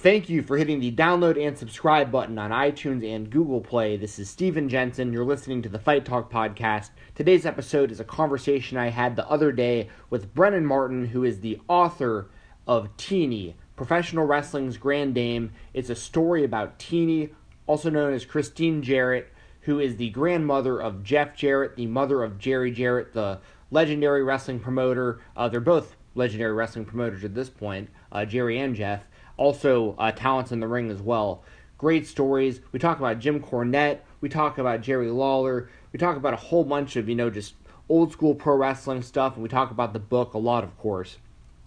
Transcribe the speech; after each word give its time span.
Thank 0.00 0.28
you 0.28 0.44
for 0.44 0.56
hitting 0.56 0.78
the 0.78 0.92
download 0.92 1.44
and 1.44 1.58
subscribe 1.58 2.12
button 2.12 2.38
on 2.38 2.52
iTunes 2.52 3.04
and 3.04 3.28
Google 3.28 3.60
Play. 3.60 3.96
This 3.96 4.20
is 4.20 4.30
Steven 4.30 4.68
Jensen. 4.68 5.12
You're 5.12 5.24
listening 5.24 5.60
to 5.62 5.68
the 5.68 5.80
Fight 5.80 6.04
Talk 6.04 6.30
podcast. 6.30 6.90
Today's 7.16 7.44
episode 7.44 7.90
is 7.90 7.98
a 7.98 8.04
conversation 8.04 8.78
I 8.78 8.90
had 8.90 9.16
the 9.16 9.28
other 9.28 9.50
day 9.50 9.88
with 10.08 10.32
Brennan 10.32 10.64
Martin, 10.64 11.06
who 11.06 11.24
is 11.24 11.40
the 11.40 11.60
author 11.66 12.30
of 12.64 12.96
Teeny, 12.96 13.56
Professional 13.74 14.24
Wrestling's 14.24 14.76
Grand 14.76 15.16
Dame. 15.16 15.50
It's 15.74 15.90
a 15.90 15.96
story 15.96 16.44
about 16.44 16.78
Teeny, 16.78 17.30
also 17.66 17.90
known 17.90 18.12
as 18.12 18.24
Christine 18.24 18.82
Jarrett, 18.82 19.32
who 19.62 19.80
is 19.80 19.96
the 19.96 20.10
grandmother 20.10 20.80
of 20.80 21.02
Jeff 21.02 21.34
Jarrett, 21.34 21.74
the 21.74 21.86
mother 21.86 22.22
of 22.22 22.38
Jerry 22.38 22.70
Jarrett, 22.70 23.14
the 23.14 23.40
legendary 23.72 24.22
wrestling 24.22 24.60
promoter. 24.60 25.20
Uh, 25.36 25.48
they're 25.48 25.58
both 25.58 25.96
legendary 26.14 26.52
wrestling 26.52 26.84
promoters 26.84 27.24
at 27.24 27.34
this 27.34 27.50
point, 27.50 27.88
uh, 28.12 28.24
Jerry 28.24 28.60
and 28.60 28.76
Jeff 28.76 29.07
also 29.38 29.94
uh, 29.98 30.12
talents 30.12 30.52
in 30.52 30.60
the 30.60 30.68
ring 30.68 30.90
as 30.90 31.00
well. 31.00 31.42
Great 31.78 32.06
stories. 32.06 32.60
We 32.72 32.78
talk 32.78 32.98
about 32.98 33.20
Jim 33.20 33.40
Cornette. 33.40 34.00
We 34.20 34.28
talk 34.28 34.58
about 34.58 34.82
Jerry 34.82 35.10
Lawler. 35.10 35.70
We 35.92 35.98
talk 35.98 36.16
about 36.16 36.34
a 36.34 36.36
whole 36.36 36.64
bunch 36.64 36.96
of, 36.96 37.08
you 37.08 37.14
know, 37.14 37.30
just 37.30 37.54
old 37.88 38.12
school 38.12 38.34
pro 38.34 38.56
wrestling 38.56 39.02
stuff. 39.02 39.34
And 39.34 39.42
we 39.42 39.48
talk 39.48 39.70
about 39.70 39.92
the 39.92 39.98
book 39.98 40.34
a 40.34 40.38
lot, 40.38 40.64
of 40.64 40.76
course, 40.76 41.16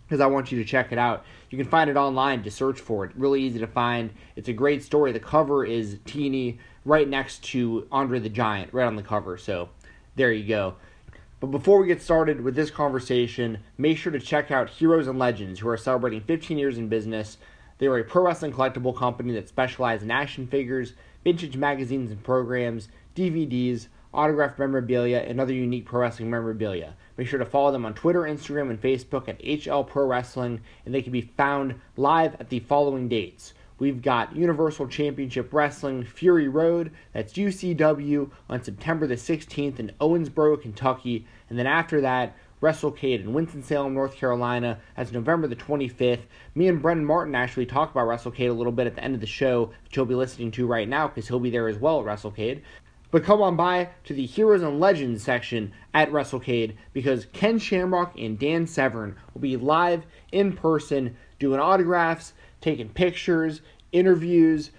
because 0.05 0.19
I 0.19 0.27
want 0.27 0.51
you 0.51 0.59
to 0.59 0.69
check 0.69 0.91
it 0.91 0.99
out. 0.99 1.25
You 1.49 1.57
can 1.57 1.67
find 1.67 1.89
it 1.89 1.95
online. 1.95 2.43
Just 2.43 2.57
search 2.57 2.79
for 2.79 3.05
it. 3.05 3.11
Really 3.15 3.41
easy 3.41 3.59
to 3.59 3.67
find. 3.67 4.11
It's 4.35 4.49
a 4.49 4.53
great 4.53 4.83
story. 4.83 5.11
The 5.11 5.19
cover 5.19 5.65
is 5.65 5.97
teeny 6.05 6.59
right 6.85 7.07
next 7.07 7.43
to 7.45 7.87
Andre 7.91 8.19
the 8.19 8.29
Giant, 8.29 8.73
right 8.73 8.85
on 8.85 8.97
the 8.97 9.03
cover. 9.03 9.37
So 9.37 9.69
there 10.15 10.31
you 10.31 10.47
go. 10.47 10.75
But 11.39 11.47
before 11.47 11.81
we 11.81 11.87
get 11.87 12.03
started 12.03 12.41
with 12.41 12.53
this 12.53 12.69
conversation, 12.69 13.59
make 13.75 13.97
sure 13.97 14.11
to 14.11 14.19
check 14.19 14.51
out 14.51 14.69
Heroes 14.69 15.07
and 15.07 15.17
Legends, 15.17 15.59
who 15.59 15.69
are 15.69 15.77
celebrating 15.77 16.21
15 16.21 16.57
years 16.57 16.77
in 16.77 16.87
business. 16.87 17.37
They 17.81 17.87
are 17.87 17.97
a 17.97 18.03
pro 18.03 18.23
wrestling 18.23 18.53
collectible 18.53 18.95
company 18.95 19.33
that 19.33 19.49
specializes 19.49 20.03
in 20.03 20.11
action 20.11 20.45
figures, 20.45 20.93
vintage 21.23 21.57
magazines 21.57 22.11
and 22.11 22.23
programs, 22.23 22.89
DVDs, 23.15 23.87
autographed 24.13 24.59
memorabilia, 24.59 25.25
and 25.27 25.41
other 25.41 25.55
unique 25.55 25.85
pro 25.85 26.01
wrestling 26.01 26.29
memorabilia. 26.29 26.95
Make 27.17 27.27
sure 27.27 27.39
to 27.39 27.45
follow 27.45 27.71
them 27.71 27.83
on 27.83 27.95
Twitter, 27.95 28.21
Instagram, 28.21 28.69
and 28.69 28.79
Facebook 28.79 29.27
at 29.27 29.41
HL 29.41 29.87
Pro 29.87 30.05
Wrestling, 30.05 30.61
and 30.85 30.93
they 30.93 31.01
can 31.01 31.11
be 31.11 31.21
found 31.21 31.73
live 31.97 32.35
at 32.39 32.49
the 32.49 32.59
following 32.59 33.09
dates. 33.09 33.55
We've 33.79 34.03
got 34.03 34.35
Universal 34.35 34.89
Championship 34.89 35.51
Wrestling 35.51 36.03
Fury 36.03 36.47
Road, 36.47 36.91
that's 37.13 37.33
UCW, 37.33 38.29
on 38.47 38.63
September 38.63 39.07
the 39.07 39.15
16th 39.15 39.79
in 39.79 39.91
Owensboro, 39.99 40.61
Kentucky. 40.61 41.25
And 41.49 41.57
then 41.57 41.65
after 41.65 41.99
that, 42.01 42.37
WrestleCade 42.61 43.21
in 43.21 43.33
Winston-Salem, 43.33 43.93
North 43.93 44.15
Carolina. 44.15 44.79
That's 44.95 45.11
November 45.11 45.47
the 45.47 45.55
25th. 45.55 46.21
Me 46.53 46.67
and 46.67 46.81
Brendan 46.81 47.05
Martin 47.05 47.35
actually 47.35 47.65
talk 47.65 47.91
about 47.91 48.07
WrestleCade 48.07 48.49
a 48.49 48.53
little 48.53 48.71
bit 48.71 48.87
at 48.87 48.95
the 48.95 49.03
end 49.03 49.15
of 49.15 49.21
the 49.21 49.27
show, 49.27 49.71
which 49.83 49.95
you'll 49.95 50.05
be 50.05 50.15
listening 50.15 50.51
to 50.51 50.67
right 50.67 50.87
now 50.87 51.07
because 51.07 51.27
he'll 51.27 51.39
be 51.39 51.49
there 51.49 51.67
as 51.67 51.77
well 51.77 51.99
at 51.99 52.05
WrestleCade. 52.05 52.61
But 53.09 53.25
come 53.25 53.41
on 53.41 53.57
by 53.57 53.89
to 54.05 54.13
the 54.13 54.25
Heroes 54.25 54.61
and 54.61 54.79
Legends 54.79 55.23
section 55.23 55.73
at 55.93 56.11
WrestleCade 56.11 56.75
because 56.93 57.25
Ken 57.33 57.59
Shamrock 57.59 58.17
and 58.17 58.39
Dan 58.39 58.65
Severn 58.65 59.17
will 59.33 59.41
be 59.41 59.57
live 59.57 60.05
in 60.31 60.53
person 60.53 61.17
doing 61.39 61.59
autographs, 61.59 62.33
taking 62.61 62.89
pictures, 62.89 63.61
interviews, 63.91 64.71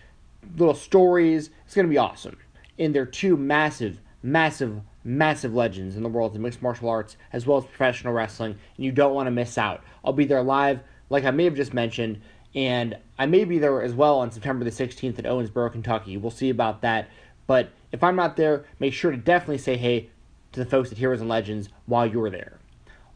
little 0.56 0.74
stories. 0.74 1.50
It's 1.66 1.74
going 1.74 1.86
to 1.86 1.90
be 1.90 1.98
awesome. 1.98 2.38
And 2.78 2.94
they're 2.94 3.04
two 3.04 3.36
massive, 3.36 4.00
massive 4.22 4.80
massive 5.04 5.54
legends 5.54 5.96
in 5.96 6.02
the 6.02 6.08
world 6.08 6.34
of 6.34 6.40
mixed 6.40 6.62
martial 6.62 6.88
arts 6.88 7.16
as 7.32 7.46
well 7.46 7.58
as 7.58 7.64
professional 7.64 8.12
wrestling, 8.12 8.52
and 8.76 8.84
you 8.84 8.92
don't 8.92 9.14
want 9.14 9.26
to 9.26 9.30
miss 9.30 9.58
out. 9.58 9.82
I'll 10.04 10.12
be 10.12 10.24
there 10.24 10.42
live, 10.42 10.80
like 11.10 11.24
I 11.24 11.30
may 11.30 11.44
have 11.44 11.56
just 11.56 11.74
mentioned, 11.74 12.20
and 12.54 12.96
I 13.18 13.26
may 13.26 13.44
be 13.44 13.58
there 13.58 13.82
as 13.82 13.94
well 13.94 14.18
on 14.18 14.30
September 14.30 14.64
the 14.64 14.70
16th 14.70 15.18
at 15.18 15.24
Owensboro, 15.24 15.72
Kentucky. 15.72 16.16
We'll 16.16 16.30
see 16.30 16.50
about 16.50 16.82
that. 16.82 17.08
But 17.46 17.70
if 17.90 18.02
I'm 18.02 18.16
not 18.16 18.36
there, 18.36 18.64
make 18.78 18.92
sure 18.92 19.10
to 19.10 19.16
definitely 19.16 19.58
say 19.58 19.76
hey 19.76 20.10
to 20.52 20.60
the 20.60 20.66
folks 20.66 20.92
at 20.92 20.98
Heroes 20.98 21.20
and 21.20 21.30
Legends 21.30 21.68
while 21.86 22.06
you're 22.06 22.30
there. 22.30 22.58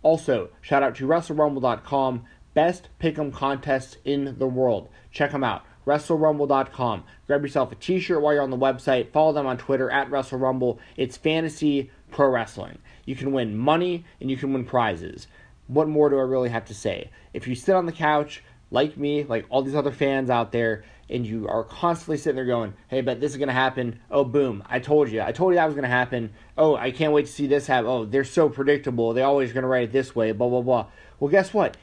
Also, 0.03 0.51
shout 0.61 0.83
out 0.83 0.95
to 0.97 1.07
WrestleRumble.com, 1.07 2.25
best 2.55 2.89
pick'em 3.01 3.33
contests 3.33 3.97
in 4.05 4.39
the 4.39 4.47
world. 4.47 4.89
Check 5.11 5.33
them 5.33 5.45
out. 5.45 5.65
WrestleRumble.com. 5.87 7.05
Grab 7.27 7.43
yourself 7.43 7.73
a 7.73 7.77
t-shirt 7.77 8.21
while 8.21 8.35
you're 8.35 8.43
on 8.43 8.51
the 8.51 8.57
website. 8.57 9.13
Follow 9.13 9.33
them 9.33 9.47
on 9.47 9.57
Twitter 9.57 9.91
at 9.91 10.11
WrestleRumble. 10.11 10.79
It's 10.97 11.17
fantasy 11.17 11.91
pro 12.11 12.29
wrestling. 12.29 12.79
You 13.05 13.15
can 13.15 13.33
win 13.33 13.57
money 13.57 14.05
and 14.21 14.31
you 14.31 14.37
can 14.37 14.53
win 14.53 14.65
prizes. 14.65 15.29
What 15.69 15.89
more 15.89 16.11
do 16.11 16.19
I 16.19 16.23
really 16.23 16.49
have 16.49 16.65
to 16.67 16.75
say? 16.75 17.11
If 17.33 17.47
you 17.47 17.55
sit 17.55 17.75
on 17.75 17.87
the 17.87 17.93
couch, 17.93 18.43
like 18.71 18.97
me, 18.97 19.25
like 19.25 19.47
all 19.49 19.63
these 19.63 19.75
other 19.75 19.93
fans 19.93 20.29
out 20.31 20.53
there, 20.53 20.85
and 21.09 21.25
you 21.25 21.47
are 21.49 21.63
constantly 21.63 22.17
sitting 22.17 22.35
there 22.37 22.45
going, 22.45 22.75
hey, 22.89 23.01
but 23.01 23.21
this 23.21 23.31
is 23.31 23.37
going 23.37 23.49
to 23.49 23.55
happen. 23.55 24.01
Oh, 24.11 24.25
boom. 24.25 24.65
I 24.69 24.81
told 24.81 25.09
you. 25.09 25.23
I 25.23 25.31
told 25.31 25.53
you 25.53 25.57
that 25.57 25.67
was 25.67 25.75
going 25.75 25.85
to 25.85 25.89
happen. 25.89 26.33
Oh, 26.59 26.75
I 26.75 26.91
can't 26.91 27.13
wait 27.13 27.27
to 27.27 27.33
see 27.33 27.47
this 27.47 27.69
happen. 27.69 27.89
Oh, 27.89 28.05
they're 28.05 28.25
so 28.25 28.49
predictable. 28.49 29.13
They're 29.13 29.25
always 29.25 29.53
going 29.53 29.63
to 29.63 29.69
write 29.69 29.85
it 29.85 29.93
this 29.93 30.17
way, 30.17 30.33
blah, 30.33 30.49
blah, 30.49 30.63
blah. 30.63 30.87
Well, 31.21 31.31
guess 31.31 31.55
what? 31.55 31.77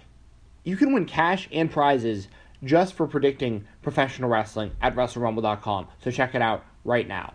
You 0.66 0.75
can 0.75 0.94
win 0.94 1.06
cash 1.06 1.47
and 1.52 1.72
prizes 1.72 2.28
just 2.63 2.94
for 2.94 3.07
predicting 3.07 3.66
professional 3.81 4.29
wrestling 4.29 4.72
at 4.81 4.96
WrestleRumble.com. 4.96 5.88
So 6.03 6.12
check 6.12 6.35
it 6.35 6.41
out 6.41 6.63
right 6.84 7.07
now. 7.07 7.34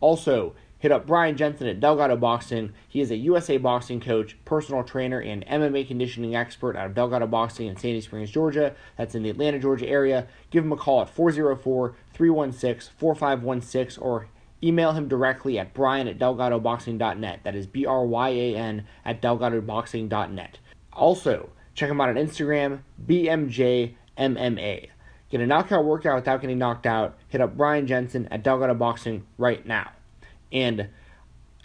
Also, 0.00 0.54
hit 0.78 0.92
up 0.92 1.06
Brian 1.06 1.36
Jensen 1.36 1.66
at 1.66 1.80
Delgado 1.80 2.16
Boxing. 2.16 2.72
He 2.88 3.00
is 3.00 3.10
a 3.10 3.16
USA 3.16 3.56
boxing 3.56 4.00
coach, 4.00 4.36
personal 4.44 4.84
trainer, 4.84 5.20
and 5.20 5.44
MMA 5.46 5.86
conditioning 5.86 6.36
expert 6.36 6.76
out 6.76 6.86
of 6.86 6.94
Delgado 6.94 7.26
Boxing 7.26 7.66
in 7.66 7.76
Sandy 7.76 8.00
Springs, 8.00 8.30
Georgia. 8.30 8.74
That's 8.96 9.14
in 9.14 9.22
the 9.22 9.30
Atlanta, 9.30 9.58
Georgia 9.58 9.88
area. 9.88 10.28
Give 10.50 10.64
him 10.64 10.72
a 10.72 10.76
call 10.76 11.02
at 11.02 11.10
404 11.10 11.96
316 12.14 12.92
4516 12.96 14.02
or 14.02 14.28
email 14.62 14.92
him 14.92 15.08
directly 15.08 15.58
at 15.58 15.74
brian 15.74 16.08
at 16.08 16.18
delgadoboxing.net. 16.18 17.40
That 17.44 17.54
is 17.54 17.66
B 17.66 17.86
R 17.86 18.04
Y 18.04 18.28
A 18.28 18.56
N 18.56 18.86
at 19.04 19.20
delgadoboxing.net. 19.22 20.58
Also, 20.92 21.50
check 21.74 21.90
him 21.90 22.00
out 22.00 22.08
on 22.08 22.16
Instagram, 22.16 22.80
BMJ 23.06 23.94
MMA. 24.18 24.88
Get 25.30 25.40
a 25.40 25.46
knockout 25.46 25.84
workout 25.84 26.16
without 26.16 26.40
getting 26.40 26.58
knocked 26.58 26.86
out. 26.86 27.16
Hit 27.28 27.40
up 27.40 27.56
Brian 27.56 27.86
Jensen 27.86 28.28
at 28.30 28.42
Delgado 28.42 28.74
Boxing 28.74 29.26
right 29.36 29.64
now. 29.66 29.90
And 30.52 30.88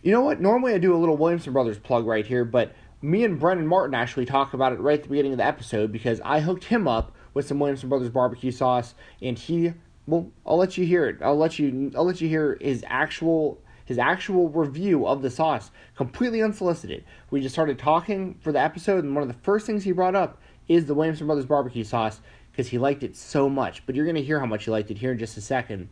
you 0.02 0.12
know 0.12 0.22
what? 0.22 0.42
Normally 0.42 0.74
I 0.74 0.78
do 0.78 0.96
a 0.96 0.98
little 0.98 1.16
Williamson 1.16 1.54
Brothers 1.54 1.80
plug 1.80 2.06
right 2.06 2.26
here, 2.26 2.44
but 2.44 2.76
me 3.02 3.24
and 3.24 3.40
Brendan 3.40 3.68
Martin 3.68 3.96
actually 3.96 4.26
talked 4.26 4.54
about 4.54 4.74
it 4.74 4.80
right 4.80 5.00
at 5.00 5.04
the 5.04 5.10
beginning 5.10 5.32
of 5.32 5.38
the 5.38 5.46
episode 5.46 5.92
because 5.92 6.20
I 6.26 6.42
hooked 6.42 6.66
him 6.66 6.88
up 6.88 7.14
with 7.34 7.48
some 7.48 7.60
Williamson 7.60 7.90
Brothers 7.90 8.10
barbecue 8.10 8.52
sauce, 8.52 8.96
and 9.22 9.38
he 9.38 9.74
well, 10.06 10.30
I'll 10.46 10.58
let 10.58 10.78
you 10.78 10.86
hear 10.86 11.08
it. 11.08 11.18
I'll 11.22 11.38
let 11.38 11.58
you 11.58 11.92
I'll 11.96 12.06
let 12.06 12.20
you 12.20 12.28
hear 12.28 12.58
his 12.60 12.84
actual 12.88 13.62
his 13.86 13.98
actual 13.98 14.50
review 14.50 15.06
of 15.06 15.22
the 15.22 15.30
sauce, 15.30 15.72
completely 15.96 16.42
unsolicited. 16.42 17.04
We 17.32 17.42
just 17.42 17.56
started 17.56 17.80
talking 17.80 18.36
for 18.42 18.52
the 18.52 18.60
episode, 18.60 19.04
and 19.04 19.14
one 19.16 19.22
of 19.22 19.28
the 19.28 19.42
first 19.42 19.66
things 19.66 19.84
he 19.84 19.92
brought 19.92 20.16
up 20.16 20.42
is 20.68 20.86
the 20.86 20.94
Williamson 20.94 21.28
Brothers 21.28 21.46
barbecue 21.46 21.84
sauce 21.84 22.22
because 22.54 22.70
he 22.70 22.78
liked 22.78 23.04
it 23.04 23.18
so 23.18 23.50
much. 23.50 23.84
But 23.86 23.96
you're 23.96 24.06
going 24.06 24.16
to 24.16 24.24
hear 24.24 24.40
how 24.40 24.46
much 24.46 24.66
he 24.66 24.72
liked 24.72 24.92
it 24.92 25.00
here 25.00 25.12
in 25.12 25.18
just 25.18 25.38
a 25.38 25.42
second. 25.42 25.90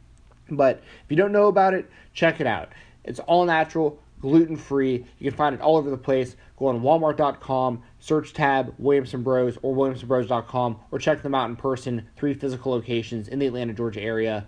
But 0.50 0.78
if 0.78 1.10
you 1.10 1.18
don't 1.18 1.32
know 1.32 1.48
about 1.48 1.74
it, 1.74 1.90
check 2.14 2.40
it 2.40 2.48
out. 2.48 2.70
It's 3.04 3.20
all 3.20 3.46
natural, 3.46 4.00
gluten 4.22 4.56
free. 4.56 5.06
You 5.18 5.32
can 5.32 5.38
find 5.38 5.56
it 5.56 5.62
all 5.62 5.78
over 5.78 5.90
the 5.90 5.98
place. 5.98 6.36
Go 6.58 6.68
on 6.68 6.82
walmart.com, 6.82 7.82
search 8.00 8.34
tab 8.34 8.76
Williamson 8.78 9.24
Bros 9.24 9.58
or 9.64 9.74
williamsonbros.com, 9.74 10.80
or 10.92 11.00
check 11.00 11.24
them 11.24 11.34
out 11.34 11.50
in 11.50 11.56
person. 11.56 12.08
Three 12.16 12.36
physical 12.36 12.74
locations 12.74 13.28
in 13.28 13.40
the 13.40 13.48
Atlanta, 13.48 13.74
Georgia 13.74 14.02
area. 14.02 14.48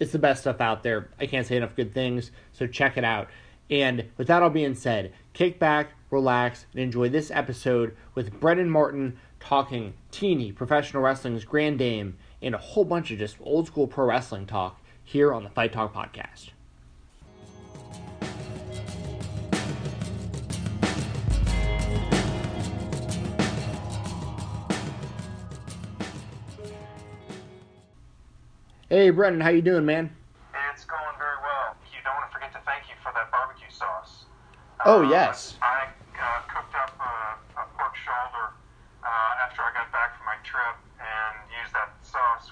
It's 0.00 0.10
the 0.10 0.18
best 0.18 0.40
stuff 0.40 0.60
out 0.60 0.82
there. 0.82 1.10
I 1.20 1.26
can't 1.26 1.46
say 1.46 1.56
enough 1.56 1.76
good 1.76 1.94
things, 1.94 2.32
so 2.52 2.66
check 2.66 2.96
it 2.96 3.04
out. 3.04 3.28
And 3.70 4.10
with 4.16 4.26
that 4.26 4.42
all 4.42 4.50
being 4.50 4.74
said, 4.74 5.12
kick 5.32 5.58
back, 5.58 5.92
relax, 6.10 6.66
and 6.72 6.82
enjoy 6.82 7.08
this 7.08 7.30
episode 7.30 7.96
with 8.14 8.38
Brendan 8.40 8.68
Martin 8.68 9.16
talking 9.42 9.94
teeny 10.10 10.52
professional 10.52 11.02
wrestling's 11.02 11.44
grand 11.44 11.78
dame 11.78 12.16
and 12.40 12.54
a 12.54 12.58
whole 12.58 12.84
bunch 12.84 13.10
of 13.10 13.18
just 13.18 13.36
old 13.40 13.66
school 13.66 13.86
pro 13.86 14.06
wrestling 14.06 14.46
talk 14.46 14.80
here 15.04 15.32
on 15.32 15.44
the 15.44 15.50
Fight 15.50 15.72
Talk 15.72 15.92
podcast. 15.94 16.50
Hey 28.88 29.08
Brendan, 29.10 29.40
how 29.40 29.48
you 29.48 29.62
doing, 29.62 29.86
man? 29.86 30.12
It's 30.72 30.84
going 30.84 31.16
very 31.16 31.38
well. 31.40 31.76
You 31.88 32.00
don't 32.04 32.12
want 32.14 32.28
to 32.28 32.32
forget 32.34 32.52
to 32.52 32.60
thank 32.68 32.84
you 32.92 32.96
for 33.02 33.08
that 33.16 33.30
barbecue 33.32 33.70
sauce. 33.72 34.24
Oh 34.84 35.00
Uh, 35.04 35.08
yes. 35.08 35.56
I 35.62 35.88
uh, 35.88 36.40
cooked 36.52 36.74
up 36.76 36.92
a, 37.00 37.60
a 37.60 37.64
pork 37.72 37.96
shoulder 37.96 38.52
uh, 39.00 39.44
after 39.48 39.62
I 39.64 39.72
got 39.72 39.88
back 39.92 40.16
from 40.20 40.26
my 40.28 40.36
trip 40.44 40.76
and 41.00 41.34
used 41.56 41.72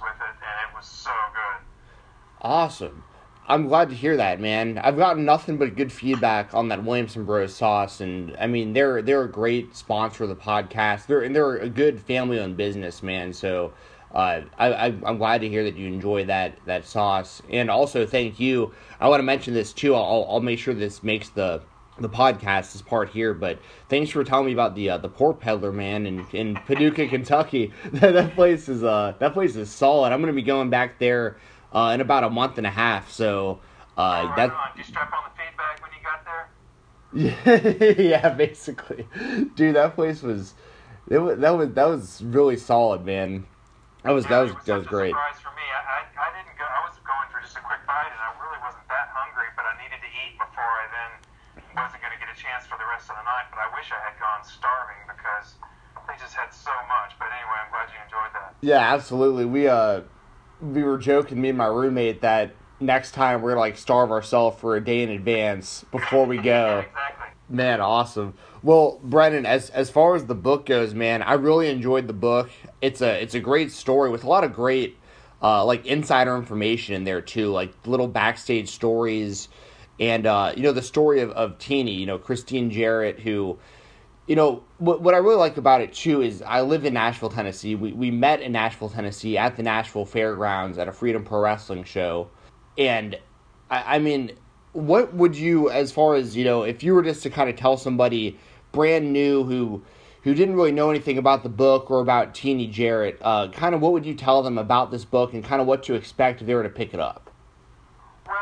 with 0.00 0.10
it, 0.10 0.34
and 0.34 0.68
it 0.68 0.76
was 0.76 0.86
so 0.86 1.10
good. 1.32 1.66
Awesome. 2.42 3.04
I'm 3.48 3.66
glad 3.66 3.88
to 3.88 3.96
hear 3.96 4.16
that, 4.16 4.40
man. 4.40 4.78
I've 4.78 4.96
gotten 4.96 5.24
nothing 5.24 5.56
but 5.56 5.74
good 5.74 5.90
feedback 5.90 6.54
on 6.54 6.68
that 6.68 6.84
Williamson 6.84 7.24
Bros 7.24 7.52
sauce, 7.54 8.00
and 8.00 8.36
I 8.38 8.46
mean 8.46 8.72
they're 8.72 9.02
they're 9.02 9.24
a 9.24 9.30
great 9.30 9.74
sponsor 9.74 10.22
of 10.22 10.30
the 10.30 10.36
podcast. 10.36 11.06
They're 11.06 11.22
and 11.22 11.34
they're 11.34 11.56
a 11.56 11.68
good 11.68 12.00
family-owned 12.00 12.56
business, 12.56 13.02
man. 13.02 13.32
So 13.32 13.72
uh, 14.14 14.42
I, 14.56 14.72
I 14.72 14.86
I'm 14.86 15.18
glad 15.18 15.40
to 15.40 15.48
hear 15.48 15.64
that 15.64 15.76
you 15.76 15.88
enjoy 15.88 16.26
that 16.26 16.58
that 16.66 16.84
sauce, 16.84 17.42
and 17.50 17.68
also 17.68 18.06
thank 18.06 18.38
you. 18.38 18.72
I 19.00 19.08
want 19.08 19.18
to 19.18 19.24
mention 19.24 19.52
this 19.52 19.72
too. 19.72 19.96
I'll 19.96 20.26
I'll 20.30 20.40
make 20.40 20.60
sure 20.60 20.72
this 20.72 21.02
makes 21.02 21.30
the 21.30 21.60
the 22.00 22.08
podcast 22.08 22.74
is 22.74 22.82
part 22.82 23.10
here, 23.10 23.34
but 23.34 23.58
thanks 23.88 24.10
for 24.10 24.24
telling 24.24 24.46
me 24.46 24.52
about 24.52 24.74
the 24.74 24.90
uh, 24.90 24.98
the 24.98 25.08
pork 25.08 25.40
peddler 25.40 25.72
man 25.72 26.06
in, 26.06 26.26
in 26.32 26.54
Paducah, 26.54 27.08
Kentucky. 27.08 27.72
that, 27.92 28.12
that 28.12 28.34
place 28.34 28.68
is 28.68 28.82
uh 28.82 29.14
that 29.18 29.32
place 29.32 29.56
is 29.56 29.70
solid. 29.70 30.12
I'm 30.12 30.20
gonna 30.20 30.32
be 30.32 30.42
going 30.42 30.70
back 30.70 30.98
there 30.98 31.36
uh, 31.72 31.92
in 31.94 32.00
about 32.00 32.24
a 32.24 32.30
month 32.30 32.58
and 32.58 32.66
a 32.66 32.70
half. 32.70 33.10
So 33.10 33.60
uh, 33.96 34.26
right 34.26 34.36
that 34.36 34.50
on. 34.50 34.76
Did 34.76 34.78
you 34.78 34.84
strap 34.84 35.12
on 35.12 35.30
the 35.30 35.36
feedback 35.36 35.82
when 35.82 35.90
you 35.92 36.02
got 36.02 36.24
there? 36.24 37.96
yeah, 37.98 38.18
yeah, 38.22 38.28
basically, 38.30 39.06
dude, 39.54 39.76
that 39.76 39.94
place 39.94 40.22
was 40.22 40.54
it 41.08 41.18
was 41.18 41.38
that 41.38 41.50
was 41.50 41.70
that 41.74 41.86
was 41.86 42.22
really 42.22 42.56
solid, 42.56 43.04
man. 43.04 43.46
That 44.04 44.12
was 44.12 44.24
that 44.26 44.40
was 44.40 44.54
was 44.54 44.64
that 44.64 44.78
was 44.78 44.86
great. 44.86 45.10
surprise 45.10 45.40
for 45.42 45.52
me. 45.52 45.66
I, 45.68 45.80
I, 45.84 45.98
I 46.16 46.28
didn't 46.32 46.56
go. 46.56 46.64
I 46.64 46.80
was 46.88 46.96
going 47.04 47.28
for 47.28 47.44
just 47.44 47.58
a 47.58 47.60
quick 47.60 47.84
bite, 47.84 48.08
and 48.08 48.22
I 48.22 48.32
really 48.40 48.56
wasn't 48.64 48.88
that 48.88 49.12
hungry, 49.12 49.52
but 49.52 49.68
I 49.68 49.76
needed 49.82 50.00
to 50.00 50.10
eat 50.24 50.40
before 50.40 50.64
I 50.64 50.86
then 50.88 51.10
wasn't 51.76 52.02
going 52.02 52.14
to 52.14 52.20
get 52.20 52.30
a 52.32 52.38
chance 52.38 52.66
for 52.66 52.76
the 52.78 52.88
rest 53.00 53.10
of 53.10 53.16
the 53.16 53.22
night. 53.22 53.48
But 53.50 53.58
I 53.60 53.74
wish 53.74 53.90
I 53.90 54.10
had 54.10 54.18
gone 54.20 54.44
starving 54.44 55.02
because 55.08 55.54
they 56.06 56.14
just 56.22 56.34
had 56.34 56.52
so 56.52 56.70
much. 56.88 57.16
But 57.18 57.28
anyway, 57.32 57.58
I'm 57.64 57.70
glad 57.70 57.88
you 57.88 58.04
enjoyed 58.04 58.32
that. 58.34 58.54
Yeah, 58.60 58.94
absolutely. 58.94 59.44
We 59.46 59.68
uh 59.68 60.02
we 60.60 60.82
were 60.82 60.98
joking, 60.98 61.40
me 61.40 61.48
and 61.48 61.58
my 61.58 61.66
roommate, 61.66 62.20
that 62.20 62.54
next 62.78 63.12
time 63.12 63.40
we're 63.40 63.50
gonna 63.50 63.60
like 63.60 63.78
starve 63.78 64.10
ourselves 64.10 64.60
for 64.60 64.76
a 64.76 64.84
day 64.84 65.02
in 65.02 65.10
advance 65.10 65.84
before 65.90 66.26
we 66.26 66.36
go. 66.36 66.80
exactly. 66.86 67.26
Man, 67.48 67.80
awesome. 67.80 68.34
Well, 68.62 69.00
Brennan, 69.02 69.46
as 69.46 69.70
as 69.70 69.90
far 69.90 70.14
as 70.14 70.26
the 70.26 70.34
book 70.34 70.66
goes, 70.66 70.94
man, 70.94 71.22
I 71.22 71.34
really 71.34 71.68
enjoyed 71.70 72.06
the 72.06 72.12
book. 72.12 72.50
It's 72.82 73.00
a 73.00 73.22
it's 73.22 73.34
a 73.34 73.40
great 73.40 73.72
story 73.72 74.10
with 74.10 74.24
a 74.24 74.28
lot 74.28 74.44
of 74.44 74.52
great 74.52 74.98
uh, 75.42 75.64
like 75.64 75.86
insider 75.86 76.36
information 76.36 76.94
in 76.94 77.04
there 77.04 77.22
too, 77.22 77.50
like 77.50 77.72
little 77.86 78.08
backstage 78.08 78.68
stories, 78.68 79.48
and 80.00 80.26
uh, 80.26 80.52
you 80.56 80.62
know 80.62 80.72
the 80.72 80.82
story 80.82 81.20
of 81.20 81.30
of 81.32 81.58
Teeny, 81.58 81.92
you 81.92 82.06
know 82.06 82.18
Christine 82.18 82.70
Jarrett, 82.70 83.20
who 83.20 83.58
you 84.26 84.34
know 84.34 84.64
what 84.78 85.02
what 85.02 85.14
I 85.14 85.18
really 85.18 85.36
like 85.36 85.56
about 85.56 85.82
it 85.82 85.92
too 85.92 86.22
is 86.22 86.42
I 86.42 86.62
live 86.62 86.84
in 86.84 86.94
Nashville, 86.94 87.30
Tennessee. 87.30 87.74
We 87.76 87.92
we 87.92 88.10
met 88.10 88.40
in 88.40 88.52
Nashville, 88.52 88.88
Tennessee, 88.88 89.38
at 89.38 89.56
the 89.56 89.62
Nashville 89.62 90.06
Fairgrounds 90.06 90.78
at 90.78 90.88
a 90.88 90.92
Freedom 90.92 91.22
Pro 91.22 91.40
Wrestling 91.40 91.84
show, 91.84 92.30
and 92.76 93.16
I, 93.70 93.96
I 93.96 93.98
mean, 93.98 94.32
what 94.72 95.14
would 95.14 95.36
you, 95.36 95.70
as 95.70 95.92
far 95.92 96.14
as 96.14 96.36
you 96.36 96.44
know, 96.44 96.62
if 96.62 96.82
you 96.82 96.94
were 96.94 97.02
just 97.02 97.22
to 97.24 97.30
kind 97.30 97.50
of 97.50 97.56
tell 97.56 97.76
somebody 97.76 98.38
brand 98.72 99.12
new 99.12 99.44
who 99.44 99.82
who 100.22 100.34
didn't 100.34 100.54
really 100.54 100.72
know 100.72 100.90
anything 100.90 101.18
about 101.18 101.42
the 101.42 101.48
book 101.48 101.90
or 101.90 102.00
about 102.00 102.34
Teeny 102.34 102.66
Jarrett, 102.66 103.18
uh, 103.22 103.48
kind 103.48 103.74
of 103.74 103.80
what 103.80 103.92
would 103.92 104.04
you 104.04 104.14
tell 104.14 104.42
them 104.42 104.58
about 104.58 104.90
this 104.90 105.04
book 105.04 105.32
and 105.32 105.42
kind 105.42 105.60
of 105.60 105.66
what 105.66 105.82
to 105.84 105.94
expect 105.94 106.40
if 106.40 106.46
they 106.46 106.54
were 106.54 106.62
to 106.62 106.68
pick 106.68 106.92
it 106.92 107.00
up? 107.00 107.30
Well, 108.26 108.36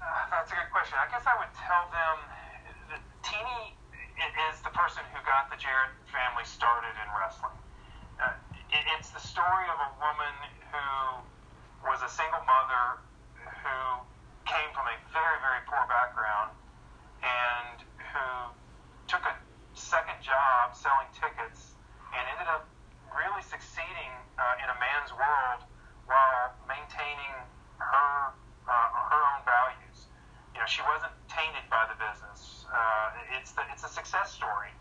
uh, 0.00 0.04
that's 0.30 0.52
a 0.52 0.54
good 0.54 0.70
question. 0.92 1.00
I 1.00 1.08
guess 1.08 1.24
I 1.24 1.36
would 1.40 1.52
tell 1.56 1.88
them 1.88 2.16
Teeny 3.24 3.72
is 4.52 4.60
the 4.60 4.72
person 4.76 5.02
who 5.12 5.20
got 5.24 5.48
the 5.48 5.56
Jarrett 5.56 5.96
family 6.12 6.44
started 6.44 6.92
in 7.00 7.08
wrestling. 7.16 7.56
Uh, 8.20 8.36
it, 8.68 8.84
it's 8.98 9.10
the 9.10 9.20
story 9.24 9.66
of 9.72 9.78
a 9.80 9.90
woman 9.96 10.36
who 10.68 10.88
was 11.88 12.04
a 12.04 12.10
single 12.12 12.44
mother 12.44 13.00
who 13.40 13.78
came 14.44 14.68
from 14.76 14.86
a 14.86 14.96
very, 15.10 15.38
very 15.40 15.62
poor 15.64 15.82
background 15.88 16.52
and 17.24 17.76
who 18.12 18.28
took 19.08 19.24
a 19.24 19.34
second 19.74 20.20
job 20.20 20.76
selling 20.76 21.08
tickets 21.16 21.72
and 22.12 22.22
ended 22.36 22.48
up 22.52 22.68
really 23.16 23.42
succeeding 23.42 24.12
uh, 24.36 24.62
in 24.62 24.68
a 24.68 24.76
man's 24.76 25.10
world 25.16 25.64
while 26.04 26.52
maintaining 26.68 27.34
her 27.80 28.36
uh, 28.68 28.88
her 29.10 29.22
own 29.34 29.42
values. 29.42 29.91
You 30.54 30.60
know, 30.60 30.68
she 30.68 30.82
wasn't 30.84 31.12
tainted 31.28 31.64
by 31.72 31.88
the 31.88 31.96
business. 31.96 32.68
Uh, 32.68 33.36
it's 33.40 33.52
the, 33.52 33.64
it's 33.72 33.84
a 33.84 33.92
success 33.92 34.32
story, 34.32 34.72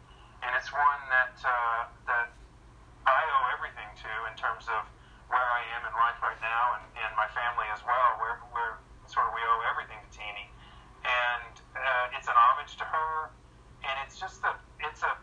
and 0.44 0.52
it's 0.56 0.72
one 0.72 1.02
that 1.12 1.36
uh, 1.44 1.82
that 2.08 2.28
I 3.08 3.22
owe 3.24 3.46
everything 3.56 3.88
to 4.04 4.12
in 4.32 4.36
terms 4.36 4.68
of 4.68 4.84
where 5.32 5.44
I 5.44 5.64
am 5.80 5.88
in 5.88 5.94
life 5.96 6.20
right 6.20 6.40
now 6.44 6.76
and, 6.76 6.84
and 7.00 7.12
my 7.16 7.28
family 7.32 7.68
as 7.72 7.80
well. 7.88 8.10
Where 8.20 8.38
where 8.52 8.74
sort 9.08 9.28
of 9.28 9.34
we 9.36 9.42
owe 9.44 9.64
everything 9.72 10.00
to 10.00 10.10
Teeny, 10.12 10.48
and 11.08 11.54
uh, 11.76 12.16
it's 12.16 12.28
an 12.28 12.36
homage 12.36 12.76
to 12.80 12.86
her, 12.86 13.32
and 13.88 13.96
it's 14.04 14.20
just 14.20 14.44
a 14.44 14.54
it's 14.84 15.04
a 15.04 15.14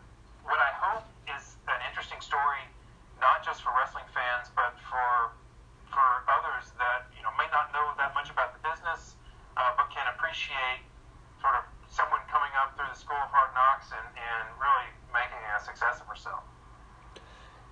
what 0.43 0.57
I 0.57 0.71
hope 0.73 1.05
is 1.29 1.57
an 1.69 1.79
interesting 1.85 2.19
story, 2.25 2.65
not 3.21 3.45
just 3.45 3.61
for 3.61 3.69
wrestling 3.77 4.09
fans, 4.13 4.49
but 4.57 4.73
for 4.89 5.33
for 5.93 6.07
others 6.29 6.73
that 6.77 7.09
you 7.13 7.21
know 7.21 7.33
may 7.37 7.49
not 7.53 7.73
know 7.73 7.93
that 7.97 8.13
much 8.13 8.29
about 8.29 8.53
the 8.53 8.61
business, 8.65 9.17
uh, 9.57 9.73
but 9.77 9.89
can 9.89 10.05
appreciate 10.13 10.85
sort 11.41 11.55
of 11.57 11.63
someone 11.89 12.21
coming 12.29 12.53
up 12.61 12.77
through 12.77 12.89
the 12.89 12.99
school 12.99 13.17
of 13.17 13.29
hard 13.33 13.49
knocks 13.57 13.89
and, 13.89 14.07
and 14.13 14.45
really 14.61 14.89
making 15.09 15.41
a 15.53 15.59
success 15.63 15.97
of 15.99 16.05
herself. 16.05 16.45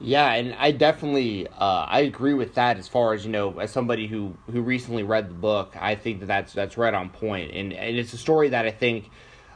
Yeah, 0.08 0.32
and 0.32 0.56
I 0.56 0.72
definitely 0.72 1.48
uh, 1.50 1.86
I 1.88 2.00
agree 2.02 2.34
with 2.34 2.56
that. 2.56 2.78
As 2.78 2.88
far 2.88 3.14
as 3.14 3.26
you 3.26 3.32
know, 3.32 3.60
as 3.60 3.72
somebody 3.72 4.08
who 4.08 4.38
who 4.50 4.62
recently 4.62 5.04
read 5.04 5.30
the 5.30 5.34
book, 5.34 5.76
I 5.78 5.96
think 5.96 6.22
that 6.22 6.28
that's 6.28 6.54
that's 6.54 6.78
right 6.78 6.94
on 6.94 7.10
point, 7.10 7.52
and 7.52 7.74
and 7.74 7.98
it's 7.98 8.14
a 8.14 8.18
story 8.18 8.48
that 8.50 8.66
I 8.66 8.72
think, 8.72 9.10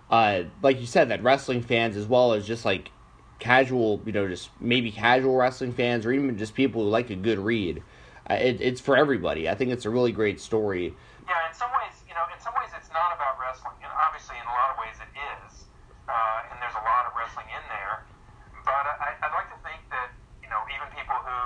uh, 0.09 0.43
like 0.61 0.81
you 0.81 0.87
said, 0.87 1.07
that 1.09 1.23
wrestling 1.23 1.61
fans 1.61 1.95
as 1.95 2.05
well 2.05 2.33
as 2.33 2.45
just 2.45 2.65
like 2.65 2.91
casual, 3.39 4.01
you 4.05 4.11
know, 4.11 4.27
just 4.27 4.49
maybe 4.59 4.91
casual 4.91 5.35
wrestling 5.37 5.71
fans 5.71 6.05
or 6.05 6.11
even 6.11 6.37
just 6.37 6.53
people 6.53 6.83
who 6.83 6.89
like 6.89 7.09
a 7.09 7.15
good 7.15 7.39
read, 7.39 7.81
uh, 8.29 8.33
it, 8.33 8.59
it's 8.59 8.81
for 8.81 8.97
everybody. 8.97 9.47
I 9.49 9.55
think 9.55 9.71
it's 9.71 9.85
a 9.85 9.89
really 9.89 10.11
great 10.11 10.41
story. 10.41 10.93
Yeah, 11.27 11.47
in 11.47 11.55
some 11.55 11.71
ways, 11.71 11.95
you 12.07 12.13
know, 12.13 12.27
in 12.33 12.39
some 12.43 12.53
ways 12.59 12.69
it's 12.75 12.91
not 12.91 13.15
about 13.15 13.39
wrestling, 13.39 13.79
and 13.81 13.91
obviously 13.95 14.35
in 14.35 14.43
a 14.43 14.51
lot 14.51 14.75
of 14.75 14.77
ways 14.83 14.99
it 14.99 15.11
is, 15.15 15.63
uh, 16.11 16.49
and 16.51 16.59
there's 16.61 16.75
a 16.75 16.83
lot 16.83 17.07
of 17.07 17.15
wrestling 17.15 17.47
in 17.55 17.63
there. 17.71 18.03
But 18.67 18.83
I, 18.99 19.15
I'd 19.25 19.31
like 19.33 19.49
to 19.49 19.59
think 19.65 19.79
that 19.89 20.11
you 20.43 20.49
know 20.53 20.61
even 20.69 20.85
people 20.93 21.17
who 21.17 21.41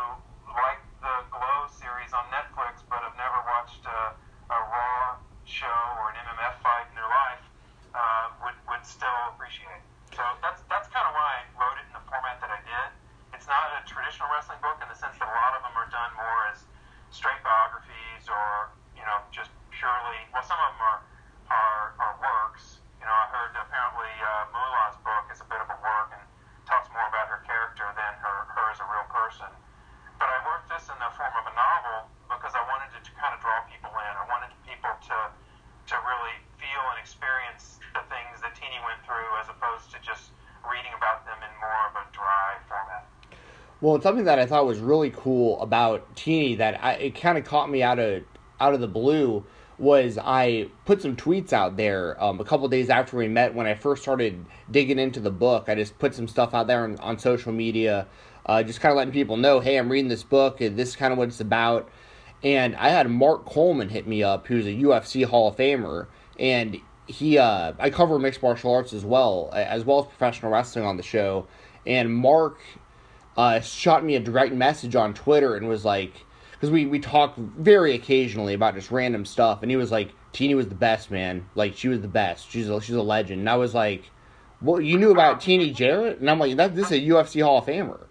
like 0.52 0.84
the 1.00 1.16
Glow 1.32 1.70
series 1.72 2.12
on 2.12 2.28
Netflix 2.34 2.84
but 2.92 3.00
have 3.08 3.16
never 3.16 3.40
watched 3.48 3.86
a, 3.88 4.02
a 4.52 4.58
Raw 4.68 5.16
show 5.48 5.80
or 6.02 6.12
an 6.12 6.18
MMF 6.28 6.60
fight 6.60 6.86
in 6.92 6.96
their 7.00 7.08
life 7.08 7.44
uh, 7.96 8.26
would 8.44 8.58
would 8.68 8.84
still 8.84 9.20
appreciate. 9.32 9.80
it. 9.80 9.86
So 10.16 10.24
that's 10.44 10.60
that's 10.68 10.88
kind 10.92 11.06
of 11.08 11.14
why 11.16 11.40
I 11.40 11.42
wrote 11.56 11.78
it 11.80 11.88
in 11.88 11.94
the 11.96 12.04
format 12.08 12.40
that 12.44 12.52
I 12.52 12.60
did. 12.68 12.90
It's 13.36 13.48
not 13.48 13.68
a 13.76 13.84
traditional 13.88 14.28
wrestling 14.32 14.60
book 14.64 14.80
in 14.80 14.88
the 14.92 14.96
sense 14.98 15.16
that 15.20 15.28
a 15.28 15.36
lot 15.36 15.54
of 15.56 15.62
them 15.64 15.76
are 15.76 15.90
done 15.92 16.12
more 16.16 16.42
as 16.52 16.64
straight 17.12 17.40
biographies 17.44 18.28
or 18.28 18.72
you 18.96 19.04
know 19.08 19.20
just 19.32 19.52
purely. 19.72 20.20
Well, 20.34 20.44
some 20.44 20.58
of 20.60 20.72
them 20.76 20.82
are 20.84 21.00
are, 21.52 21.86
are 22.00 22.16
works. 22.20 22.80
You 23.00 23.06
know, 23.06 23.14
I 23.14 23.28
heard 23.30 23.54
apparently 23.54 24.12
uh, 24.24 24.50
Moolah's 24.50 24.98
book 25.06 25.26
is 25.30 25.40
a 25.44 25.48
bit 25.52 25.62
of 25.62 25.70
a 25.70 25.78
work 25.78 26.10
and 26.16 26.24
talks 26.66 26.90
more 26.90 27.06
about 27.06 27.30
her 27.30 27.44
character 27.46 27.86
than 27.94 28.12
her 28.24 28.38
her 28.56 28.66
as 28.72 28.80
a 28.82 28.88
real 28.88 29.06
person. 29.12 29.52
But 30.18 30.32
I 30.32 30.40
worked 30.48 30.72
this 30.72 30.88
in 30.88 30.98
the 30.98 31.12
form 31.14 31.36
of 31.36 31.46
a 31.46 31.54
novel 31.54 31.98
because 32.32 32.56
I 32.56 32.64
wanted 32.72 32.96
it 32.98 33.04
to 33.04 33.14
kind 33.20 33.36
of 33.36 33.44
draw 33.44 33.62
people 33.70 33.92
in. 33.94 34.12
I 34.16 34.26
wanted 34.32 34.50
people 34.64 34.96
to 35.12 35.18
to 35.92 35.96
really 36.02 36.38
feel 36.58 36.82
and 36.96 36.98
experience 36.98 37.78
the 37.94 38.02
things 38.10 38.42
that 38.42 38.58
Teeny 38.58 38.82
went 38.82 38.98
through, 39.06 39.30
as 39.38 39.52
opposed 39.54 39.94
to 39.94 40.02
just 40.02 40.34
reading 40.66 40.90
about 40.98 41.22
them 41.30 41.38
in 41.46 41.52
more 41.62 41.84
of 41.94 41.94
a 42.02 42.06
dry 42.10 42.58
format. 42.66 43.06
Well, 43.86 44.02
something 44.02 44.26
that 44.26 44.40
I 44.40 44.48
thought 44.48 44.66
was 44.66 44.80
really 44.80 45.12
cool 45.12 45.62
about 45.62 46.16
Teeny 46.16 46.56
that 46.56 46.84
I, 46.84 46.94
it 46.94 47.22
kind 47.22 47.38
of 47.38 47.46
caught 47.46 47.70
me 47.70 47.84
out 47.84 48.00
of 48.00 48.24
out 48.60 48.74
of 48.74 48.80
the 48.80 48.88
blue 48.88 49.46
was 49.78 50.18
I 50.18 50.70
put 50.86 51.04
some 51.04 51.16
tweets 51.16 51.54
out 51.54 51.78
there 51.78 52.20
um, 52.20 52.40
a 52.40 52.44
couple 52.44 52.68
days 52.68 52.90
after 52.90 53.16
we 53.16 53.28
met 53.28 53.54
when 53.54 53.68
I 53.68 53.76
first 53.76 54.02
started 54.02 54.44
digging 54.72 54.98
into 54.98 55.20
the 55.20 55.30
book. 55.30 55.66
I 55.68 55.76
just 55.76 56.00
put 56.00 56.16
some 56.16 56.28
stuff 56.28 56.56
out 56.56 56.66
there 56.66 56.84
on, 56.84 56.98
on 56.98 57.20
social 57.20 57.52
media, 57.52 58.08
uh, 58.48 58.64
just 58.64 58.82
kind 58.82 58.92
of 58.92 58.98
letting 58.98 59.14
people 59.14 59.38
know, 59.38 59.60
hey, 59.60 59.78
I'm 59.78 59.88
reading 59.88 60.10
this 60.10 60.24
book 60.24 60.62
and 60.62 60.76
this 60.76 60.90
is 60.90 60.96
kind 60.96 61.14
of 61.14 61.20
what 61.20 61.28
it's 61.28 61.40
about. 61.40 61.88
And 62.42 62.76
I 62.78 62.90
had 62.90 63.08
Mark 63.08 63.46
Coleman 63.46 63.90
hit 63.90 64.08
me 64.08 64.24
up, 64.24 64.48
who's 64.48 64.66
a 64.66 64.74
UFC 64.74 65.26
Hall 65.26 65.50
of 65.50 65.58
Famer, 65.58 66.08
and 66.40 66.78
he 67.06 67.38
uh, 67.38 67.74
I 67.78 67.92
cover 67.92 68.18
mixed 68.18 68.42
martial 68.42 68.74
arts 68.74 68.94
as 68.94 69.06
well, 69.06 69.52
as 69.54 69.86
well 69.86 70.00
as 70.00 70.06
professional 70.08 70.52
wrestling 70.52 70.86
on 70.86 70.98
the 70.98 71.04
show. 71.04 71.46
And 71.86 72.12
Mark 72.12 72.58
uh, 73.38 73.60
shot 73.60 74.04
me 74.04 74.16
a 74.16 74.20
direct 74.20 74.54
message 74.54 74.96
on 74.96 75.14
Twitter 75.14 75.56
and 75.56 75.68
was 75.68 75.84
like, 75.84 76.14
because 76.52 76.72
we, 76.72 76.86
we 76.86 77.00
talk 77.00 77.36
very 77.36 77.94
occasionally 77.96 78.54
about 78.54 78.76
just 78.76 78.92
random 78.92 79.26
stuff, 79.26 79.62
and 79.62 79.70
he 79.70 79.78
was 79.78 79.92
like, 79.92 80.14
Teeny 80.32 80.56
was 80.56 80.68
the 80.68 80.76
best, 80.76 81.12
man. 81.12 81.48
Like, 81.56 81.76
she 81.76 81.88
was 81.88 82.02
the 82.02 82.08
best. 82.08 82.50
She's 82.50 82.70
a, 82.70 82.82
she's 82.82 82.96
a 82.96 83.02
legend. 83.02 83.40
And 83.40 83.50
I 83.50 83.56
was 83.56 83.74
like, 83.74 84.10
well, 84.62 84.80
you 84.80 84.98
knew 84.98 85.12
about 85.12 85.42
Teeny 85.42 85.72
Jarrett? 85.72 86.20
And 86.20 86.30
I'm 86.30 86.40
like, 86.40 86.56
that, 86.58 86.76
this 86.76 86.92
is 86.92 86.92
a 86.92 87.02
UFC 87.02 87.44
Hall 87.44 87.60
of 87.60 87.66
Famer. 87.66 88.08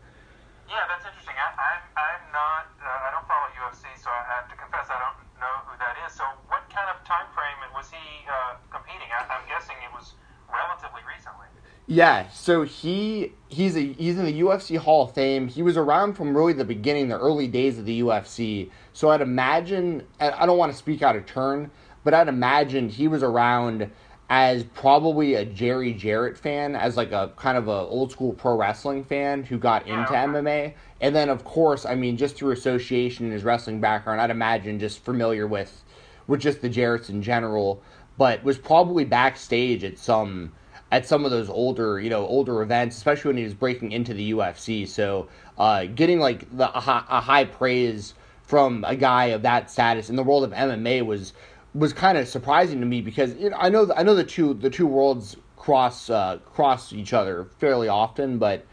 Yeah, 0.68 0.80
that's 0.88 1.04
interesting. 1.04 1.36
I, 1.36 1.48
I'm, 1.52 1.82
I'm 1.96 2.24
not, 2.32 2.64
uh, 2.80 2.88
I 2.88 3.08
don't 3.12 3.26
follow 3.28 3.48
UFC, 3.60 3.84
so 3.96 4.08
I 4.08 4.24
have 4.40 4.48
to 4.52 4.56
confess 4.56 4.88
I 4.88 4.96
don't 5.00 5.20
know 5.40 5.54
who 5.68 5.76
that 5.80 5.96
is. 6.04 6.12
So, 6.16 6.24
what 6.48 6.64
kind 6.72 6.88
of 6.92 7.00
time 7.04 7.28
frame 7.36 7.60
was 7.72 7.88
he 7.92 8.00
uh, 8.28 8.56
competing? 8.72 9.08
I, 9.08 9.24
I'm 9.28 9.44
guessing 9.48 9.76
it 9.84 9.92
was 9.92 10.16
relatively 10.48 11.04
recently. 11.08 11.48
Yeah, 11.94 12.28
so 12.30 12.64
he 12.64 13.34
he's 13.46 13.76
a 13.76 13.80
he's 13.80 14.18
in 14.18 14.24
the 14.24 14.40
UFC 14.40 14.76
Hall 14.76 15.04
of 15.04 15.14
Fame. 15.14 15.46
He 15.46 15.62
was 15.62 15.76
around 15.76 16.14
from 16.14 16.36
really 16.36 16.52
the 16.52 16.64
beginning, 16.64 17.06
the 17.06 17.16
early 17.16 17.46
days 17.46 17.78
of 17.78 17.84
the 17.84 18.00
UFC. 18.00 18.68
So 18.92 19.10
I'd 19.10 19.20
imagine 19.20 20.04
I 20.18 20.44
don't 20.44 20.58
want 20.58 20.72
to 20.72 20.76
speak 20.76 21.02
out 21.02 21.14
of 21.14 21.24
turn, 21.24 21.70
but 22.02 22.12
I'd 22.12 22.26
imagine 22.26 22.88
he 22.88 23.06
was 23.06 23.22
around 23.22 23.92
as 24.28 24.64
probably 24.64 25.34
a 25.34 25.44
Jerry 25.44 25.92
Jarrett 25.92 26.36
fan, 26.36 26.74
as 26.74 26.96
like 26.96 27.12
a 27.12 27.32
kind 27.36 27.56
of 27.56 27.68
a 27.68 27.70
old 27.70 28.10
school 28.10 28.32
pro 28.32 28.56
wrestling 28.56 29.04
fan 29.04 29.44
who 29.44 29.56
got 29.56 29.84
oh, 29.86 29.92
into 29.92 30.14
MMA. 30.14 30.74
And 31.00 31.14
then 31.14 31.28
of 31.28 31.44
course, 31.44 31.86
I 31.86 31.94
mean 31.94 32.16
just 32.16 32.34
through 32.34 32.50
association 32.50 33.26
and 33.26 33.32
his 33.32 33.44
wrestling 33.44 33.80
background, 33.80 34.20
I'd 34.20 34.30
imagine 34.30 34.80
just 34.80 35.04
familiar 35.04 35.46
with 35.46 35.84
with 36.26 36.40
just 36.40 36.60
the 36.60 36.68
Jarretts 36.68 37.08
in 37.08 37.22
general, 37.22 37.84
but 38.18 38.42
was 38.42 38.58
probably 38.58 39.04
backstage 39.04 39.84
at 39.84 39.96
some 39.96 40.50
at 40.92 41.06
some 41.06 41.24
of 41.24 41.30
those 41.30 41.48
older, 41.48 42.00
you 42.00 42.10
know, 42.10 42.26
older 42.26 42.62
events, 42.62 42.96
especially 42.96 43.30
when 43.30 43.36
he 43.36 43.44
was 43.44 43.54
breaking 43.54 43.92
into 43.92 44.14
the 44.14 44.32
UFC. 44.32 44.86
So, 44.86 45.28
uh, 45.58 45.86
getting 45.86 46.20
like 46.20 46.56
the 46.56 46.76
a 46.76 46.80
high, 46.80 47.04
a 47.08 47.20
high 47.20 47.44
praise 47.44 48.14
from 48.42 48.84
a 48.86 48.94
guy 48.94 49.26
of 49.26 49.42
that 49.42 49.70
status 49.70 50.10
in 50.10 50.16
the 50.16 50.22
world 50.22 50.44
of 50.44 50.52
MMA 50.52 51.04
was 51.04 51.32
was 51.74 51.92
kind 51.92 52.16
of 52.16 52.28
surprising 52.28 52.80
to 52.80 52.86
me 52.86 53.00
because 53.00 53.34
you 53.36 53.50
know, 53.50 53.56
I 53.58 53.68
know 53.68 53.90
I 53.96 54.02
know 54.02 54.14
the 54.14 54.24
two 54.24 54.54
the 54.54 54.70
two 54.70 54.86
worlds 54.86 55.36
cross 55.56 56.10
uh, 56.10 56.38
cross 56.44 56.92
each 56.92 57.12
other 57.12 57.48
fairly 57.58 57.88
often, 57.88 58.38
but 58.38 58.64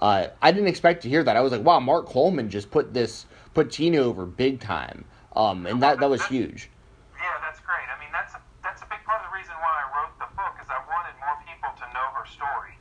uh, 0.00 0.28
I 0.42 0.50
didn't 0.50 0.68
expect 0.68 1.02
to 1.04 1.08
hear 1.08 1.22
that. 1.22 1.36
I 1.36 1.40
was 1.40 1.52
like, 1.52 1.62
wow, 1.62 1.78
Mark 1.80 2.06
Coleman 2.06 2.50
just 2.50 2.70
put 2.70 2.92
this 2.92 3.26
put 3.54 3.70
Teeny 3.70 3.98
over 3.98 4.26
big 4.26 4.60
time, 4.60 5.04
um, 5.36 5.66
and 5.66 5.82
that 5.82 6.00
that 6.00 6.10
was 6.10 6.24
huge. 6.26 6.70
Yeah, 7.16 7.38
that's 7.40 7.60
great. 7.60 7.86
I 7.86 8.00
mean, 8.00 8.10
that's 8.12 8.34
a, 8.34 8.40
that's 8.62 8.82
a 8.82 8.88
big 8.90 8.98
part 9.04 9.22
of 9.24 9.30
the 9.30 9.36
reason 9.36 9.54
why 9.60 9.72
I 9.78 9.84
wrote 9.94 10.12
the 10.18 10.30
book 10.34 10.56
is 10.60 10.68
I 10.68 10.80
wanted 10.88 11.14
more 11.20 11.36
people 11.46 11.70
to 11.80 11.86
know 11.94 12.06
her 12.18 12.19
story. 12.30 12.78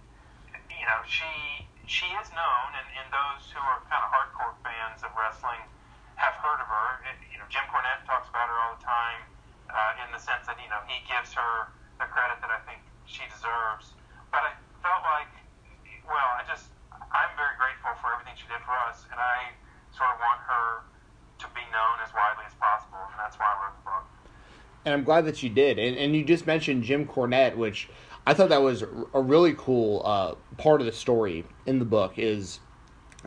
You 0.70 0.86
know, 0.86 1.02
she 1.10 1.66
she 1.90 2.06
is 2.22 2.30
known, 2.32 2.70
and, 2.78 2.88
and 3.02 3.08
those 3.10 3.50
who 3.50 3.58
are 3.60 3.82
kind 3.90 4.06
of 4.06 4.10
hardcore 4.14 4.54
fans 4.62 5.02
of 5.02 5.10
wrestling 5.18 5.60
have 6.16 6.38
heard 6.38 6.62
of 6.62 6.70
her. 6.70 7.02
You 7.34 7.42
know, 7.42 7.50
Jim 7.50 7.66
Cornette 7.74 8.06
talks 8.06 8.30
about 8.30 8.46
her 8.46 8.58
all 8.62 8.78
the 8.78 8.86
time 8.86 9.26
uh, 9.74 10.04
in 10.06 10.14
the 10.14 10.22
sense 10.22 10.46
that 10.46 10.56
you 10.62 10.70
know 10.70 10.80
he 10.86 11.02
gives 11.10 11.34
her 11.34 11.74
the 11.98 12.08
credit 12.08 12.38
that 12.46 12.54
I 12.54 12.62
think 12.70 12.80
she 13.10 13.26
deserves. 13.28 13.98
But 14.30 14.46
I 14.46 14.54
felt 14.86 15.02
like, 15.02 15.34
well, 16.06 16.30
I 16.38 16.46
just 16.46 16.70
I'm 16.94 17.34
very 17.34 17.58
grateful 17.58 17.98
for 18.00 18.14
everything 18.14 18.38
she 18.38 18.46
did 18.46 18.62
for 18.64 18.78
us, 18.86 19.10
and 19.10 19.18
I 19.18 19.50
sort 19.90 20.14
of 20.14 20.22
want 20.22 20.40
her 20.46 20.86
to 21.42 21.48
be 21.58 21.66
known 21.74 21.98
as 22.06 22.14
widely 22.14 22.46
as 22.46 22.54
possible, 22.62 23.02
and 23.02 23.18
that's 23.18 23.36
why 23.42 23.50
I 23.50 23.56
wrote 23.66 23.76
the 23.82 23.86
book. 23.90 24.06
And 24.86 24.94
I'm 24.94 25.04
glad 25.04 25.26
that 25.26 25.42
you 25.44 25.50
did. 25.50 25.78
And, 25.78 25.98
and 25.98 26.16
you 26.16 26.24
just 26.24 26.48
mentioned 26.48 26.84
Jim 26.84 27.06
Cornette, 27.06 27.58
which 27.58 27.90
I 28.26 28.34
thought 28.34 28.50
that 28.50 28.62
was 28.62 28.84
a 29.14 29.22
really 29.22 29.56
cool 29.58 30.02
uh, 30.06 30.36
part 30.58 30.82
of 30.82 30.86
the 30.86 30.94
story 30.94 31.46
in 31.66 31.80
the 31.80 31.86
book. 31.86 32.14
Is 32.18 32.60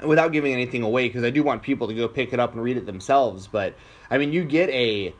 without 0.04 0.32
giving 0.32 0.52
anything 0.52 0.82
away, 0.82 1.08
because 1.08 1.24
I 1.24 1.30
do 1.30 1.42
want 1.42 1.62
people 1.62 1.88
to 1.88 1.94
go 1.94 2.08
pick 2.08 2.32
it 2.32 2.40
up 2.40 2.52
and 2.52 2.62
read 2.62 2.76
it 2.76 2.86
themselves. 2.86 3.46
But 3.46 3.74
I 4.10 4.18
mean, 4.18 4.32
you 4.32 4.44
get 4.44 4.70
a 4.70 5.14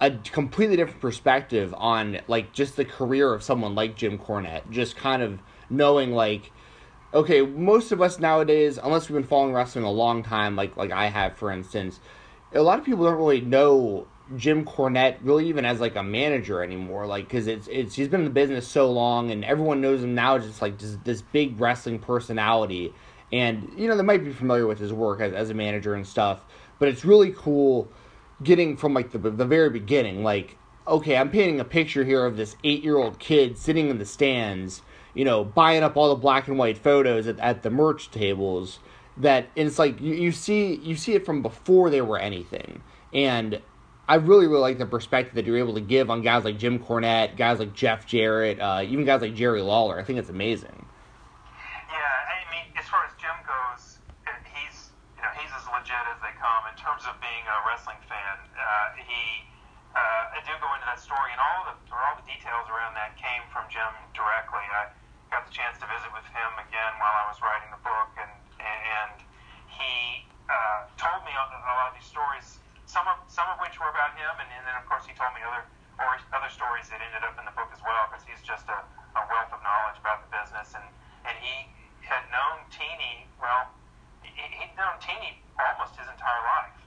a 0.00 0.10
completely 0.10 0.76
different 0.76 1.00
perspective 1.00 1.74
on 1.76 2.20
like 2.28 2.52
just 2.52 2.76
the 2.76 2.84
career 2.84 3.32
of 3.32 3.42
someone 3.42 3.74
like 3.74 3.96
Jim 3.96 4.18
Cornette. 4.18 4.70
Just 4.70 4.96
kind 4.96 5.22
of 5.22 5.40
knowing 5.70 6.12
like, 6.12 6.52
okay, 7.12 7.42
most 7.42 7.92
of 7.92 8.00
us 8.00 8.18
nowadays, 8.18 8.78
unless 8.82 9.08
we've 9.08 9.16
been 9.16 9.28
following 9.28 9.54
wrestling 9.54 9.84
a 9.84 9.90
long 9.90 10.22
time, 10.22 10.56
like 10.56 10.76
like 10.76 10.90
I 10.90 11.06
have, 11.06 11.36
for 11.36 11.50
instance, 11.50 12.00
a 12.52 12.62
lot 12.62 12.78
of 12.78 12.84
people 12.84 13.04
don't 13.04 13.16
really 13.16 13.40
know 13.40 14.06
Jim 14.36 14.64
Cornette 14.64 15.16
really 15.22 15.48
even 15.48 15.64
as 15.64 15.80
like 15.80 15.96
a 15.96 16.02
manager 16.02 16.62
anymore. 16.62 17.06
Like 17.06 17.24
because 17.24 17.46
it's 17.46 17.68
it's 17.68 17.94
he's 17.94 18.08
been 18.08 18.20
in 18.20 18.24
the 18.24 18.30
business 18.30 18.66
so 18.66 18.90
long, 18.90 19.30
and 19.30 19.44
everyone 19.44 19.80
knows 19.80 20.02
him 20.02 20.14
now 20.14 20.38
just 20.38 20.60
like 20.60 20.78
just 20.78 21.02
this 21.04 21.22
big 21.22 21.60
wrestling 21.60 21.98
personality. 21.98 22.92
And 23.32 23.72
you 23.76 23.88
know 23.88 23.96
they 23.96 24.02
might 24.02 24.24
be 24.24 24.32
familiar 24.32 24.66
with 24.66 24.78
his 24.78 24.92
work 24.92 25.20
as, 25.20 25.32
as 25.32 25.50
a 25.50 25.54
manager 25.54 25.94
and 25.94 26.06
stuff, 26.06 26.44
but 26.78 26.88
it's 26.88 27.04
really 27.04 27.32
cool 27.36 27.88
getting 28.42 28.76
from 28.76 28.94
like 28.94 29.10
the 29.10 29.18
the 29.18 29.46
very 29.46 29.70
beginning, 29.70 30.22
like 30.22 30.56
okay, 30.86 31.16
I'm 31.16 31.30
painting 31.30 31.60
a 31.60 31.64
picture 31.64 32.04
here 32.04 32.24
of 32.24 32.36
this 32.36 32.56
eight 32.64 32.82
year 32.82 32.96
old 32.96 33.18
kid 33.18 33.58
sitting 33.58 33.88
in 33.88 33.98
the 33.98 34.06
stands, 34.06 34.82
you 35.14 35.24
know, 35.24 35.44
buying 35.44 35.82
up 35.82 35.96
all 35.96 36.08
the 36.08 36.20
black 36.20 36.48
and 36.48 36.58
white 36.58 36.78
photos 36.78 37.26
at, 37.26 37.38
at 37.40 37.62
the 37.62 37.70
merch 37.70 38.10
tables. 38.10 38.78
That 39.16 39.48
it's 39.56 39.78
like 39.78 40.00
you, 40.00 40.14
you 40.14 40.32
see 40.32 40.76
you 40.76 40.96
see 40.96 41.14
it 41.14 41.26
from 41.26 41.42
before 41.42 41.90
they 41.90 42.00
were 42.00 42.18
anything, 42.18 42.82
and 43.12 43.60
I 44.08 44.16
really 44.16 44.48
really 44.48 44.64
like 44.64 44.78
the 44.80 44.88
perspective 44.88 45.36
that 45.36 45.44
you're 45.44 45.60
able 45.60 45.74
to 45.76 45.84
give 45.84 46.08
on 46.08 46.24
guys 46.24 46.40
like 46.42 46.56
Jim 46.56 46.80
Cornette, 46.80 47.36
guys 47.36 47.60
like 47.60 47.76
Jeff 47.76 48.08
Jarrett, 48.08 48.56
uh, 48.56 48.80
even 48.80 49.04
guys 49.04 49.20
like 49.20 49.36
Jerry 49.36 49.60
Lawler. 49.60 50.00
I 50.00 50.02
think 50.02 50.18
it's 50.18 50.32
amazing. 50.32 50.88
Yeah, 51.92 52.32
I 52.32 52.40
mean, 52.48 52.72
as 52.80 52.88
far 52.88 53.04
as 53.04 53.12
Jim 53.20 53.36
goes, 53.44 54.00
he's 54.48 54.96
you 55.12 55.20
know 55.20 55.28
he's 55.36 55.52
as 55.52 55.68
legit 55.68 56.00
as 56.08 56.16
they 56.24 56.32
come 56.40 56.64
in 56.72 56.76
terms 56.80 57.04
of 57.04 57.20
being 57.20 57.44
a 57.44 57.56
wrestling 57.68 58.00
fan. 58.08 58.36
Uh, 58.56 58.96
he, 58.96 59.44
uh, 59.92 60.36
I 60.36 60.40
do 60.40 60.56
go 60.56 60.72
into 60.72 60.88
that 60.88 61.04
story, 61.04 61.28
and 61.28 61.40
all 61.44 61.68
the 61.68 61.76
all 61.92 62.16
the 62.16 62.24
details 62.24 62.64
around 62.72 62.96
that 62.96 63.12
came 63.20 63.44
from 63.52 63.68
Jim 63.68 63.92
directly. 64.16 64.64
I 64.72 64.88
got 65.28 65.44
the 65.44 65.52
chance 65.52 65.76
to 65.84 65.86
visit 65.92 66.08
with 66.16 66.24
him 66.32 66.50
again 66.64 66.92
while 66.96 67.12
I 67.12 67.28
was 67.28 67.44
writing 67.44 67.68
the 67.68 67.82
book, 67.84 68.08
and 68.16 68.32
and 68.56 69.20
he 69.68 70.24
uh, 70.48 70.88
told 70.96 71.20
me 71.28 71.32
a 71.36 71.44
lot 71.76 71.92
of 71.92 72.00
these 72.00 72.08
stories. 72.08 72.64
Some 72.88 73.04
of 73.04 73.20
some 73.28 73.44
of 73.52 73.60
which 73.60 73.76
were 73.76 73.92
about 73.92 74.16
him, 74.16 74.32
and, 74.40 74.48
and 74.48 74.64
then 74.64 74.74
of 74.80 74.88
course 74.88 75.04
he 75.04 75.12
told 75.12 75.36
me 75.36 75.44
other 75.44 75.62
or 76.00 76.16
other 76.32 76.48
stories 76.48 76.88
that 76.88 77.04
ended 77.04 77.20
up 77.20 77.36
in 77.36 77.44
the 77.44 77.52
book 77.52 77.68
as 77.68 77.82
well, 77.84 78.08
because 78.08 78.24
he's 78.24 78.40
just 78.40 78.64
a, 78.72 78.78
a 78.80 79.22
wealth 79.28 79.52
of 79.52 79.60
knowledge 79.60 80.00
about 80.00 80.24
the 80.24 80.30
business, 80.32 80.72
and 80.72 80.86
and 81.28 81.36
he 81.38 81.68
had 82.00 82.24
known 82.32 82.64
Teeny 82.72 83.28
well 83.36 83.68
he'd 84.24 84.72
known 84.78 84.96
Teeny 85.04 85.36
almost 85.58 85.98
his 85.98 86.08
entire 86.08 86.42
life. 86.46 86.78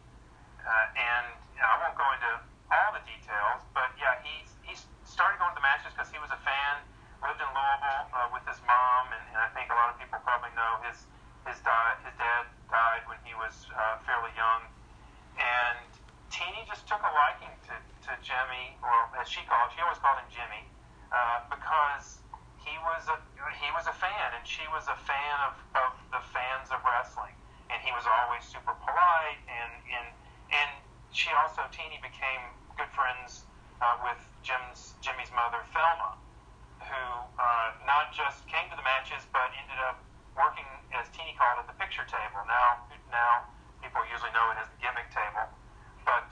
Uh, 0.63 0.87
and 0.97 1.25
you 1.53 1.61
know, 1.61 1.69
I 1.69 1.75
won't 1.85 1.97
go 1.97 2.07
into 2.17 2.31
all 2.71 2.89
the 2.95 3.03
details, 3.05 3.61
but 3.75 3.91
yeah, 3.99 4.17
he 4.25 4.45
he 4.65 4.73
started 5.05 5.37
going 5.37 5.51
to 5.53 5.59
the 5.59 5.65
matches 5.65 5.91
because 5.93 6.09
he 6.09 6.17
was 6.17 6.31
a 6.31 6.41
fan. 6.41 6.81
Lived 7.21 7.37
in 7.37 7.51
Louisville 7.53 8.05
uh, 8.17 8.33
with 8.33 8.41
his 8.49 8.57
mom, 8.65 9.13
and, 9.13 9.21
and 9.37 9.39
I 9.45 9.49
think 9.53 9.69
a 9.69 9.77
lot 9.77 9.93
of 9.93 10.01
people 10.01 10.17
probably 10.25 10.49
know 10.57 10.81
his 10.81 11.05
his 11.45 11.61
di- 11.61 11.97
his 12.01 12.15
dad 12.17 12.49
died 12.73 13.05
when 13.05 13.21
he 13.21 13.37
was 13.37 13.69
uh, 13.77 14.01
fairly 14.09 14.33
young, 14.33 14.65
and 15.37 15.90
Teeny 16.31 16.63
just 16.63 16.87
took 16.87 17.03
a 17.03 17.11
liking 17.11 17.51
to, 17.67 17.75
to 18.07 18.11
Jimmy, 18.23 18.79
or 18.79 18.95
as 19.19 19.27
she 19.27 19.43
called, 19.45 19.67
she 19.75 19.83
always 19.83 19.99
called 19.99 20.15
him 20.23 20.31
Jimmy, 20.31 20.63
uh, 21.11 21.43
because 21.51 22.23
he 22.63 22.71
was 22.87 23.03
a 23.11 23.19
he 23.59 23.69
was 23.75 23.85
a 23.85 23.95
fan, 23.99 24.31
and 24.33 24.43
she 24.47 24.63
was 24.71 24.87
a 24.87 24.95
fan 24.95 25.37
of, 25.43 25.53
of 25.75 25.91
the 26.15 26.23
fans 26.31 26.71
of 26.71 26.79
wrestling, 26.87 27.35
and 27.67 27.83
he 27.83 27.91
was 27.91 28.07
always 28.07 28.47
super 28.47 28.71
polite, 28.79 29.39
and 29.51 29.71
and 29.91 30.07
and 30.55 30.69
she 31.11 31.27
also 31.35 31.67
Teeny 31.75 31.99
became 31.99 32.41
good 32.79 32.89
friends 32.95 33.43
uh, 33.83 33.99
with 33.99 34.19
Jim's 34.41 34.95
Jimmy's 35.03 35.29
mother 35.35 35.59
Thelma, 35.75 36.15
who 36.79 37.03
uh, 37.35 37.69
not 37.83 38.15
just 38.15 38.47
came 38.47 38.71
to 38.71 38.77
the 38.79 38.87
matches, 38.87 39.27
but 39.35 39.51
ended 39.51 39.83
up 39.83 39.99
working 40.39 40.67
as 40.95 41.11
Teeny 41.11 41.35
called 41.35 41.59
it 41.59 41.67
the 41.67 41.75
picture 41.75 42.07
table. 42.07 42.39
Now 42.47 42.87
now 43.11 43.43
people 43.83 43.99
usually 44.07 44.31
know 44.31 44.47
it 44.55 44.57
as 44.63 44.71
the 44.71 44.79
gimmick 44.79 45.11
table, 45.11 45.51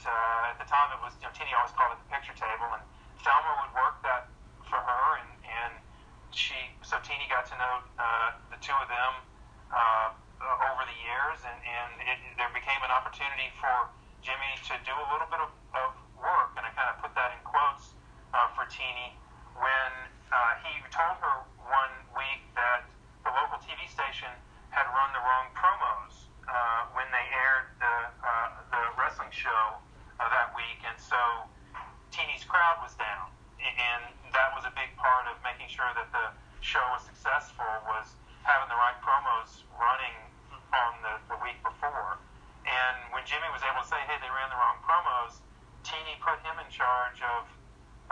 uh, 0.06 0.52
at 0.52 0.58
the 0.60 0.68
time 0.68 0.92
it 0.96 1.02
was 1.04 1.16
you 1.20 1.28
know 1.28 1.34
Teeny 1.36 1.52
always 1.56 1.74
called 1.76 1.96
it 1.96 2.00
the 2.04 2.10
picture 2.12 2.36
table, 2.36 2.70
and 2.76 2.84
Thelma 3.24 3.52
would 3.66 3.74
work 3.76 4.00
that 4.04 4.32
for 4.68 4.80
her, 4.80 5.06
and 5.20 5.32
and 5.44 5.74
she 6.32 6.56
so 6.82 7.00
Teeny 7.04 7.28
got 7.28 7.48
to 7.50 7.56
know 7.58 7.76
uh, 7.98 8.30
the 8.54 8.60
two 8.62 8.76
of 8.78 8.88
them 8.88 9.14
uh, 9.74 10.10
over 10.72 10.84
the 10.88 10.98
years, 11.04 11.40
and 11.44 11.60
and 11.60 11.92
it, 12.06 12.20
there 12.40 12.52
became 12.56 12.80
an 12.86 12.94
opportunity 12.94 13.52
for 13.60 13.92
Jimmy 14.24 14.52
to 14.68 14.76
do 14.84 14.94
a 14.96 15.08
little 15.12 15.28
bit 15.28 15.42
of, 15.44 15.52
of 15.76 15.92
work, 16.20 16.56
and 16.56 16.64
I 16.64 16.72
kind 16.76 16.90
of 16.92 17.00
put 17.04 17.12
that 17.16 17.36
in 17.36 17.40
quotes 17.44 17.96
uh, 18.36 18.52
for 18.56 18.68
Teeny 18.68 19.16
when 19.56 19.92
uh, 20.32 20.60
he 20.64 20.72
told 20.92 21.20
her 21.20 21.44
one 21.68 21.94
week 22.16 22.44
that 22.56 22.88
the 23.24 23.32
local 23.32 23.60
TV 23.60 23.84
station 23.88 24.32
had 24.72 24.88
run 24.92 25.10
the 25.12 25.22
wrong 25.24 25.48
promos 25.56 26.30
uh, 26.48 26.88
when 26.96 27.08
they 27.12 27.26
aired 27.34 27.68
the 27.80 27.96
uh, 28.24 28.50
the 28.72 28.84
wrestling 28.96 29.32
show 29.32 29.78
uh, 30.20 30.30
that 30.30 30.54
week, 30.56 30.80
and 30.88 30.98
so 31.00 31.18
Teeny's 32.12 32.44
crowd 32.46 32.80
was 32.84 32.96
down, 32.96 33.32
and 33.60 34.04
that 34.32 34.54
was 34.56 34.64
a 34.64 34.74
big 34.76 34.92
part 34.96 35.26
of 35.28 35.40
making 35.44 35.68
sure 35.72 35.90
that 35.96 36.10
the 36.12 36.32
show 36.62 36.84
was 36.92 37.02
successful 37.08 37.66
was 37.88 38.20
having 38.44 38.68
the 38.68 38.76
right 38.76 38.98
promos 39.00 39.64
running 39.80 40.16
on 40.76 40.92
the, 41.02 41.14
the 41.34 41.38
week 41.42 41.58
before. 41.64 42.20
And 42.68 42.96
when 43.16 43.24
Jimmy 43.26 43.48
was 43.50 43.64
able 43.66 43.82
to 43.82 43.90
say, 43.90 43.98
hey, 44.06 44.20
they 44.22 44.30
ran 44.30 44.52
the 44.52 44.60
wrong 44.60 44.78
promos, 44.86 45.42
Teeny 45.82 46.20
put 46.22 46.38
him 46.46 46.59
charge 46.70 47.20
of, 47.26 47.50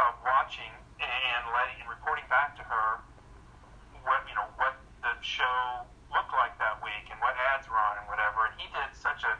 of 0.02 0.18
watching 0.26 0.74
and 0.98 1.42
letting 1.54 1.78
and 1.82 1.90
reporting 1.90 2.26
back 2.26 2.58
to 2.58 2.64
her 2.66 3.02
what 4.02 4.26
you 4.26 4.34
know 4.34 4.50
what 4.58 4.74
the 5.06 5.14
show 5.22 5.86
looked 6.10 6.34
like 6.34 6.58
that 6.58 6.82
week 6.82 7.06
and 7.14 7.20
what 7.22 7.38
ads 7.54 7.70
were 7.70 7.78
on 7.78 8.02
and 8.02 8.08
whatever. 8.10 8.50
And 8.50 8.56
he 8.58 8.66
did 8.74 8.90
such 8.98 9.22
an 9.22 9.38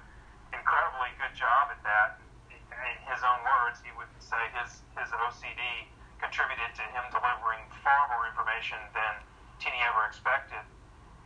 incredibly 0.54 1.10
good 1.18 1.34
job 1.34 1.74
at 1.74 1.82
that. 1.82 2.22
In 2.52 2.98
his 3.10 3.26
own 3.26 3.42
words, 3.42 3.82
he 3.82 3.90
would 3.98 4.12
say 4.22 4.38
his 4.62 4.86
his 4.94 5.10
OCD 5.10 5.90
contributed 6.22 6.78
to 6.78 6.86
him 6.94 7.06
delivering 7.10 7.64
far 7.82 8.06
more 8.14 8.30
information 8.30 8.78
than 8.94 9.18
Teeny 9.58 9.82
ever 9.90 10.06
expected. 10.06 10.62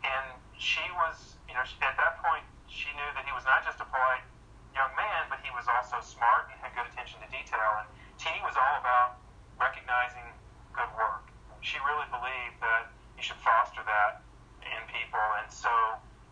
And 0.04 0.26
she 0.56 0.84
was, 0.96 1.36
you 1.50 1.56
know, 1.58 1.64
at 1.64 1.96
that 2.00 2.24
point, 2.24 2.46
she 2.72 2.88
knew 2.96 3.10
that 3.18 3.28
he 3.28 3.34
was 3.36 3.44
not 3.44 3.68
just 3.68 3.84
a 3.84 3.88
polite 3.88 4.24
young 4.72 4.92
man, 4.96 5.28
but 5.28 5.44
he 5.44 5.52
was 5.52 5.68
also 5.68 6.00
smart 6.00 6.48
and 6.54 6.61
good 6.82 6.90
attention 6.90 7.22
to 7.22 7.30
detail. 7.30 7.86
And 7.86 7.88
Teeny 8.18 8.42
was 8.42 8.58
all 8.58 8.76
about 8.82 9.22
recognizing 9.62 10.26
good 10.74 10.90
work. 10.98 11.30
She 11.62 11.78
really 11.86 12.10
believed 12.10 12.58
that 12.66 12.90
you 13.14 13.22
should 13.22 13.38
foster 13.46 13.86
that 13.86 14.26
in 14.66 14.82
people, 14.90 15.22
and 15.38 15.46
so 15.54 15.70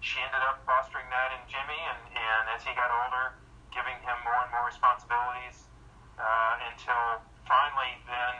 she 0.01 0.17
ended 0.17 0.41
up 0.49 0.65
fostering 0.65 1.05
that 1.13 1.37
in 1.37 1.41
Jimmy. 1.45 1.77
And, 1.77 2.01
and 2.17 2.43
as 2.57 2.65
he 2.65 2.73
got 2.73 2.89
older, 2.89 3.37
giving 3.69 3.93
him 4.01 4.17
more 4.25 4.41
and 4.41 4.49
more 4.49 4.65
responsibilities 4.65 5.69
uh, 6.17 6.65
until 6.73 7.21
finally, 7.45 7.93
then 8.09 8.35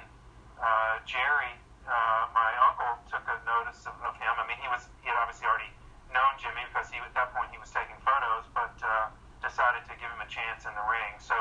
uh, 0.58 0.98
Jerry, 1.06 1.54
uh, 1.86 2.25
my 2.34 2.51
uncle, 2.74 2.98
took 3.06 3.22
a 3.30 3.38
notice 3.46 3.86
of, 3.86 3.94
of 4.01 4.18
him. 4.18 4.34
I 4.34 4.50
mean, 4.50 4.58
he 4.58 4.70
was 4.74 4.89
he 5.06 5.13
had 5.13 5.18
obviously 5.22 5.46
already 5.46 5.70
known 6.10 6.34
Jimmy 6.42 6.66
because 6.74 6.89
he 6.89 6.98
at 6.98 7.13
that 7.13 7.30
point 7.38 7.54
he 7.54 7.62
was 7.62 7.70
taking 7.70 8.01
photos, 8.01 8.50
but 8.58 8.74
uh, 8.82 9.13
decided 9.46 9.86
to 9.88 9.94
give 10.01 10.10
him 10.10 10.22
a 10.25 10.30
chance 10.30 10.66
in 10.66 10.74
the 10.74 10.86
ring. 10.89 11.13
So, 11.22 11.36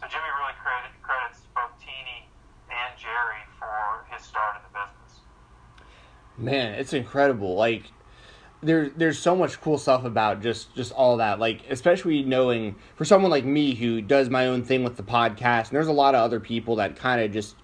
so 0.00 0.06
Jimmy 0.06 0.30
really 0.38 0.56
credit, 0.60 0.92
credits 1.02 1.42
both 1.56 1.72
Teeny 1.80 2.28
and 2.70 2.92
Jerry 3.00 3.42
for 3.56 4.04
his 4.12 4.22
start 4.22 4.60
in 4.60 4.62
the 4.68 4.72
business. 4.76 5.24
Man, 6.38 6.74
it's 6.74 6.92
incredible. 6.92 7.56
Like 7.56 7.84
there's 8.62 8.90
there's 8.96 9.18
so 9.18 9.36
much 9.36 9.60
cool 9.60 9.78
stuff 9.78 10.04
about 10.04 10.42
just 10.42 10.74
just 10.74 10.92
all 10.92 11.16
that 11.18 11.38
like 11.38 11.62
especially 11.70 12.22
knowing 12.24 12.74
for 12.96 13.04
someone 13.04 13.30
like 13.30 13.44
me 13.44 13.74
who 13.74 14.00
does 14.00 14.28
my 14.30 14.46
own 14.46 14.64
thing 14.64 14.82
with 14.82 14.96
the 14.96 15.02
podcast 15.02 15.68
and 15.68 15.76
there's 15.76 15.86
a 15.86 15.92
lot 15.92 16.14
of 16.14 16.20
other 16.20 16.40
people 16.40 16.74
that 16.76 16.96
kind 16.96 17.20
of 17.20 17.30
just 17.30 17.54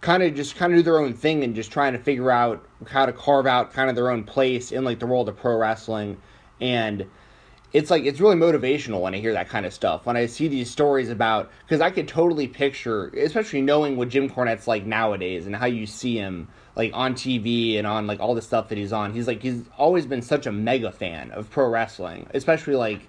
kind 0.00 0.22
of 0.22 0.34
just 0.36 0.54
kind 0.54 0.72
of 0.72 0.78
do 0.78 0.82
their 0.84 1.00
own 1.00 1.12
thing 1.12 1.42
and 1.42 1.56
just 1.56 1.72
trying 1.72 1.92
to 1.92 1.98
figure 1.98 2.30
out 2.30 2.64
how 2.88 3.06
to 3.06 3.12
carve 3.12 3.46
out 3.46 3.72
kind 3.72 3.90
of 3.90 3.96
their 3.96 4.10
own 4.10 4.22
place 4.22 4.70
in 4.70 4.84
like 4.84 5.00
the 5.00 5.06
world 5.06 5.28
of 5.28 5.36
pro 5.36 5.56
wrestling 5.56 6.16
and 6.60 7.04
it's 7.72 7.90
like 7.90 8.04
it's 8.04 8.20
really 8.20 8.36
motivational 8.36 9.00
when 9.00 9.14
I 9.14 9.18
hear 9.18 9.32
that 9.32 9.48
kind 9.48 9.66
of 9.66 9.74
stuff. 9.74 10.06
When 10.06 10.16
I 10.16 10.26
see 10.26 10.48
these 10.48 10.70
stories 10.70 11.10
about 11.10 11.50
because 11.64 11.80
I 11.80 11.90
could 11.90 12.08
totally 12.08 12.46
picture, 12.46 13.08
especially 13.08 13.60
knowing 13.60 13.96
what 13.96 14.08
Jim 14.08 14.30
Cornette's 14.30 14.68
like 14.68 14.86
nowadays 14.86 15.46
and 15.46 15.54
how 15.54 15.66
you 15.66 15.86
see 15.86 16.16
him 16.16 16.48
like 16.76 16.92
on 16.94 17.14
TV 17.14 17.76
and 17.78 17.86
on 17.86 18.06
like 18.06 18.20
all 18.20 18.34
the 18.34 18.42
stuff 18.42 18.68
that 18.68 18.78
he's 18.78 18.92
on. 18.92 19.12
He's 19.12 19.26
like 19.26 19.42
he's 19.42 19.64
always 19.76 20.06
been 20.06 20.22
such 20.22 20.46
a 20.46 20.52
mega 20.52 20.92
fan 20.92 21.32
of 21.32 21.50
pro 21.50 21.68
wrestling, 21.68 22.28
especially 22.34 22.76
like 22.76 23.08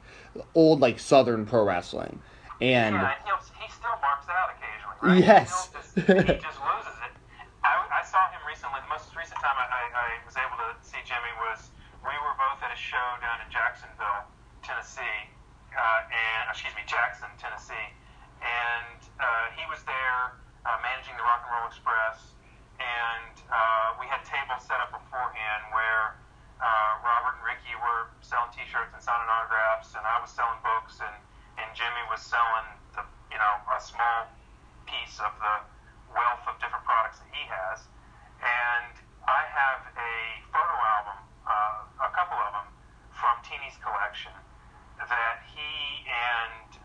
old 0.55 0.81
like 0.81 0.99
Southern 0.99 1.45
pro 1.45 1.63
wrestling. 1.63 2.19
And 2.59 2.95
yeah, 2.95 3.13
he 3.61 3.71
still 3.71 3.89
marks 4.01 4.25
out 4.27 4.49
occasionally. 4.57 5.21
Right? 5.21 5.23
Yes, 5.23 5.69
he, 5.93 6.01
just, 6.01 6.07
he 6.07 6.33
just 6.41 6.59
loses 6.65 6.97
it. 7.05 7.13
I, 7.61 8.01
I 8.01 8.03
saw 8.03 8.25
him 8.33 8.41
recently. 8.49 8.81
The 8.81 8.89
most 8.89 9.13
recent 9.15 9.37
time 9.37 9.53
I, 9.53 9.69
I, 9.69 9.81
I 9.93 10.07
was 10.25 10.33
able 10.33 10.57
to 10.57 10.73
see 10.81 10.97
Jimmy 11.05 11.29
was 11.45 11.69
we 12.01 12.15
were 12.25 12.35
both 12.41 12.57
at 12.65 12.73
a 12.73 12.79
show 12.79 13.05
down 13.21 13.45
in 13.45 13.51
Jacksonville 13.53 14.25
Tennessee, 14.67 15.31
uh, 15.71 16.03
and 16.11 16.51
excuse 16.51 16.75
me, 16.75 16.83
Jackson, 16.83 17.31
Tennessee, 17.39 17.87
and 18.43 18.99
uh, 19.15 19.47
he 19.55 19.63
was 19.71 19.79
there 19.87 20.35
uh, 20.67 20.75
managing 20.83 21.15
the 21.15 21.23
Rock 21.23 21.47
and 21.47 21.55
Roll 21.55 21.71
Express, 21.71 22.35
and 22.75 23.31
uh, 23.47 23.95
we 23.95 24.11
had 24.11 24.27
tables 24.27 24.67
set 24.67 24.83
up 24.83 24.91
beforehand 24.91 25.71
where 25.71 26.19
uh, 26.59 26.99
Robert 26.99 27.39
and 27.39 27.47
Ricky 27.47 27.79
were 27.79 28.11
selling 28.19 28.51
T-shirts 28.51 28.91
and 28.91 28.99
signing 28.99 29.31
autographs, 29.31 29.95
and 29.95 30.03
I 30.03 30.19
was 30.19 30.35
selling 30.35 30.59
books, 30.59 30.99
and 30.99 31.15
and 31.63 31.71
Jimmy 31.71 32.03
was 32.11 32.19
selling 32.19 32.67
the 32.91 33.07
you 33.31 33.39
know 33.39 33.53
a 33.71 33.79
small 33.79 34.27
piece 34.83 35.15
of 35.23 35.31
the 35.39 35.63
wealth 36.11 36.43
of 36.43 36.59
different 36.59 36.83
products 36.83 37.23
that 37.23 37.31
he 37.31 37.47
has, 37.47 37.87
and 38.43 38.99
I 39.31 39.47
have 39.47 39.79
a 39.95 40.15
photo 40.51 40.75
album, 40.99 41.19
uh, 41.47 42.03
a 42.03 42.11
couple 42.11 42.35
of 42.35 42.51
them 42.51 42.67
from 43.15 43.39
Teeny's 43.47 43.79
collection 43.79 44.35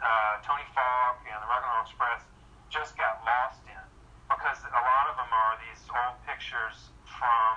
uh, 0.03 0.43
Tony 0.43 0.67
Falk 0.75 1.23
and 1.25 1.39
the 1.39 1.49
Rock 1.49 1.63
and 1.63 1.73
Roll 1.73 1.87
Express 1.87 2.23
just 2.69 2.99
got 2.99 3.23
lost 3.23 3.63
in 3.71 3.85
because 4.27 4.59
a 4.67 4.83
lot 4.83 5.07
of 5.09 5.15
them 5.17 5.31
are 5.31 5.55
these 5.63 5.83
old 5.89 6.19
pictures 6.27 6.91
from 7.07 7.55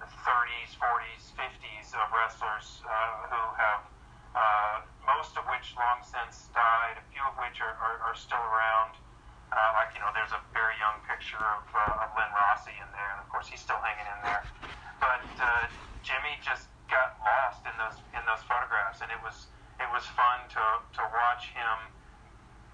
the 0.00 0.08
30s, 0.24 0.72
40s, 0.80 1.22
50s 1.36 1.92
of 1.94 2.08
wrestlers 2.12 2.80
uh, 2.88 3.28
who 3.28 3.42
have 3.60 3.82
uh, 4.36 4.76
most 5.08 5.36
of 5.40 5.44
which 5.48 5.72
long 5.80 6.04
since 6.04 6.52
died, 6.52 7.00
a 7.00 7.04
few 7.08 7.24
of 7.24 7.34
which 7.40 7.60
are, 7.64 7.72
are, 7.80 7.98
are 8.04 8.16
still 8.16 8.40
around. 8.52 8.92
Uh, 9.48 9.56
like 9.80 9.96
you 9.96 10.00
know, 10.04 10.12
there's 10.12 10.34
a 10.36 10.42
very 10.52 10.76
young 10.76 11.00
picture 11.08 11.40
of, 11.40 11.64
uh, 11.72 12.04
of 12.04 12.12
Len 12.12 12.28
Rossi 12.36 12.76
in 12.76 12.88
there, 12.92 13.10
and 13.16 13.20
of 13.24 13.28
course 13.32 13.48
he's 13.48 13.62
still 13.62 13.80
hanging 13.80 14.04
in 14.04 14.20
there. 14.26 14.44
But 15.00 15.24
uh, 15.40 15.70
Jimmy 16.04 16.36
just 16.44 16.68
got 16.92 17.16
lost 17.24 17.64
in 17.64 17.72
those 17.80 17.96
in 18.12 18.20
those 18.28 18.44
photographs, 18.44 19.00
and 19.00 19.08
it 19.08 19.20
was 19.24 19.48
was 19.96 20.04
fun 20.12 20.44
to, 20.50 20.64
to 20.92 21.00
watch 21.08 21.48
him 21.56 21.78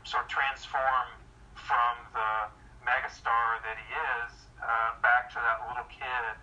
sort 0.02 0.24
of 0.24 0.28
transform 0.28 1.06
from 1.54 1.94
the 2.12 2.50
megastar 2.82 3.62
that 3.62 3.78
he 3.78 3.94
is 3.94 4.32
uh, 4.60 5.00
back 5.02 5.30
to 5.30 5.36
that 5.36 5.62
little 5.68 5.86
kid 5.86 6.34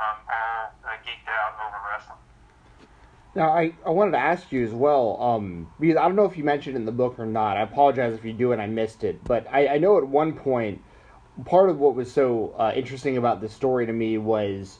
um, 0.00 0.16
all 0.32 0.72
uh, 0.88 0.96
geeked 1.04 1.28
out 1.28 1.52
over 1.60 1.76
wrestling. 1.92 2.18
Now, 3.34 3.50
I, 3.50 3.74
I 3.84 3.90
wanted 3.90 4.12
to 4.12 4.18
ask 4.18 4.50
you 4.50 4.64
as 4.64 4.72
well, 4.72 5.20
um, 5.20 5.70
because 5.78 5.98
I 5.98 6.02
don't 6.02 6.16
know 6.16 6.24
if 6.24 6.38
you 6.38 6.44
mentioned 6.44 6.76
in 6.76 6.86
the 6.86 6.92
book 6.92 7.18
or 7.18 7.26
not. 7.26 7.58
I 7.58 7.62
apologize 7.62 8.14
if 8.14 8.24
you 8.24 8.32
do 8.32 8.52
and 8.52 8.62
I 8.62 8.66
missed 8.66 9.04
it. 9.04 9.22
But 9.24 9.46
I, 9.52 9.68
I 9.68 9.78
know 9.78 9.98
at 9.98 10.06
one 10.06 10.32
point, 10.32 10.82
part 11.44 11.68
of 11.68 11.78
what 11.78 11.94
was 11.94 12.10
so 12.10 12.54
uh, 12.58 12.72
interesting 12.74 13.18
about 13.18 13.42
this 13.42 13.52
story 13.52 13.84
to 13.84 13.92
me 13.92 14.16
was 14.16 14.78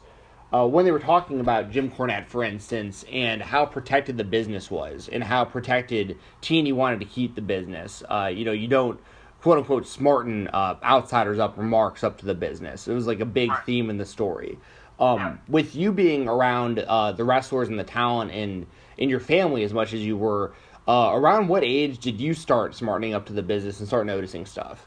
uh, 0.53 0.67
when 0.67 0.85
they 0.85 0.91
were 0.91 0.99
talking 0.99 1.41
about 1.41 1.71
Jim 1.71 1.91
Cornette, 1.91 2.27
for 2.27 2.45
instance, 2.45 3.05
and 3.11 3.41
how 3.41 3.65
protected 3.65 4.19
the 4.19 4.25
business 4.25 4.71
was, 4.71 5.09
and 5.11 5.25
how 5.25 5.45
protected 5.45 6.19
Teeny 6.41 6.73
wanted 6.73 7.01
to 7.01 7.07
keep 7.07 7.35
the 7.35 7.41
business. 7.41 8.03
Uh, 8.09 8.31
you 8.33 8.45
know, 8.45 8.53
you 8.53 8.69
don't 8.69 9.01
quote 9.41 9.59
unquote 9.59 9.87
smarten 9.87 10.49
uh, 10.49 10.77
outsiders 10.83 11.39
up 11.39 11.57
remarks 11.57 12.05
up 12.05 12.19
to 12.19 12.27
the 12.27 12.35
business. 12.35 12.87
It 12.87 12.93
was 12.93 13.07
like 13.07 13.21
a 13.21 13.27
big 13.27 13.51
theme 13.65 13.89
in 13.89 13.97
the 13.97 14.05
story. 14.05 14.59
Um, 15.01 15.41
with 15.49 15.75
you 15.75 15.91
being 15.91 16.29
around 16.29 16.79
uh, 16.81 17.13
the 17.13 17.25
wrestlers 17.25 17.69
and 17.69 17.79
the 17.79 17.85
talent 17.85 18.31
and 18.31 18.67
in 18.99 19.09
your 19.09 19.19
family 19.19 19.65
as 19.65 19.73
much 19.73 19.95
as 19.95 20.01
you 20.01 20.17
were, 20.17 20.53
uh, 20.87 21.11
around 21.13 21.49
what 21.49 21.65
age 21.65 21.99
did 21.99 22.21
you 22.21 22.35
start 22.35 22.75
smartening 22.75 23.15
up 23.15 23.27
to 23.27 23.33
the 23.33 23.43
business 23.43 23.81
and 23.81 23.89
start 23.89 24.07
noticing 24.07 24.47
stuff? 24.47 24.87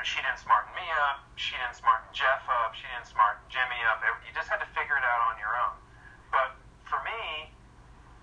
know, 0.00 0.08
she 0.08 0.24
didn't 0.24 0.40
smarten 0.40 0.72
me 0.72 0.88
up, 1.12 1.20
she 1.36 1.52
didn't 1.60 1.76
smarten 1.76 2.08
Jeff 2.16 2.40
up, 2.48 2.72
she 2.72 2.88
didn't 2.88 3.04
smarten 3.04 3.44
Jimmy 3.52 3.76
up. 3.92 4.00
You 4.24 4.32
just 4.32 4.48
had 4.48 4.56
to 4.64 4.68
figure 4.72 4.96
it 4.96 5.04
out 5.04 5.20
on 5.28 5.36
your 5.36 5.52
own. 5.60 5.76
But 6.32 6.56
for 6.88 6.96
me, 7.04 7.52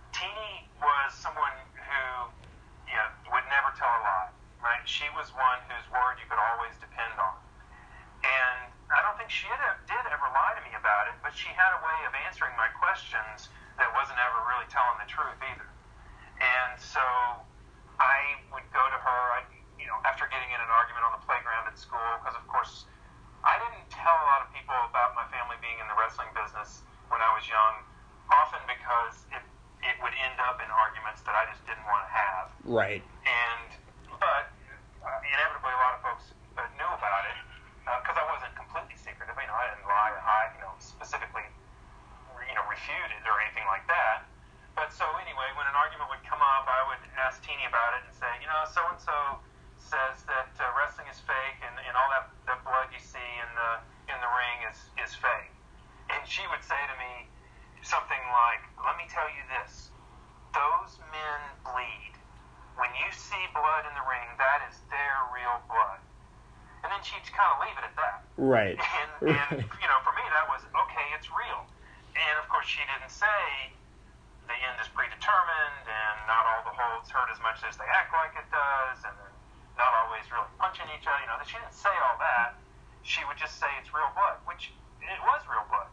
Teeny 0.09 0.65
was 0.81 1.13
someone 1.13 1.53
who, 1.77 2.33
you 2.89 2.97
know, 2.97 3.09
would 3.29 3.45
never 3.53 3.69
tell 3.77 3.93
a 3.93 4.01
lie, 4.01 4.33
right? 4.65 4.81
She 4.89 5.05
was 5.13 5.29
one 5.37 5.61
whose 5.69 5.85
word 5.93 6.17
you 6.17 6.25
could 6.25 6.41
always 6.41 6.73
depend 6.81 7.13
on. 7.21 7.37
And 8.25 8.73
I 8.89 9.05
don't 9.05 9.13
think 9.21 9.29
she 9.29 9.45
did 9.45 10.03
ever 10.09 10.27
lie 10.33 10.57
to 10.57 10.63
me 10.65 10.73
about 10.73 11.13
it, 11.13 11.16
but 11.27 11.35
she 11.35 11.51
had 11.51 11.75
a 11.75 11.81
way 11.83 11.99
of 12.07 12.15
answering 12.23 12.55
my 12.55 12.71
questions 12.79 13.51
that 13.75 13.91
wasn't 13.91 14.15
ever 14.15 14.47
really 14.47 14.63
telling 14.71 14.95
the 14.95 15.09
truth 15.11 15.35
either. 15.43 15.67
And 16.39 16.79
so 16.79 17.03
I 17.99 18.39
would 18.55 18.63
go 18.71 18.79
to 18.79 18.95
her, 18.95 19.19
I, 19.35 19.43
you 19.75 19.91
know, 19.91 19.99
after 20.07 20.23
getting 20.31 20.47
in 20.47 20.59
an 20.63 20.71
argument 20.71 21.03
on 21.03 21.19
the 21.19 21.23
playground 21.27 21.67
at 21.67 21.75
school, 21.75 21.99
because 22.23 22.39
of 22.39 22.47
course 22.47 22.87
I 23.43 23.59
didn't 23.59 23.91
tell 23.91 24.15
a 24.15 24.27
lot 24.31 24.47
of 24.47 24.55
people 24.55 24.71
about 24.87 25.19
my 25.19 25.27
family 25.27 25.59
being 25.59 25.75
in 25.83 25.91
the 25.91 25.99
wrestling 25.99 26.31
business 26.31 26.87
when 27.11 27.19
I 27.19 27.27
was 27.35 27.43
young, 27.43 27.83
often 28.31 28.63
because 28.63 29.27
it 29.35 29.43
it 29.83 29.99
would 29.99 30.15
end 30.23 30.39
up 30.47 30.63
in 30.63 30.71
arguments 30.71 31.27
that 31.27 31.35
I 31.35 31.43
just 31.51 31.59
didn't 31.67 31.83
want 31.91 32.07
to 32.07 32.11
have. 32.15 32.45
Right. 32.63 33.03
And 33.27 33.69
but 34.15 34.47
uh, 35.03 35.19
inevitably 35.27 35.75
a 35.75 35.79
lot 35.83 35.91
of 35.99 36.01
folks 36.07 36.31
uh, 36.55 36.63
knew 36.79 36.87
about 36.87 37.23
it 37.27 37.37
because 38.03 38.19
uh, 38.19 38.23
I 38.23 38.25
wasn't 38.27 38.51
completely 38.59 38.99
secretive. 38.99 39.31
You 39.39 39.47
know, 39.47 39.55
I 39.55 39.71
didn't 39.71 39.87
lie 39.87 40.11
or 40.11 40.19
hide. 40.19 40.51
You 40.59 40.67
know, 40.67 40.75
specifically, 40.79 41.47
you 42.43 42.55
know, 42.55 42.65
refute 42.67 43.11
it 43.15 43.23
or 43.23 43.39
anything 43.39 43.63
like 43.71 43.87
that. 43.87 44.27
But 44.75 44.91
so 44.91 45.07
anyway, 45.23 45.47
when 45.55 45.65
an 45.65 45.77
argument 45.77 46.11
would 46.11 46.23
come 46.27 46.43
up, 46.43 46.67
Teeny 47.43 47.67
about 47.67 47.99
it 47.99 48.07
and 48.07 48.15
say, 48.15 48.31
you 48.39 48.47
know, 48.47 48.63
so 48.71 48.79
and 48.87 48.95
so 49.03 49.35
says 49.75 50.23
that 50.31 50.51
uh, 50.59 50.63
wrestling 50.79 51.07
is 51.11 51.19
fake 51.27 51.59
and, 51.59 51.75
and 51.83 51.93
all 51.99 52.07
that, 52.11 52.31
that 52.47 52.63
blood 52.63 52.87
you 52.91 52.99
see 53.03 53.31
in 53.43 53.49
the 53.51 53.71
in 54.07 54.17
the 54.23 54.31
ring 54.31 54.57
is 54.71 54.79
is 55.03 55.11
fake. 55.19 55.51
And 56.07 56.23
she 56.23 56.47
would 56.47 56.63
say 56.63 56.79
to 56.79 56.95
me 56.95 57.27
something 57.83 58.23
like, 58.31 58.63
"Let 58.79 58.95
me 58.95 59.03
tell 59.11 59.27
you 59.27 59.43
this: 59.59 59.91
those 60.55 60.95
men 61.11 61.39
bleed. 61.67 62.15
When 62.79 62.91
you 62.95 63.09
see 63.11 63.43
blood 63.51 63.83
in 63.83 63.93
the 63.95 64.05
ring, 64.07 64.27
that 64.39 64.63
is 64.71 64.79
their 64.87 65.17
real 65.35 65.59
blood." 65.67 65.99
And 66.87 66.95
then 66.95 67.03
she'd 67.03 67.27
kind 67.35 67.51
of 67.51 67.57
leave 67.59 67.75
it 67.75 67.83
at 67.83 67.95
that. 67.99 68.17
Right. 68.39 68.79
And, 68.79 69.11
and 69.35 69.59
you 69.59 69.87
know, 69.91 69.99
for 70.07 70.15
me, 70.15 70.23
that 70.31 70.47
was 70.47 70.63
okay. 70.87 71.07
It's 71.19 71.27
real. 71.27 71.67
And 72.15 72.35
of 72.39 72.47
course, 72.47 72.65
she 72.69 72.79
didn't 72.87 73.11
say 73.11 73.75
the 74.47 74.55
end 74.55 74.79
is 74.79 74.87
predetermined 74.95 75.85
and 75.85 76.16
not 76.27 76.43
all 76.43 76.61
the 76.67 76.75
holds 76.75 77.09
hurt 77.09 77.31
as 77.31 77.39
much 77.39 77.63
as 77.63 77.79
they 77.79 77.87
act 77.87 78.11
like 78.11 78.35
it 78.35 78.47
does, 78.51 78.99
and 79.07 79.15
they're 79.15 79.37
not 79.79 79.91
always 80.05 80.27
really 80.27 80.51
punching 80.59 80.85
each 80.93 81.07
other. 81.07 81.19
You 81.23 81.29
know, 81.31 81.39
she 81.47 81.55
didn't 81.55 81.73
say 81.73 81.93
all 82.05 82.19
that. 82.19 82.59
She 83.01 83.23
would 83.25 83.39
just 83.39 83.57
say 83.57 83.71
it's 83.79 83.89
real 83.95 84.11
blood, 84.13 84.43
which 84.43 84.75
it 84.99 85.21
was 85.23 85.41
real 85.47 85.63
blood. 85.71 85.87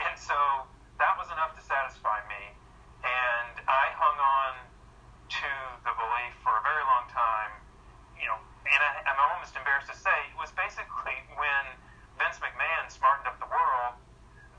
And 0.00 0.16
so 0.16 0.64
that 0.96 1.12
was 1.20 1.28
enough 1.28 1.52
to 1.56 1.62
satisfy 1.62 2.24
me. 2.32 2.56
And 3.04 3.60
I 3.68 3.92
hung 3.96 4.16
on 4.16 4.52
to 5.30 5.50
the 5.84 5.92
belief 5.94 6.32
for 6.40 6.52
a 6.56 6.62
very 6.64 6.84
long 6.84 7.06
time, 7.12 7.52
you 8.16 8.26
know, 8.28 8.36
and 8.66 8.80
I, 8.80 8.90
I'm 9.08 9.20
almost 9.30 9.56
embarrassed 9.56 9.88
to 9.92 9.96
say 9.96 10.12
it 10.32 10.36
was 10.36 10.52
basically 10.52 11.16
when 11.36 11.64
Vince 12.20 12.40
McMahon 12.40 12.88
smartened 12.92 13.28
up 13.28 13.40
the 13.40 13.48
world 13.48 13.96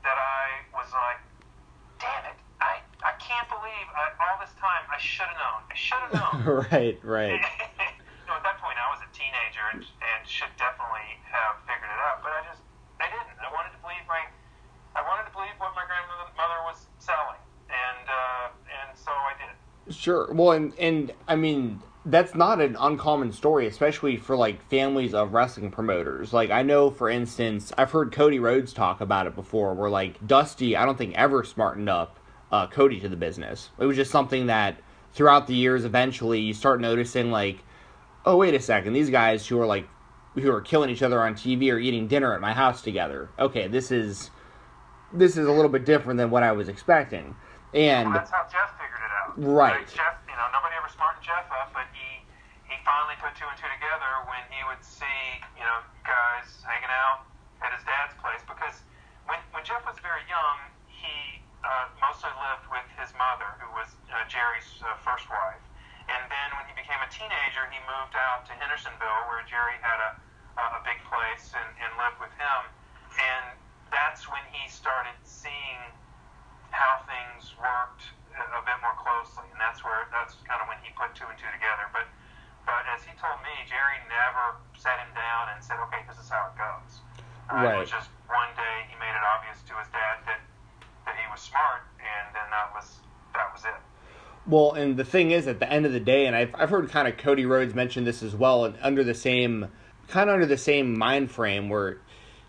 that 0.02 0.18
I 0.18 0.66
was 0.74 0.90
like, 0.90 1.22
damn 2.02 2.26
it, 2.26 2.38
I, 2.58 2.82
I 3.06 3.14
can't 3.22 3.46
believe 3.46 3.86
I, 3.94 4.10
all 4.18 4.42
this 4.42 4.54
time 4.58 4.82
I 4.90 4.98
should 4.98 5.30
have 5.30 5.38
known. 5.38 5.62
I 5.70 5.71
should 5.82 5.98
have 5.98 6.14
known. 6.14 6.62
right, 6.70 6.96
right. 7.02 7.42
you 7.82 8.26
know, 8.30 8.38
at 8.38 8.46
that 8.46 8.62
point 8.62 8.78
I 8.78 8.86
was 8.94 9.02
a 9.02 9.10
teenager 9.10 9.66
and, 9.74 9.82
and 9.82 10.20
should 10.22 10.54
definitely 10.54 11.18
have 11.26 11.58
figured 11.66 11.90
it 11.90 12.00
out, 12.06 12.22
but 12.22 12.30
I 12.30 12.46
just, 12.46 12.62
I 13.02 13.10
didn't. 13.10 13.34
I 13.42 13.50
wanted 13.50 13.74
to 13.74 13.80
believe 13.82 14.06
my, 14.06 14.22
I 14.94 15.02
wanted 15.02 15.26
to 15.26 15.34
believe 15.34 15.58
what 15.58 15.74
my 15.74 15.82
grandmother 15.82 16.62
was 16.62 16.86
selling, 17.02 17.42
and 17.66 18.06
uh, 18.06 18.54
and 18.54 18.94
so 18.94 19.10
I 19.10 19.34
did. 19.34 19.54
Sure. 19.90 20.30
Well, 20.30 20.54
and 20.54 20.70
and 20.78 21.10
I 21.26 21.34
mean 21.34 21.82
that's 22.04 22.34
not 22.34 22.60
an 22.60 22.76
uncommon 22.78 23.32
story, 23.32 23.66
especially 23.66 24.16
for 24.16 24.36
like 24.36 24.62
families 24.68 25.14
of 25.14 25.32
wrestling 25.32 25.70
promoters. 25.70 26.32
Like 26.32 26.50
I 26.50 26.62
know, 26.62 26.90
for 26.90 27.10
instance, 27.10 27.72
I've 27.78 27.90
heard 27.90 28.12
Cody 28.12 28.38
Rhodes 28.38 28.72
talk 28.72 29.00
about 29.00 29.26
it 29.26 29.34
before, 29.34 29.74
where 29.74 29.90
like 29.90 30.24
Dusty, 30.26 30.76
I 30.76 30.84
don't 30.84 30.98
think 30.98 31.14
ever 31.14 31.44
smartened 31.44 31.88
up 31.88 32.18
uh, 32.50 32.66
Cody 32.66 33.00
to 33.00 33.08
the 33.08 33.16
business. 33.16 33.70
It 33.78 33.86
was 33.86 33.96
just 33.96 34.10
something 34.10 34.46
that 34.46 34.76
throughout 35.12 35.46
the 35.46 35.54
years, 35.54 35.84
eventually, 35.84 36.40
you 36.40 36.54
start 36.54 36.80
noticing 36.80 37.30
like, 37.30 37.58
oh 38.24 38.36
wait 38.36 38.54
a 38.54 38.60
second, 38.60 38.92
these 38.92 39.10
guys 39.10 39.46
who 39.46 39.60
are 39.60 39.66
like 39.66 39.88
who 40.34 40.50
are 40.50 40.60
killing 40.60 40.88
each 40.90 41.02
other 41.02 41.20
on 41.22 41.34
TV 41.34 41.70
are 41.72 41.78
eating 41.78 42.08
dinner 42.08 42.34
at 42.34 42.40
my 42.40 42.52
house 42.52 42.82
together. 42.82 43.28
Okay, 43.38 43.68
this 43.68 43.90
is 43.90 44.30
this 45.12 45.36
is 45.36 45.46
a 45.46 45.52
little 45.52 45.70
bit 45.70 45.84
different 45.84 46.16
than 46.16 46.30
what 46.30 46.42
I 46.42 46.52
was 46.52 46.68
expecting. 46.68 47.36
And 47.74 48.08
well, 48.08 48.18
that's 48.18 48.30
how 48.30 48.44
Jeff 48.48 48.72
figured 48.80 49.00
it 49.00 49.12
out. 49.12 49.32
Right. 49.36 49.76
right. 49.76 49.88
Jeff, 49.88 50.20
you 50.28 50.36
know, 50.36 50.48
nobody 50.52 50.76
ever 50.76 50.88
smartened 50.88 51.24
Jeff 51.24 51.48
up, 51.52 51.72
but 51.72 51.88
he 51.92 52.24
he 52.68 52.76
finally 52.84 53.16
put 53.20 53.36
two 53.36 53.48
and 53.48 53.56
two 53.56 53.68
together 53.76 54.24
when 54.28 54.40
he 54.48 54.60
would 54.68 54.80
see, 54.80 55.20
you 55.56 55.64
know, 55.64 55.84
guys 56.04 56.48
hanging 56.64 56.92
out 56.92 57.28
at 57.60 57.72
his 57.76 57.84
dad's 57.84 58.16
place 58.20 58.40
because 58.48 58.84
when 59.28 59.40
when 59.52 59.64
Jeff 59.64 59.84
was 59.84 59.96
very 60.00 60.24
young, 60.28 60.56
he 60.88 61.31
uh, 61.62 61.86
mostly 62.02 62.30
lived 62.38 62.66
with 62.70 62.86
his 62.98 63.10
mother, 63.14 63.48
who 63.62 63.70
was 63.74 63.88
uh, 64.10 64.26
Jerry's 64.26 64.68
uh, 64.82 64.98
first 65.02 65.26
wife. 65.30 65.62
And 66.10 66.22
then 66.28 66.48
when 66.58 66.66
he 66.66 66.74
became 66.74 66.98
a 66.98 67.10
teenager, 67.10 67.64
he 67.70 67.78
moved 67.86 68.18
out 68.18 68.44
to 68.50 68.52
Hendersonville, 68.58 69.30
where 69.30 69.46
Jerry 69.46 69.78
had 69.80 69.98
a 70.02 70.18
a 70.58 70.82
big 70.84 71.00
place 71.08 71.52
and, 71.56 71.70
and 71.80 71.90
lived 71.96 72.20
with 72.20 72.32
him. 72.36 72.60
And 73.16 73.56
that's 73.88 74.28
when 74.28 74.42
he 74.52 74.68
started 74.68 75.16
seeing 75.24 75.80
how 76.72 77.04
things 77.08 77.56
worked 77.56 78.12
a 78.32 78.62
bit 78.64 78.78
more 78.80 78.96
closely, 78.96 79.44
and 79.52 79.60
that's 79.60 79.84
where 79.84 80.08
that's 80.08 80.40
kind 80.48 80.60
of 80.60 80.68
when 80.68 80.80
he 80.80 80.88
put 80.96 81.12
two 81.12 81.28
and 81.28 81.36
two 81.36 81.48
together. 81.52 81.88
But 81.92 82.08
but 82.64 82.84
as 82.88 83.04
he 83.04 83.12
told 83.20 83.36
me, 83.44 83.52
Jerry 83.68 84.00
never 84.08 84.56
sat 84.76 84.96
him 84.96 85.12
down 85.12 85.52
and 85.52 85.60
said, 85.60 85.76
"Okay, 85.88 86.00
this 86.08 86.16
is 86.16 86.32
how 86.32 86.48
it 86.48 86.56
goes." 86.56 87.04
Uh, 87.52 87.60
right. 87.60 87.76
It 87.76 87.84
was 87.84 87.92
just 87.92 88.08
one 88.24 88.48
day 88.56 88.88
he 88.88 88.96
made 88.96 89.12
it 89.12 89.24
obvious 89.36 89.60
to 89.68 89.76
his 89.76 89.88
dad 89.92 90.24
that 90.24 90.40
he 91.20 91.26
was 91.28 91.44
smart, 91.44 91.84
and 92.00 92.32
then 92.32 92.48
that 92.72 92.80
was 92.80 92.96
that 93.34 93.52
was 93.52 93.64
it. 93.64 93.80
Well, 94.46 94.72
and 94.72 94.96
the 94.96 95.04
thing 95.04 95.30
is, 95.30 95.46
at 95.46 95.60
the 95.60 95.70
end 95.70 95.86
of 95.86 95.92
the 95.92 96.00
day, 96.00 96.26
and 96.26 96.34
I've 96.34 96.54
I've 96.54 96.70
heard 96.70 96.88
kind 96.90 97.08
of 97.08 97.16
Cody 97.16 97.46
Rhodes 97.46 97.74
mention 97.74 98.04
this 98.04 98.22
as 98.22 98.34
well, 98.34 98.64
and 98.64 98.76
under 98.82 99.04
the 99.04 99.14
same 99.14 99.68
kind 100.08 100.28
of 100.28 100.34
under 100.34 100.46
the 100.46 100.58
same 100.58 100.98
mind 100.98 101.30
frame 101.30 101.68
where 101.68 101.98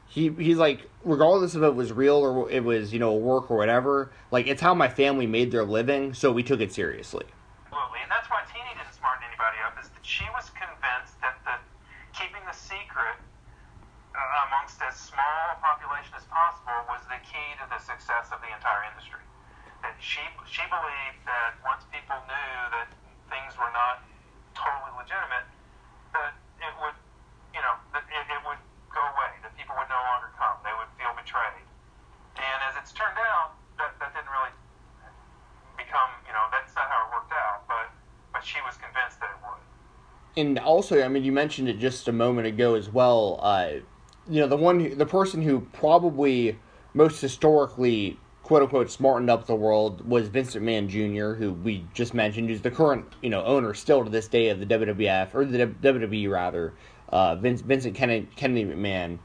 he 0.07 0.29
he's 0.37 0.57
like 0.57 0.89
regardless 1.03 1.55
if 1.55 1.61
it 1.61 1.75
was 1.75 1.91
real 1.91 2.17
or 2.17 2.49
it 2.49 2.63
was 2.63 2.93
you 2.93 2.99
know 2.99 3.13
work 3.13 3.49
or 3.49 3.57
whatever 3.57 4.11
like 4.31 4.47
it's 4.47 4.61
how 4.61 4.73
my 4.73 4.89
family 4.89 5.27
made 5.27 5.51
their 5.51 5.63
living 5.63 6.13
so 6.13 6.31
we 6.31 6.43
took 6.43 6.59
it 6.59 6.73
seriously 6.73 7.25
absolutely 7.65 7.99
and 8.03 8.11
that's 8.11 8.29
why 8.29 8.41
Teeny 8.51 8.67
didn't 8.75 8.93
smarten 8.93 9.23
anybody 9.25 9.57
up 9.65 9.77
is 9.79 9.89
that 9.89 10.03
she 10.03 10.25
was 10.35 10.49
convinced 10.51 11.15
that 11.21 11.37
the 11.45 11.55
keeping 12.11 12.41
the 12.45 12.55
secret 12.55 13.17
uh, 14.13 14.45
amongst 14.49 14.81
as 14.83 14.93
small 14.97 15.39
a 15.53 15.57
population 15.61 16.13
as 16.17 16.25
possible 16.27 16.77
was 16.89 17.01
the 17.09 17.19
key 17.23 17.49
to 17.57 17.65
the 17.69 17.79
success 17.79 18.29
of 18.33 18.41
the 18.43 18.51
entire 18.53 18.85
industry 18.91 19.23
she 20.03 20.19
she 20.43 20.63
believed 20.67 21.23
that 21.23 21.55
once 21.63 21.87
people 21.87 22.19
knew 22.27 22.55
that 22.75 22.91
things 23.31 23.55
were 23.55 23.71
not 23.71 24.03
totally 24.51 24.91
legitimate 24.99 25.47
that 26.11 26.35
it 26.59 26.73
would 26.83 26.97
you 27.55 27.63
know 27.63 27.79
that 27.95 28.03
it, 28.11 28.27
it 28.27 28.41
would 28.43 28.59
go 28.93 29.01
away, 29.01 29.33
that 29.41 29.51
people 29.57 29.73
would 29.75 29.89
no 29.89 30.01
longer 30.13 30.29
come. 30.37 30.55
They 30.61 30.71
would 30.77 30.87
feel 30.95 31.11
betrayed. 31.17 31.65
And 32.37 32.57
as 32.69 32.77
it's 32.77 32.93
turned 32.93 33.17
out, 33.17 33.57
that, 33.81 33.97
that 33.99 34.13
didn't 34.13 34.29
really 34.29 34.53
become, 35.75 36.13
you 36.29 36.33
know, 36.33 36.45
that's 36.53 36.73
not 36.77 36.85
how 36.87 37.09
it 37.09 37.17
worked 37.17 37.33
out, 37.33 37.65
but, 37.67 37.89
but 38.31 38.45
she 38.45 38.61
was 38.61 38.77
convinced 38.77 39.19
that 39.19 39.33
it 39.33 39.41
would. 39.41 39.61
And 40.37 40.57
also, 40.61 41.01
I 41.01 41.09
mean, 41.09 41.25
you 41.25 41.33
mentioned 41.33 41.67
it 41.67 41.79
just 41.81 42.07
a 42.07 42.13
moment 42.13 42.47
ago 42.47 42.75
as 42.75 42.89
well. 42.89 43.39
Uh, 43.41 43.81
you 44.29 44.39
know, 44.39 44.47
the 44.47 44.57
one, 44.57 44.97
the 44.97 45.05
person 45.05 45.41
who 45.41 45.61
probably 45.73 46.57
most 46.93 47.19
historically, 47.19 48.19
quote 48.43 48.61
unquote, 48.61 48.91
smartened 48.91 49.29
up 49.29 49.47
the 49.47 49.55
world 49.55 50.07
was 50.07 50.27
Vince 50.27 50.53
McMahon 50.55 50.87
Jr., 50.87 51.39
who 51.41 51.53
we 51.53 51.85
just 51.93 52.13
mentioned, 52.13 52.49
who's 52.49 52.61
the 52.61 52.71
current, 52.71 53.05
you 53.21 53.29
know, 53.29 53.43
owner 53.43 53.73
still 53.73 54.03
to 54.03 54.09
this 54.09 54.27
day 54.27 54.49
of 54.49 54.59
the 54.59 54.65
WWF, 54.65 55.33
or 55.33 55.45
the 55.45 55.67
WWE 55.67 56.29
rather 56.29 56.73
uh, 57.09 57.35
Vince, 57.35 57.61
Vincent 57.61 57.95
Kennedy, 57.95 58.27
Kennedy 58.35 58.65
McMahon. 58.65 59.17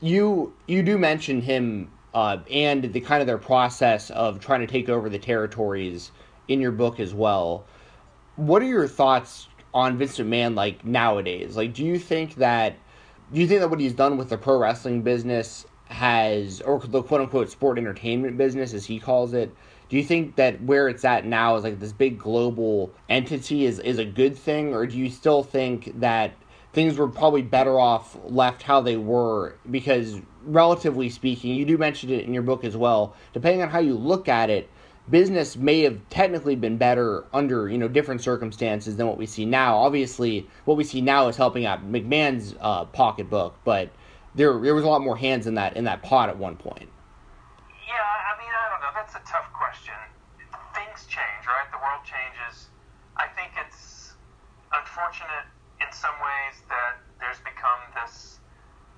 You 0.00 0.54
you 0.66 0.82
do 0.82 0.96
mention 0.96 1.42
him 1.42 1.90
uh, 2.14 2.38
and 2.50 2.92
the 2.92 3.00
kind 3.00 3.20
of 3.20 3.26
their 3.26 3.38
process 3.38 4.10
of 4.10 4.40
trying 4.40 4.60
to 4.60 4.66
take 4.66 4.88
over 4.88 5.08
the 5.08 5.18
territories 5.18 6.12
in 6.48 6.60
your 6.60 6.72
book 6.72 7.00
as 7.00 7.12
well. 7.12 7.64
What 8.36 8.62
are 8.62 8.66
your 8.66 8.88
thoughts 8.88 9.48
on 9.74 9.98
Vince 9.98 10.18
McMahon 10.18 10.54
like 10.54 10.84
nowadays? 10.84 11.56
Like, 11.56 11.74
do 11.74 11.84
you 11.84 11.98
think 11.98 12.36
that 12.36 12.76
do 13.32 13.40
you 13.40 13.46
think 13.46 13.60
that 13.60 13.70
what 13.70 13.80
he's 13.80 13.92
done 13.92 14.16
with 14.16 14.28
the 14.28 14.38
pro 14.38 14.58
wrestling 14.58 15.02
business 15.02 15.66
has, 15.90 16.60
or 16.60 16.80
the 16.80 17.02
quote 17.02 17.20
unquote 17.20 17.50
sport 17.50 17.78
entertainment 17.78 18.38
business, 18.38 18.72
as 18.72 18.86
he 18.86 18.98
calls 18.98 19.32
it, 19.32 19.54
do 19.88 19.96
you 19.96 20.04
think 20.04 20.36
that 20.36 20.62
where 20.62 20.88
it's 20.88 21.04
at 21.04 21.26
now 21.26 21.56
is 21.56 21.64
like 21.64 21.80
this 21.80 21.92
big 21.92 22.18
global 22.18 22.92
entity 23.08 23.64
is 23.64 23.78
is 23.80 23.98
a 23.98 24.04
good 24.04 24.36
thing, 24.36 24.74
or 24.74 24.86
do 24.86 24.96
you 24.96 25.10
still 25.10 25.42
think 25.42 25.98
that 26.00 26.32
things 26.72 26.96
were 26.96 27.08
probably 27.08 27.42
better 27.42 27.78
off 27.78 28.16
left 28.24 28.62
how 28.62 28.80
they 28.80 28.96
were? 28.96 29.56
Because 29.70 30.20
relatively 30.44 31.10
speaking 31.10 31.54
you 31.54 31.64
do 31.64 31.76
mention 31.76 32.10
it 32.10 32.24
in 32.24 32.32
your 32.32 32.42
book 32.42 32.64
as 32.64 32.76
well 32.76 33.14
depending 33.34 33.60
on 33.60 33.68
how 33.68 33.78
you 33.78 33.94
look 33.94 34.28
at 34.28 34.48
it 34.48 34.70
business 35.10 35.56
may 35.56 35.80
have 35.80 35.98
technically 36.08 36.54
been 36.54 36.76
better 36.76 37.24
under 37.32 37.68
you 37.68 37.76
know 37.76 37.88
different 37.88 38.20
circumstances 38.20 38.96
than 38.96 39.06
what 39.06 39.18
we 39.18 39.26
see 39.26 39.44
now. 39.44 39.76
Obviously 39.76 40.46
what 40.64 40.76
we 40.76 40.84
see 40.84 41.00
now 41.00 41.28
is 41.28 41.36
helping 41.36 41.66
out 41.66 41.90
mcmahon's 41.90 42.54
uh, 42.60 42.84
pocketbook 42.86 43.54
but 43.64 43.90
there 44.34 44.58
there 44.60 44.74
was 44.74 44.84
a 44.84 44.88
lot 44.88 45.02
more 45.02 45.16
hands 45.16 45.46
in 45.46 45.54
that 45.54 45.76
in 45.76 45.84
that 45.84 46.02
pot 46.02 46.28
at 46.28 46.36
one 46.36 46.56
point. 46.56 46.88
Yeah 47.86 47.98
i 47.98 48.38
mean 48.38 48.50
i 48.50 48.70
don't 48.70 48.80
know. 48.80 48.92
That's 48.94 49.14
a 49.14 49.22
tough 49.30 49.52
question. 49.52 49.94
Things 50.74 51.06
change 51.06 51.40
right? 51.50 51.66
The 51.74 51.82
world 51.82 52.06
changes. 52.06 52.70
I 53.18 53.26
think 53.34 53.50
it's 53.58 54.14
unfortunate 54.70 55.50
in 55.82 55.90
some 55.90 56.14
ways 56.22 56.62
that 56.70 57.02
there's 57.18 57.42
become 57.42 57.80
this 57.98 58.38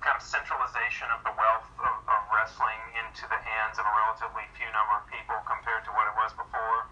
kind 0.05 0.13
of 0.13 0.23
centralization 0.23 1.07
of 1.15 1.23
the 1.25 1.33
wealth 1.33 1.67
of, 1.81 1.95
of 2.05 2.21
wrestling 2.29 2.81
into 2.99 3.25
the 3.31 3.39
hands 3.39 3.79
of 3.79 3.87
a 3.87 3.93
relatively 4.05 4.45
few 4.53 4.67
number 4.75 4.99
of 5.01 5.05
people 5.09 5.35
compared 5.47 5.81
to 5.87 5.91
what 5.95 6.05
it 6.11 6.15
was 6.19 6.35
before. 6.35 6.91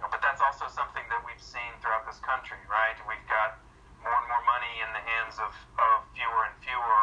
But 0.00 0.24
that's 0.24 0.40
also 0.40 0.66
something 0.72 1.04
that 1.12 1.20
we've 1.22 1.40
seen 1.40 1.70
throughout 1.84 2.08
this 2.08 2.18
country, 2.24 2.58
right? 2.66 2.96
We've 3.04 3.28
got 3.28 3.60
more 4.00 4.16
and 4.16 4.26
more 4.32 4.44
money 4.48 4.72
in 4.80 4.90
the 4.96 5.04
hands 5.04 5.36
of, 5.36 5.52
of 5.76 5.96
fewer 6.16 6.48
and 6.48 6.56
fewer, 6.64 7.00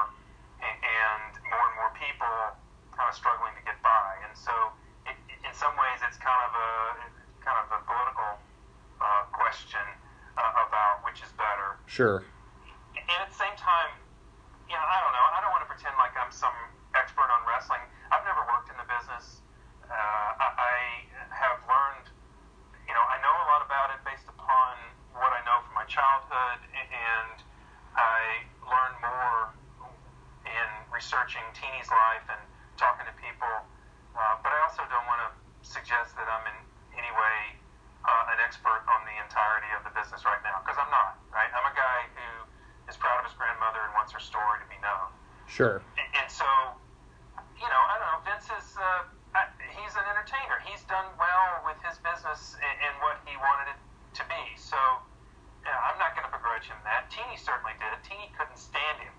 and, 0.66 0.76
and 0.82 1.32
more 1.46 1.66
and 1.70 1.76
more 1.78 1.94
people 1.94 2.58
kind 2.98 3.06
of 3.06 3.14
struggling 3.14 3.54
to 3.54 3.64
get 3.64 3.78
by. 3.86 4.18
And 4.26 4.34
so, 4.34 4.74
it, 5.06 5.14
in 5.46 5.54
some 5.54 5.78
ways, 5.78 6.02
it's 6.02 6.18
kind 6.18 6.42
of 6.50 6.52
a 6.58 6.70
kind 7.48 7.64
of 7.64 7.72
a 7.72 7.80
political 7.88 8.32
uh, 9.00 9.24
question 9.32 9.86
uh, 10.36 10.68
about 10.68 11.00
which 11.08 11.24
is 11.24 11.32
better. 11.40 11.80
Sure. 11.98 12.22
And 12.94 13.18
at 13.18 13.34
the 13.34 13.40
same 13.42 13.58
time, 13.58 13.90
you 14.70 14.78
know, 14.78 14.86
I 14.86 15.02
don't 15.02 15.14
know. 15.18 15.28
I 15.34 15.42
don't 15.42 15.50
want 15.50 15.66
to 15.66 15.72
pretend 15.74 15.98
like 15.98 16.14
I'm 16.14 16.30
some 16.30 16.54
expert 16.94 17.26
on 17.26 17.42
wrestling. 17.50 17.82
I've 18.14 18.22
never 18.22 18.46
worked 18.46 18.70
in 18.70 18.78
the 18.78 18.86
business. 18.86 19.42
Uh, 19.90 20.30
I, 20.38 20.46
I 20.62 20.76
have 21.34 21.58
learned, 21.66 22.14
you 22.86 22.94
know, 22.94 23.02
I 23.02 23.18
know 23.26 23.34
a 23.34 23.46
lot 23.50 23.66
about 23.66 23.98
it 23.98 24.06
based 24.06 24.30
upon 24.30 24.78
what 25.18 25.34
I 25.34 25.42
know 25.42 25.66
from 25.66 25.74
my 25.74 25.90
childhood, 25.90 26.62
and 26.70 27.42
I 27.98 28.46
learned 28.62 28.98
more 29.02 29.58
in 30.46 30.70
researching 30.94 31.42
Teeny's 31.58 31.90
life 31.90 32.30
and 32.30 32.42
talking 32.78 33.10
to 33.10 33.16
people. 33.18 33.56
Uh, 34.14 34.38
but 34.46 34.54
I 34.54 34.60
also 34.70 34.86
don't 34.86 35.08
want 35.10 35.26
to 35.26 35.34
suggest 35.66 36.14
that 36.14 36.30
I'm 36.30 36.46
in 36.46 36.58
any 36.94 37.10
way 37.10 37.58
uh, 38.06 38.34
an 38.38 38.40
expert 38.46 38.86
on 38.86 39.02
the 39.10 39.18
entirety 39.18 39.74
of 39.74 39.82
the 39.82 39.94
business 39.98 40.22
Sure. 45.58 45.82
And, 45.98 46.10
and 46.22 46.30
so, 46.30 46.46
you 47.58 47.66
know, 47.66 47.82
I 47.90 47.98
don't 47.98 48.10
know. 48.14 48.22
Vince 48.30 48.46
is 48.46 48.78
uh, 48.78 49.10
I, 49.34 49.50
he's 49.74 49.90
an 49.98 50.06
entertainer. 50.06 50.62
He's 50.62 50.86
done 50.86 51.10
well 51.18 51.66
with 51.66 51.82
his 51.82 51.98
business 52.06 52.54
and, 52.62 52.76
and 52.86 52.94
what 53.02 53.18
he 53.26 53.34
wanted 53.42 53.74
it 53.74 53.80
to 54.22 54.24
be. 54.30 54.44
So, 54.54 54.78
yeah, 55.66 55.74
I'm 55.82 55.98
not 55.98 56.14
going 56.14 56.30
to 56.30 56.34
begrudge 56.38 56.70
him 56.70 56.78
that. 56.86 57.10
Teeny 57.10 57.42
certainly 57.42 57.74
did. 57.82 57.90
Teeny 58.06 58.30
couldn't 58.38 58.62
stand 58.62 59.02
him. 59.02 59.10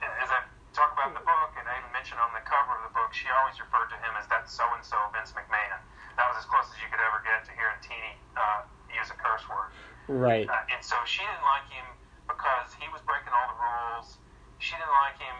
As 0.00 0.32
I 0.32 0.40
talk 0.72 0.96
about 0.96 1.12
in 1.12 1.16
the 1.20 1.28
book, 1.28 1.52
and 1.60 1.68
I 1.68 1.76
even 1.76 1.92
mentioned 1.92 2.24
on 2.24 2.32
the 2.32 2.40
cover 2.48 2.80
of 2.80 2.88
the 2.88 2.94
book, 2.96 3.12
she 3.12 3.28
always 3.28 3.60
referred 3.60 3.92
to 3.92 4.00
him 4.00 4.16
as 4.16 4.24
that 4.32 4.48
so 4.48 4.64
and 4.72 4.80
so 4.80 4.96
Vince 5.12 5.36
McMahon. 5.36 5.76
That 6.16 6.24
was 6.32 6.40
as 6.40 6.48
close 6.48 6.72
as 6.72 6.80
you 6.80 6.88
could 6.88 7.04
ever 7.04 7.20
get 7.20 7.44
to 7.44 7.52
hearing 7.52 7.76
Teeny 7.84 8.16
uh, 8.40 8.64
use 8.88 9.12
a 9.12 9.18
curse 9.20 9.44
word. 9.44 9.76
Right. 10.08 10.48
Uh, 10.48 10.72
and 10.72 10.80
so 10.80 10.96
she 11.04 11.20
didn't 11.20 11.44
like 11.44 11.68
him 11.68 11.84
because 12.24 12.72
he 12.80 12.88
was 12.88 13.04
breaking 13.04 13.36
all 13.36 13.52
the 13.52 13.60
rules. 13.60 14.16
She 14.56 14.76
didn't 14.76 14.96
like 15.04 15.16
him 15.20 15.36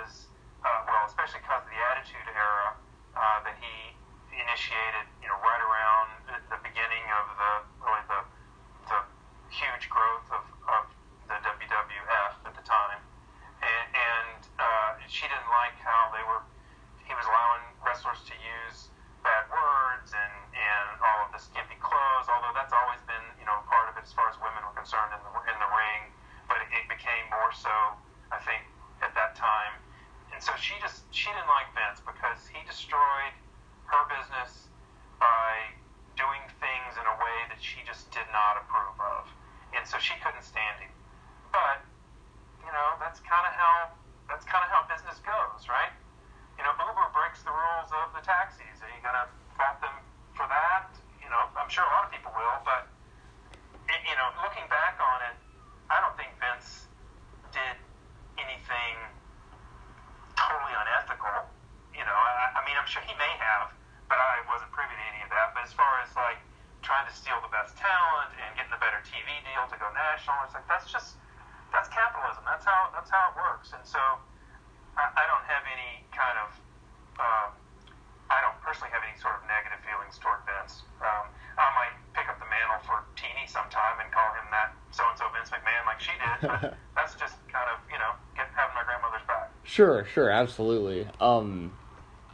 because, 0.00 0.32
uh, 0.64 0.80
well, 0.88 1.04
especially 1.04 1.44
because 1.44 1.60
of 1.60 1.68
the 1.68 1.80
Attitude 1.92 2.24
Era 2.32 2.72
uh, 3.20 3.44
that 3.44 3.52
he 3.60 3.92
initiated, 4.32 5.04
you 5.20 5.28
know, 5.28 5.36
right 5.44 5.60
around 5.60 6.08
the, 6.24 6.36
the 6.56 6.60
beginning 6.64 7.04
of 7.20 7.28
the 7.36 7.52
really 7.84 8.04
the 8.08 8.20
the 8.88 8.98
huge 9.52 9.92
growth 9.92 10.24
of, 10.32 10.40
of 10.72 10.88
the 11.28 11.36
WWF 11.44 12.32
at 12.48 12.54
the 12.56 12.64
time, 12.64 12.96
and, 13.60 13.86
and 13.92 14.40
uh, 14.56 14.96
she 15.04 15.28
didn't 15.28 15.52
like 15.52 15.76
how 15.84 16.08
they 16.16 16.24
were. 16.24 16.40
He 17.04 17.12
was 17.12 17.28
allowing 17.28 17.64
wrestlers 17.84 18.24
to 18.24 18.34
use 18.40 18.88
bad 19.20 19.52
words 19.52 20.16
and 20.16 20.34
and 20.56 20.88
all 21.04 21.28
of 21.28 21.30
the 21.36 21.40
skimpy 21.44 21.76
clothes. 21.84 22.24
Although 22.24 22.56
that's 22.56 22.72
always 22.72 23.04
been 23.04 23.26
you 23.36 23.44
know 23.44 23.60
part 23.68 23.92
of 23.92 24.00
it 24.00 24.08
as 24.08 24.16
far 24.16 24.32
as 24.32 24.40
women 24.40 24.64
were 24.64 24.76
concerned 24.80 25.12
in 25.12 25.20
the 25.20 25.32
in 25.44 25.56
the 25.60 25.70
ring, 25.76 26.02
but 26.48 26.56
it, 26.64 26.72
it 26.72 26.84
became 26.88 27.28
more 27.28 27.52
so 27.52 28.00
I 28.32 28.40
think 28.40 28.64
at 29.04 29.12
that 29.16 29.36
time. 29.36 29.74
And 30.32 30.40
so 30.40 30.52
she 30.56 30.72
just 30.80 31.04
she 31.12 31.28
didn't 31.28 31.50
like 31.50 31.68
Vince 31.76 32.00
because 32.00 32.46
he 32.48 32.60
destroyed 32.64 33.34
her 33.90 34.02
business 34.08 34.70
by 35.18 35.74
doing 36.16 36.40
things 36.62 36.96
in 36.96 37.04
a 37.04 37.16
way 37.20 37.38
that 37.50 37.60
she 37.60 37.82
just 37.84 38.08
did 38.12 38.24
not 38.32 38.56
approve 38.60 38.96
of, 39.00 39.28
and 39.76 39.84
so 39.84 39.98
she 39.98 40.14
couldn't 40.22 40.44
stand 40.44 40.80
him. 40.80 40.92
But 41.52 41.82
you 42.62 42.72
know 42.72 42.96
that's 43.02 43.20
kind 43.20 43.44
of 43.44 43.52
how 43.52 43.92
that's 44.30 44.46
kind 44.46 44.62
of 44.64 44.70
how 44.70 44.86
business 44.86 45.18
goes, 45.26 45.66
right? 45.68 45.92
You 46.56 46.62
know, 46.64 46.72
Uber 46.76 47.08
breaks 47.16 47.42
the 47.42 47.52
rules 47.52 47.90
of 47.92 48.12
the 48.14 48.22
taxis. 48.24 48.80
Are 48.84 48.92
you 48.92 49.00
gonna 49.02 49.26
fault 49.56 49.80
them 49.82 49.96
for 50.36 50.46
that? 50.48 50.92
You 51.20 51.28
know, 51.28 51.52
I'm 51.56 51.68
sure 51.68 51.84
a 51.84 51.92
lot 52.00 52.06
of 52.06 52.12
people 52.14 52.32
will, 52.32 52.58
but 52.64 52.86
y- 53.88 54.04
you 54.06 54.16
know, 54.16 54.28
looking 54.44 54.68
back 54.68 55.00
on 55.00 55.18
it, 55.32 55.36
I 55.88 56.00
don't 56.04 56.16
think 56.16 56.32
Vince 56.38 56.88
did 57.52 57.76
anything 58.40 58.96
totally 60.36 60.74
unethical. 60.74 61.46
You 61.92 62.04
know, 62.06 62.16
I, 62.16 62.58
I 62.58 62.60
mean, 62.64 62.76
I'm 62.78 62.88
sure 62.88 63.02
he 63.04 63.14
may 63.20 63.34
have, 63.38 63.70
but 64.08 64.16
I 64.16 64.40
wasn't 64.48 64.72
privy 64.72 64.94
to 64.96 65.04
any 65.12 65.20
of 65.22 65.30
that. 65.30 65.52
But 65.52 65.68
as 65.68 65.72
far 65.74 66.00
as 66.02 66.10
like 66.16 66.40
trying 66.80 67.04
to 67.06 67.14
steal 67.14 67.38
the 67.44 67.52
best 67.52 67.76
talent 67.76 68.32
and 68.40 68.56
getting 68.56 68.72
the 68.72 68.80
better 68.80 68.98
TV 69.04 69.28
deal 69.50 69.66
to 69.66 69.76
go 69.76 69.90
national, 69.90 70.38
it's 70.46 70.54
like 70.54 70.66
that's 70.70 70.86
just 70.86 71.18
that's 71.74 71.90
capitalism. 71.90 72.42
That's 72.46 72.62
how 72.62 72.94
that's 72.94 73.10
how 73.10 73.30
it 73.30 73.34
works. 73.34 73.74
And 73.74 73.82
so 73.82 73.98
I, 74.94 75.10
I 75.10 75.24
don't 75.26 75.46
have 75.46 75.66
any 75.66 76.06
kind 76.14 76.36
of 76.38 76.48
um, 77.18 77.48
I 78.30 78.38
don't 78.42 78.58
personally 78.62 78.94
have 78.94 79.02
any 79.02 79.18
sort 79.18 79.34
of 79.38 79.42
negative 79.50 79.82
feelings 79.82 80.14
toward 80.22 80.38
Vince. 80.46 80.86
Um, 81.02 81.26
I 81.58 81.66
might 81.74 81.94
pick 82.14 82.30
up 82.30 82.38
the 82.38 82.46
mantle 82.46 82.80
for 82.86 83.02
Teeny 83.18 83.46
sometime 83.50 83.98
and 83.98 84.08
call 84.14 84.30
him 84.38 84.46
that 84.54 84.70
so 84.94 85.02
and 85.10 85.18
so 85.18 85.26
Vince 85.34 85.50
McMahon 85.50 85.82
like 85.86 85.98
she 85.98 86.14
did. 86.14 86.38
But 86.46 86.78
that's 86.96 87.18
just 87.18 87.36
kind 87.50 87.66
of 87.74 87.82
you 87.90 87.98
know 87.98 88.14
get, 88.38 88.46
having 88.54 88.74
my 88.78 88.86
grandmother's 88.86 89.26
back. 89.26 89.50
Sure, 89.66 90.06
sure, 90.06 90.30
absolutely. 90.30 91.10
Um, 91.18 91.74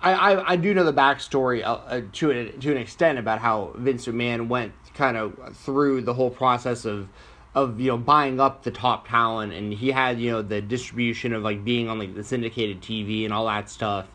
I, 0.06 0.12
I, 0.12 0.52
I 0.52 0.56
do 0.56 0.72
know 0.72 0.84
the 0.84 0.92
backstory 0.92 1.64
uh, 1.64 1.74
uh, 1.74 2.00
to 2.12 2.30
it 2.30 2.60
to 2.60 2.70
an 2.70 2.76
extent 2.78 3.18
about 3.18 3.40
how 3.40 3.72
Vince 3.74 4.06
McMahon 4.06 4.46
went 4.46 4.72
kind 4.94 5.16
of 5.16 5.56
through 5.56 6.02
the 6.02 6.14
whole 6.14 6.30
process 6.30 6.84
of 6.84 7.08
of 7.56 7.80
you 7.80 7.88
know 7.88 7.98
buying 7.98 8.38
up 8.38 8.62
the 8.62 8.70
top 8.70 9.08
talent, 9.08 9.52
and 9.52 9.72
he 9.72 9.90
had 9.90 10.20
you 10.20 10.30
know 10.30 10.42
the 10.42 10.60
distribution 10.60 11.32
of 11.32 11.42
like 11.42 11.64
being 11.64 11.88
on 11.88 11.98
like 11.98 12.14
the 12.14 12.22
syndicated 12.22 12.82
TV 12.82 13.24
and 13.24 13.32
all 13.32 13.46
that 13.46 13.68
stuff. 13.68 14.06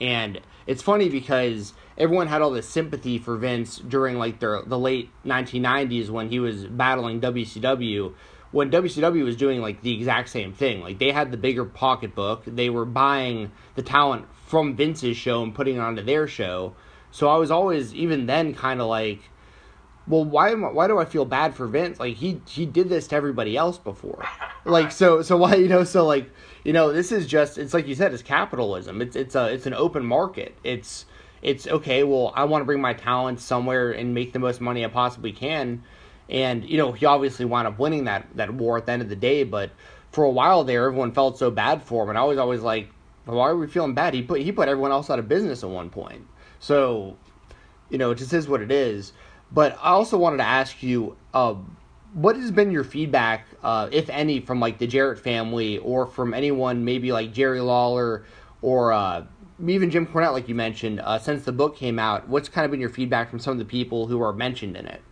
And 0.00 0.40
it's 0.68 0.82
funny 0.82 1.08
because 1.08 1.72
everyone 1.98 2.28
had 2.28 2.42
all 2.42 2.52
this 2.52 2.68
sympathy 2.68 3.18
for 3.18 3.36
Vince 3.36 3.78
during 3.78 4.18
like 4.18 4.38
the 4.38 4.78
late 4.78 5.10
1990s 5.26 6.10
when 6.10 6.28
he 6.28 6.38
was 6.38 6.64
battling 6.66 7.20
WCW 7.20 8.14
when 8.52 8.70
WCW 8.70 9.24
was 9.24 9.36
doing 9.36 9.60
like 9.60 9.82
the 9.82 9.94
exact 9.94 10.28
same 10.28 10.52
thing. 10.52 10.80
Like 10.80 10.98
they 10.98 11.12
had 11.12 11.30
the 11.30 11.36
bigger 11.36 11.64
pocketbook. 11.64 12.44
They 12.46 12.70
were 12.70 12.84
buying 12.84 13.52
the 13.76 13.82
talent 13.82 14.26
from 14.46 14.74
Vince's 14.74 15.16
show 15.16 15.42
and 15.42 15.54
putting 15.54 15.76
it 15.76 15.80
onto 15.80 16.02
their 16.02 16.26
show. 16.26 16.74
So 17.12 17.28
I 17.28 17.36
was 17.36 17.50
always 17.50 17.94
even 17.94 18.26
then 18.26 18.54
kind 18.54 18.80
of 18.80 18.88
like, 18.88 19.20
well, 20.06 20.24
why 20.24 20.50
am 20.50 20.64
I, 20.64 20.68
why 20.68 20.88
do 20.88 20.98
I 20.98 21.04
feel 21.04 21.24
bad 21.24 21.54
for 21.54 21.66
Vince? 21.66 22.00
Like 22.00 22.16
he 22.16 22.40
he 22.48 22.66
did 22.66 22.88
this 22.88 23.06
to 23.08 23.16
everybody 23.16 23.56
else 23.56 23.78
before. 23.78 24.24
Like 24.66 24.92
so 24.92 25.22
so 25.22 25.38
why 25.38 25.54
you 25.54 25.68
know 25.68 25.84
so 25.84 26.04
like 26.04 26.30
you 26.64 26.74
know 26.74 26.92
this 26.92 27.12
is 27.12 27.26
just 27.26 27.56
it's 27.56 27.72
like 27.72 27.88
you 27.88 27.94
said 27.94 28.12
it's 28.12 28.22
capitalism. 28.22 29.00
It's 29.00 29.16
it's 29.16 29.34
a 29.34 29.46
it's 29.46 29.64
an 29.64 29.72
open 29.72 30.04
market. 30.04 30.54
It's 30.62 31.06
it's 31.40 31.66
okay. 31.66 32.04
Well, 32.04 32.30
I 32.36 32.44
want 32.44 32.60
to 32.60 32.66
bring 32.66 32.82
my 32.82 32.92
talent 32.92 33.40
somewhere 33.40 33.90
and 33.90 34.12
make 34.12 34.34
the 34.34 34.38
most 34.38 34.60
money 34.60 34.84
I 34.84 34.88
possibly 34.88 35.32
can 35.32 35.82
and 36.30 36.64
you 36.64 36.78
know 36.78 36.92
he 36.92 37.06
obviously 37.06 37.44
wound 37.44 37.66
up 37.66 37.78
winning 37.78 38.04
that 38.04 38.26
that 38.36 38.52
war 38.54 38.78
at 38.78 38.86
the 38.86 38.92
end 38.92 39.02
of 39.02 39.08
the 39.08 39.16
day. 39.16 39.44
But 39.44 39.70
for 40.12 40.24
a 40.24 40.30
while 40.30 40.64
there, 40.64 40.86
everyone 40.86 41.12
felt 41.12 41.38
so 41.38 41.50
bad 41.50 41.82
for 41.82 42.04
him, 42.04 42.10
and 42.10 42.18
I 42.18 42.24
was 42.24 42.38
always 42.38 42.60
like, 42.60 42.88
why 43.24 43.48
are 43.48 43.56
we 43.56 43.66
feeling 43.66 43.94
bad? 43.94 44.14
He 44.14 44.22
put 44.22 44.40
he 44.40 44.52
put 44.52 44.68
everyone 44.68 44.92
else 44.92 45.10
out 45.10 45.18
of 45.18 45.28
business 45.28 45.62
at 45.62 45.70
one 45.70 45.90
point. 45.90 46.26
So, 46.58 47.16
you 47.88 47.98
know, 47.98 48.10
it 48.10 48.18
just 48.18 48.32
is 48.32 48.48
what 48.48 48.60
it 48.60 48.70
is. 48.70 49.12
But 49.52 49.76
I 49.82 49.90
also 49.90 50.16
wanted 50.16 50.36
to 50.38 50.44
ask 50.44 50.82
you, 50.82 51.16
uh, 51.34 51.54
what 52.12 52.36
has 52.36 52.52
been 52.52 52.70
your 52.70 52.84
feedback, 52.84 53.46
uh, 53.62 53.88
if 53.90 54.08
any, 54.10 54.40
from 54.40 54.60
like 54.60 54.78
the 54.78 54.86
Jarrett 54.86 55.18
family 55.18 55.78
or 55.78 56.06
from 56.06 56.34
anyone, 56.34 56.84
maybe 56.84 57.10
like 57.12 57.32
Jerry 57.32 57.60
Lawler 57.60 58.24
or 58.62 58.92
uh, 58.92 59.24
even 59.66 59.90
Jim 59.90 60.06
Cornette, 60.06 60.32
like 60.32 60.48
you 60.48 60.54
mentioned, 60.54 61.00
uh, 61.00 61.18
since 61.18 61.44
the 61.44 61.52
book 61.52 61.76
came 61.76 61.98
out? 61.98 62.28
What's 62.28 62.48
kind 62.48 62.64
of 62.64 62.70
been 62.70 62.80
your 62.80 62.90
feedback 62.90 63.28
from 63.28 63.38
some 63.38 63.52
of 63.52 63.58
the 63.58 63.64
people 63.64 64.06
who 64.06 64.22
are 64.22 64.32
mentioned 64.32 64.76
in 64.76 64.86
it? 64.86 65.02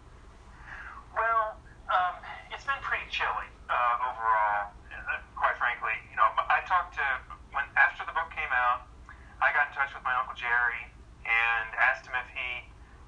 Well, 1.14 1.56
um, 1.92 2.14
it's 2.52 2.64
been 2.64 2.80
pretty 2.80 3.04
chilly 3.10 3.48
uh, 3.68 4.08
overall. 4.08 4.72
Uh, 4.88 5.20
quite 5.34 5.56
frankly, 5.58 5.92
you 6.10 6.16
know, 6.16 6.28
I 6.48 6.60
talked 6.66 6.94
to 6.94 7.04
when 7.52 7.64
after 7.76 8.06
the 8.06 8.12
book 8.12 8.30
came 8.30 8.50
out, 8.54 8.86
I 9.42 9.52
got 9.52 9.68
in 9.68 9.74
touch 9.74 9.92
with 9.94 10.04
my 10.04 10.14
uncle 10.14 10.34
Jerry 10.48 10.84
and 11.28 11.68
asked 11.76 12.08
him 12.08 12.16
if 12.16 12.28
he 12.32 12.50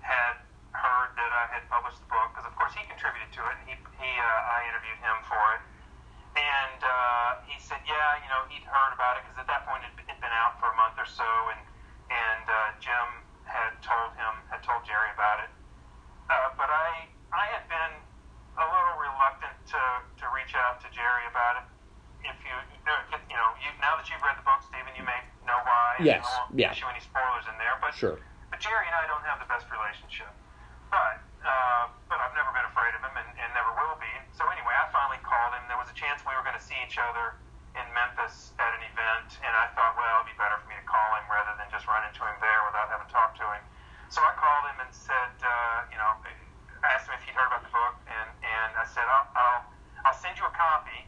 had 0.05 0.37
heard 0.76 1.11
that 1.16 1.33
I 1.33 1.48
had 1.57 1.64
published 1.72 2.05
the 2.05 2.11
book 2.12 2.37
because, 2.37 2.44
of 2.44 2.53
course, 2.53 2.76
he 2.76 2.85
contributed 2.85 3.33
to 3.33 3.42
it. 3.48 3.57
He, 3.64 3.72
he 3.81 4.11
uh, 4.20 4.53
I 4.53 4.68
interviewed 4.68 5.00
him 5.00 5.16
for 5.24 5.44
it, 5.57 5.62
and 6.37 6.81
uh, 6.85 7.40
he 7.48 7.57
said, 7.57 7.81
yeah, 7.88 8.20
you 8.20 8.29
know, 8.29 8.44
he'd 8.53 8.68
heard 8.68 8.92
about 8.92 9.16
it 9.16 9.24
because 9.24 9.40
at 9.40 9.48
that 9.48 9.64
point 9.64 9.88
it 9.88 9.92
had 10.05 10.20
been 10.20 10.37
out 10.37 10.61
for 10.61 10.68
a 10.68 10.76
month 10.76 11.00
or 11.00 11.09
so, 11.09 11.24
and 11.57 11.61
and 12.12 12.44
uh, 12.44 12.76
Jim 12.76 13.09
had 13.48 13.72
told 13.81 14.12
him 14.20 14.35
had 14.53 14.61
told 14.61 14.85
Jerry 14.85 15.09
about 15.16 15.40
it. 15.40 15.50
Uh, 16.29 16.53
but 16.61 16.68
I 16.68 17.09
I 17.33 17.48
had 17.57 17.64
been 17.72 17.94
a 18.61 18.66
little 18.68 18.96
reluctant 19.00 19.57
to, 19.72 19.83
to 20.20 20.24
reach 20.37 20.53
out 20.53 20.83
to 20.85 20.92
Jerry 20.92 21.24
about 21.33 21.64
it. 21.64 21.66
If 22.29 22.37
you 22.44 22.53
you 22.76 23.37
know 23.38 23.48
you 23.64 23.72
now 23.81 23.96
that 23.96 24.05
you've 24.12 24.20
read 24.20 24.37
the 24.37 24.44
book, 24.44 24.61
Stephen, 24.68 24.92
you 24.92 25.09
may 25.09 25.20
know 25.51 25.63
why. 25.67 25.87
Yes, 26.01 26.23
I 26.25 26.47
won't 26.47 26.55
yeah. 26.55 26.71
issue 26.71 26.87
any 26.87 27.03
spoilers 27.03 27.45
in 27.51 27.57
there, 27.59 27.75
but 27.83 27.93
Sure. 27.99 28.17
but 28.49 28.59
Jerry 28.63 28.87
and 28.87 28.95
I 28.95 29.05
don't 29.11 29.27
have 29.27 29.43
the 29.43 29.51
best 29.51 29.67
relationship. 29.69 30.31
But 30.91 31.19
uh, 31.43 31.91
but 32.07 32.19
I've 32.21 32.35
never 32.37 32.51
been 32.53 32.67
afraid 32.69 32.93
of 32.95 33.03
him 33.03 33.15
and, 33.17 33.31
and 33.41 33.49
never 33.57 33.73
will 33.75 33.97
be. 33.99 34.11
So 34.37 34.45
anyway, 34.53 34.75
I 34.77 34.87
finally 34.93 35.21
called 35.25 35.57
him. 35.57 35.63
There 35.73 35.81
was 35.81 35.89
a 35.89 35.97
chance 35.97 36.21
we 36.23 36.35
were 36.37 36.45
going 36.45 36.59
to 36.59 36.63
see 36.63 36.77
each 36.85 37.01
other 37.01 37.35
in 37.79 37.87
Memphis 37.95 38.53
at 38.59 38.71
an 38.77 38.83
event, 38.85 39.39
and 39.41 39.53
I 39.55 39.71
thought, 39.79 39.95
well, 39.97 40.21
it'd 40.21 40.35
be 40.35 40.37
better 40.37 40.59
for 40.61 40.69
me 40.69 40.77
to 40.77 40.87
call 40.91 41.09
him 41.17 41.25
rather 41.31 41.55
than 41.57 41.71
just 41.71 41.87
run 41.87 42.03
into 42.05 42.21
him 42.27 42.37
there 42.43 42.61
without 42.67 42.91
having 42.93 43.09
talked 43.09 43.39
to 43.41 43.47
him. 43.47 43.63
So 44.11 44.19
I 44.21 44.35
called 44.35 44.65
him 44.75 44.79
and 44.83 44.91
said, 44.91 45.33
uh, 45.39 45.87
you 45.89 45.97
know, 45.97 46.11
I 46.83 46.87
asked 46.93 47.07
him 47.07 47.15
if 47.15 47.23
he'd 47.25 47.39
heard 47.39 47.47
about 47.49 47.63
the 47.65 47.73
book, 47.73 47.95
and 48.11 48.29
and 48.43 48.71
I 48.77 48.85
said, 48.85 49.07
I'll 49.07 49.29
I'll, 49.39 49.63
I'll 50.11 50.19
send 50.19 50.35
you 50.37 50.45
a 50.45 50.55
copy, 50.55 51.07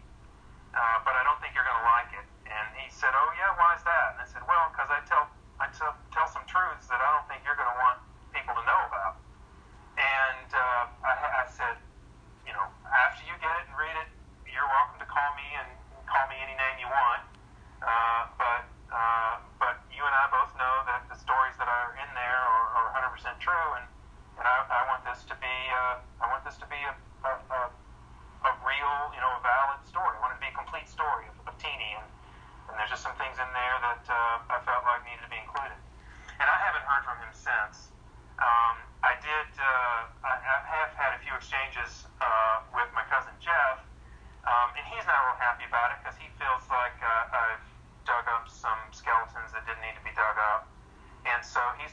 uh, 0.73 1.03
but 1.03 1.19
I 1.19 1.27
don't 1.27 1.37
think 1.43 1.53
you're 1.59 1.67
going 1.67 1.83
to 1.83 1.89
like 1.91 2.15
it. 2.15 2.27
And 2.47 2.67
he 2.79 2.87
said, 2.95 3.11
oh 3.13 3.29
yeah, 3.37 3.53
why 3.59 3.75
is 3.75 3.83
that? 3.83 4.17
And 4.17 4.21
I 4.23 4.29
said, 4.31 4.47
well, 4.47 4.71
because 4.71 4.89
I 4.89 5.03
tell 5.05 5.27
I 5.63 5.71
tell, 5.79 5.95
tell 6.11 6.27
some 6.27 6.43
truths 6.51 6.91
that 6.91 6.99
I 6.99 7.07
don't 7.15 7.27
think 7.31 7.47
you're 7.47 7.55
going 7.55 7.71
to 7.71 7.79
want 7.79 8.03
people 8.35 8.51
to 8.51 8.65
know 8.67 8.83
about. 8.91 9.15
And 9.95 10.51
uh, 10.51 11.07
I, 11.07 11.13
I 11.39 11.47
said, 11.47 11.79
you 12.43 12.51
know, 12.51 12.67
after 12.91 13.23
you 13.31 13.35
get 13.39 13.55
it 13.63 13.71
and 13.71 13.75
read 13.79 13.95
it, 14.03 14.11
you're 14.51 14.67
welcome 14.67 14.99
to 14.99 15.07
call 15.07 15.31
me 15.39 15.47
and 15.63 15.71
call 16.11 16.27
me 16.27 16.35
any 16.43 16.59
name 16.59 16.77
you 16.83 16.91
want. 16.91 17.23
Uh, 17.79 18.27
but 18.35 18.63
uh, 18.91 19.35
but 19.63 19.79
you 19.95 20.03
and 20.03 20.15
I 20.19 20.27
both 20.35 20.51
know 20.59 20.83
that 20.91 21.07
the 21.07 21.15
stories 21.15 21.55
that 21.63 21.71
are 21.71 21.95
in 21.95 22.11
there 22.11 22.43
are, 22.43 22.67
are 22.83 23.15
100% 23.15 23.23
true, 23.39 23.69
and 23.79 23.87
and 24.43 24.47
I, 24.51 24.67
I 24.67 24.83
want 24.91 25.07
this 25.07 25.23
to 25.31 25.37
be 25.39 25.57
uh, 25.71 26.03
I 26.19 26.27
want 26.27 26.43
this 26.43 26.59
to 26.59 26.67
be 26.67 26.79
a, 26.83 26.95
a, 27.23 27.33
a, 27.39 27.61
a 27.71 28.53
real, 28.67 28.95
you 29.15 29.23
know, 29.23 29.31
a 29.39 29.43
valid 29.47 29.79
story. 29.87 30.11
I 30.11 30.21
want 30.27 30.35
it 30.35 30.43
to 30.43 30.45
be 30.45 30.51
a 30.51 30.59
complete 30.59 30.91
story 30.91 31.31
of, 31.31 31.39
of 31.47 31.55
Teeny, 31.63 31.95
and, 32.03 32.07
and 32.71 32.75
there's 32.83 32.91
just 32.91 33.07
some 33.07 33.15
things 33.15 33.39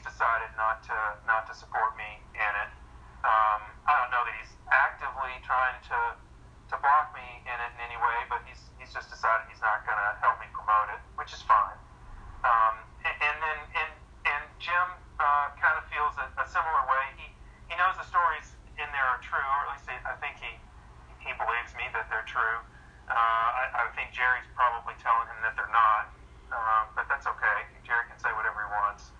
decided 0.00 0.39
not 0.56 0.82
to 0.88 0.96
not 1.26 1.46
to 1.50 1.54
support 1.54 1.94
me 1.98 2.22
in 2.34 2.52
it. 2.64 2.70
Um, 3.22 3.60
I 3.84 3.92
don't 4.00 4.10
know 4.14 4.24
that 4.24 4.34
he's 4.40 4.54
actively 4.72 5.34
trying 5.44 5.78
to 5.92 5.98
to 6.70 6.74
block 6.78 7.10
me 7.12 7.42
in 7.42 7.56
it 7.58 7.70
in 7.76 7.80
any 7.90 7.98
way, 7.98 8.18
but 8.30 8.40
he's 8.46 8.62
he's 8.78 8.94
just 8.94 9.10
decided 9.10 9.46
he's 9.50 9.62
not 9.62 9.82
going 9.84 9.98
to 9.98 10.10
help 10.22 10.38
me 10.38 10.46
promote 10.54 10.94
it, 10.94 11.02
which 11.18 11.34
is 11.34 11.42
fine. 11.42 11.78
Um, 12.46 12.74
and, 13.04 13.16
and 13.18 13.36
then 13.42 13.58
and 13.74 13.90
and 14.30 14.42
Jim 14.62 14.88
uh, 15.18 15.50
kind 15.58 15.76
of 15.76 15.84
feels 15.90 16.14
a, 16.16 16.26
a 16.40 16.46
similar 16.46 16.82
way. 16.86 17.04
He 17.18 17.26
he 17.68 17.74
knows 17.74 17.98
the 17.98 18.06
stories 18.06 18.54
in 18.78 18.88
there 18.94 19.06
are 19.06 19.20
true, 19.20 19.42
or 19.42 19.60
at 19.68 19.76
least 19.76 19.86
I 19.90 20.14
think 20.22 20.38
he 20.38 20.52
he 21.20 21.30
believes 21.36 21.74
me 21.76 21.90
that 21.92 22.08
they're 22.08 22.26
true. 22.26 22.58
Uh, 23.10 23.14
I, 23.14 23.62
I 23.74 23.82
think 23.98 24.14
Jerry's 24.14 24.46
probably 24.54 24.94
telling 25.02 25.26
him 25.26 25.42
that 25.42 25.58
they're 25.58 25.74
not, 25.74 26.14
um, 26.54 26.84
but 26.94 27.10
that's 27.10 27.26
okay. 27.26 27.66
Jerry 27.82 28.06
can 28.06 28.16
say 28.22 28.30
whatever 28.38 28.62
he 28.62 28.70
wants. 28.70 29.10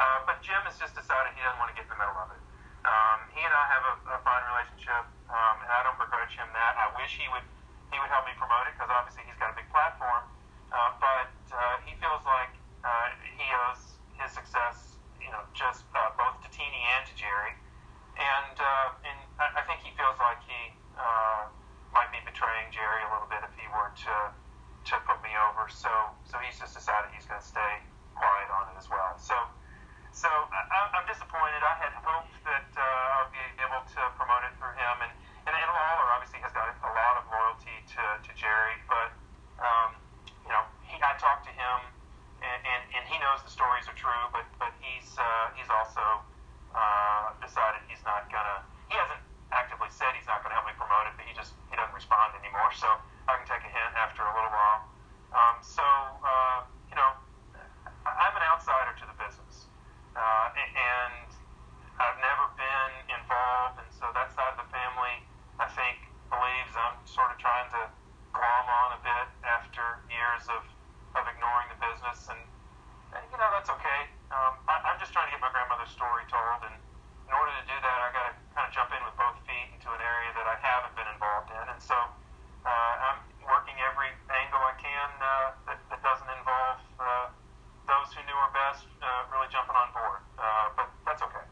Uh, 0.00 0.24
but 0.26 0.40
Jim 0.42 0.58
has 0.66 0.74
just 0.80 0.96
decided 0.96 1.36
he 1.36 1.42
doesn't 1.44 1.60
want 1.60 1.70
to 1.70 1.76
get 1.76 1.86
in 1.86 1.92
the 1.92 2.00
middle 2.00 2.18
of 2.18 2.32
it. 2.32 2.42
Um, 2.84 3.18
he 3.32 3.40
and 3.40 3.54
I 3.54 3.64
have 3.68 3.84
a, 3.84 3.94
a 4.16 4.18
fine 4.26 4.44
relationship, 4.48 5.04
um, 5.30 5.56
and 5.64 5.70
I 5.70 5.80
don't 5.86 5.96
begrudge 5.96 6.34
him 6.36 6.48
that. 6.52 6.72
I 6.76 6.92
wish 7.00 7.16
he 7.16 7.28
would 7.32 7.46
he 7.92 7.96
would 8.02 8.10
help 8.10 8.26
me 8.26 8.34
promote 8.34 8.66
it 8.66 8.74
because 8.74 8.90
obviously 8.90 9.22
he's 9.28 9.38
got 9.38 9.54
a 9.54 9.56
big 9.56 9.68
platform. 9.70 10.26
Uh, 10.74 10.90
but 10.98 11.30
uh, 11.54 11.78
he 11.86 11.94
feels 12.02 12.26
like 12.26 12.50
uh, 12.82 13.08
he 13.22 13.46
owes 13.68 13.94
his 14.18 14.34
success, 14.34 14.98
you 15.22 15.30
know, 15.30 15.40
just 15.54 15.86
uh, 15.94 16.10
both 16.18 16.42
to 16.42 16.48
Teeny 16.50 16.82
and 16.98 17.06
to 17.06 17.14
Jerry. 17.14 17.54
And 18.18 18.56
uh, 18.58 19.08
and 19.08 19.18
I, 19.38 19.60
I 19.60 19.62
think 19.64 19.80
he 19.80 19.94
feels 19.94 20.18
like 20.18 20.42
he 20.44 20.74
uh, 20.98 21.48
might 21.94 22.10
be 22.10 22.20
betraying 22.26 22.68
Jerry 22.74 23.06
a 23.06 23.10
little 23.14 23.30
bit 23.30 23.40
if 23.46 23.54
he 23.56 23.64
were 23.70 23.94
to 23.94 24.16
to 24.90 24.94
put 25.08 25.22
me 25.24 25.32
over. 25.48 25.70
So 25.70 25.90
so 26.28 26.36
he's 26.42 26.58
just 26.60 26.76
decided 26.76 27.14
he's 27.16 27.24
going 27.24 27.40
to 27.40 27.46
stay 27.46 27.80
quiet 28.12 28.50
on 28.52 28.74
it 28.74 28.76
as 28.76 28.90
well. 28.90 29.16
So 29.16 29.34
so 30.14 30.30
I, 30.30 30.94
I'm 30.94 31.06
disappointed. 31.10 31.58
I 31.66 31.74
had 31.74 31.90
hoped 31.98 32.38
that 32.46 32.70
uh, 32.78 33.26
I'd 33.26 33.34
be 33.34 33.42
able 33.66 33.82
to 33.82 34.00
promote 34.14 34.46
it 34.46 34.54
through 34.62 34.78
him, 34.78 34.96
and 35.02 35.12
and, 35.50 35.52
and 35.52 35.70
Lawler 35.74 36.06
obviously 36.14 36.38
has 36.38 36.54
got 36.54 36.70
a 36.70 36.92
lot 36.94 37.14
of 37.18 37.26
loyalty 37.26 37.82
to 37.98 38.02
to 38.22 38.30
Jerry, 38.38 38.78
but 38.86 39.10
um, 39.58 39.90
you 40.46 40.54
know 40.54 40.62
he 40.86 41.02
I 41.02 41.18
talked 41.18 41.50
to 41.50 41.54
him. 41.54 41.90
And, 42.44 42.82
and, 42.96 43.04
he 43.08 43.16
knows 43.20 43.40
the 43.46 43.52
stories 43.52 43.86
are 43.86 43.96
true, 43.96 44.24
but 44.32 44.44
but 44.58 44.72
he's 44.82 45.16
uh, 45.16 45.54
he's 45.54 45.70
also 45.70 46.02
uh, 46.74 47.30
decided 47.40 47.80
he's 47.86 48.02
not 48.04 48.26
gonna. 48.32 48.64
He 48.90 48.96
hasn't 48.98 49.22
actively 49.52 49.88
said 49.92 50.12
he's 50.18 50.26
not 50.26 50.42
to 50.42 50.50
help 50.50 50.66
me 50.66 50.74
promote 50.74 51.08
it, 51.08 51.14
but 51.14 51.24
he 51.24 51.32
just 51.36 51.54
he 51.70 51.76
doesn't 51.78 51.94
respond 51.94 52.34
anymore. 52.40 52.72
So 52.74 52.88
I 53.30 53.38
can 53.38 53.46
take 53.46 53.62
a 53.64 53.70
hint 53.70 53.92
after 53.96 54.26
a 54.26 54.32
little 54.34 54.50
while. 54.50 54.80
Um, 55.30 55.56
so 55.62 55.84
uh, 55.84 56.66
you 56.90 56.96
know, 56.96 57.10
I'm 58.06 58.34
an 58.34 58.44
outsider 58.50 58.92
to 58.98 59.04
the 59.08 59.16
business, 59.16 59.70
uh, 60.16 60.48
and 60.56 61.28
I've 62.00 62.18
never 62.18 62.46
been 62.58 62.92
involved, 63.14 63.78
and 63.78 63.90
so 63.94 64.10
that 64.10 64.34
side 64.34 64.52
of 64.54 64.58
the 64.58 64.70
family, 64.74 65.22
I 65.62 65.70
think, 65.70 66.02
believes 66.28 66.72
I'm 66.74 66.98
sort 67.06 67.30
of 67.30 67.38
trying 67.38 67.70
to 67.78 67.82
glom 68.34 68.66
on 68.66 68.98
a 68.98 69.00
bit 69.06 69.28
after 69.46 70.02
years 70.10 70.50
of 70.50 70.64
of 71.14 71.24
ignoring 71.30 71.68
the 71.70 71.78
business, 71.78 72.26
and, 72.30 72.40
and 73.14 73.22
you 73.30 73.38
know 73.38 73.50
that's 73.54 73.70
okay. 73.70 74.00
Um, 74.34 74.58
I, 74.66 74.82
I'm 74.90 74.98
just 74.98 75.14
trying 75.14 75.30
to 75.30 75.32
get 75.34 75.40
my 75.42 75.50
grandmother's 75.54 75.83
story 75.94 76.26
told, 76.26 76.66
and 76.66 76.74
in 76.74 77.32
order 77.32 77.54
to 77.54 77.64
do 77.70 77.76
that, 77.78 77.98
I 78.02 78.08
got 78.10 78.24
to 78.30 78.32
kind 78.58 78.66
of 78.66 78.72
jump 78.74 78.90
in 78.90 79.00
with 79.06 79.14
both 79.14 79.38
feet 79.46 79.70
into 79.70 79.86
an 79.94 80.02
area 80.02 80.30
that 80.34 80.46
I 80.50 80.58
haven't 80.58 80.94
been 80.98 81.06
involved 81.06 81.54
in, 81.54 81.64
and 81.70 81.78
so 81.78 81.94
uh, 82.66 82.94
I'm 83.14 83.18
working 83.46 83.78
every 83.78 84.10
angle 84.26 84.58
I 84.58 84.74
can 84.82 85.08
uh, 85.22 85.48
that, 85.70 85.78
that 85.94 86.00
doesn't 86.02 86.30
involve 86.34 86.78
uh, 86.98 87.26
those 87.86 88.10
who 88.10 88.20
knew 88.26 88.34
her 88.34 88.52
best 88.52 88.90
uh, 88.98 89.30
really 89.30 89.46
jumping 89.54 89.78
on 89.78 89.88
board. 89.94 90.20
Uh, 90.34 90.66
but 90.76 90.88
that's 91.06 91.22
okay. 91.22 91.46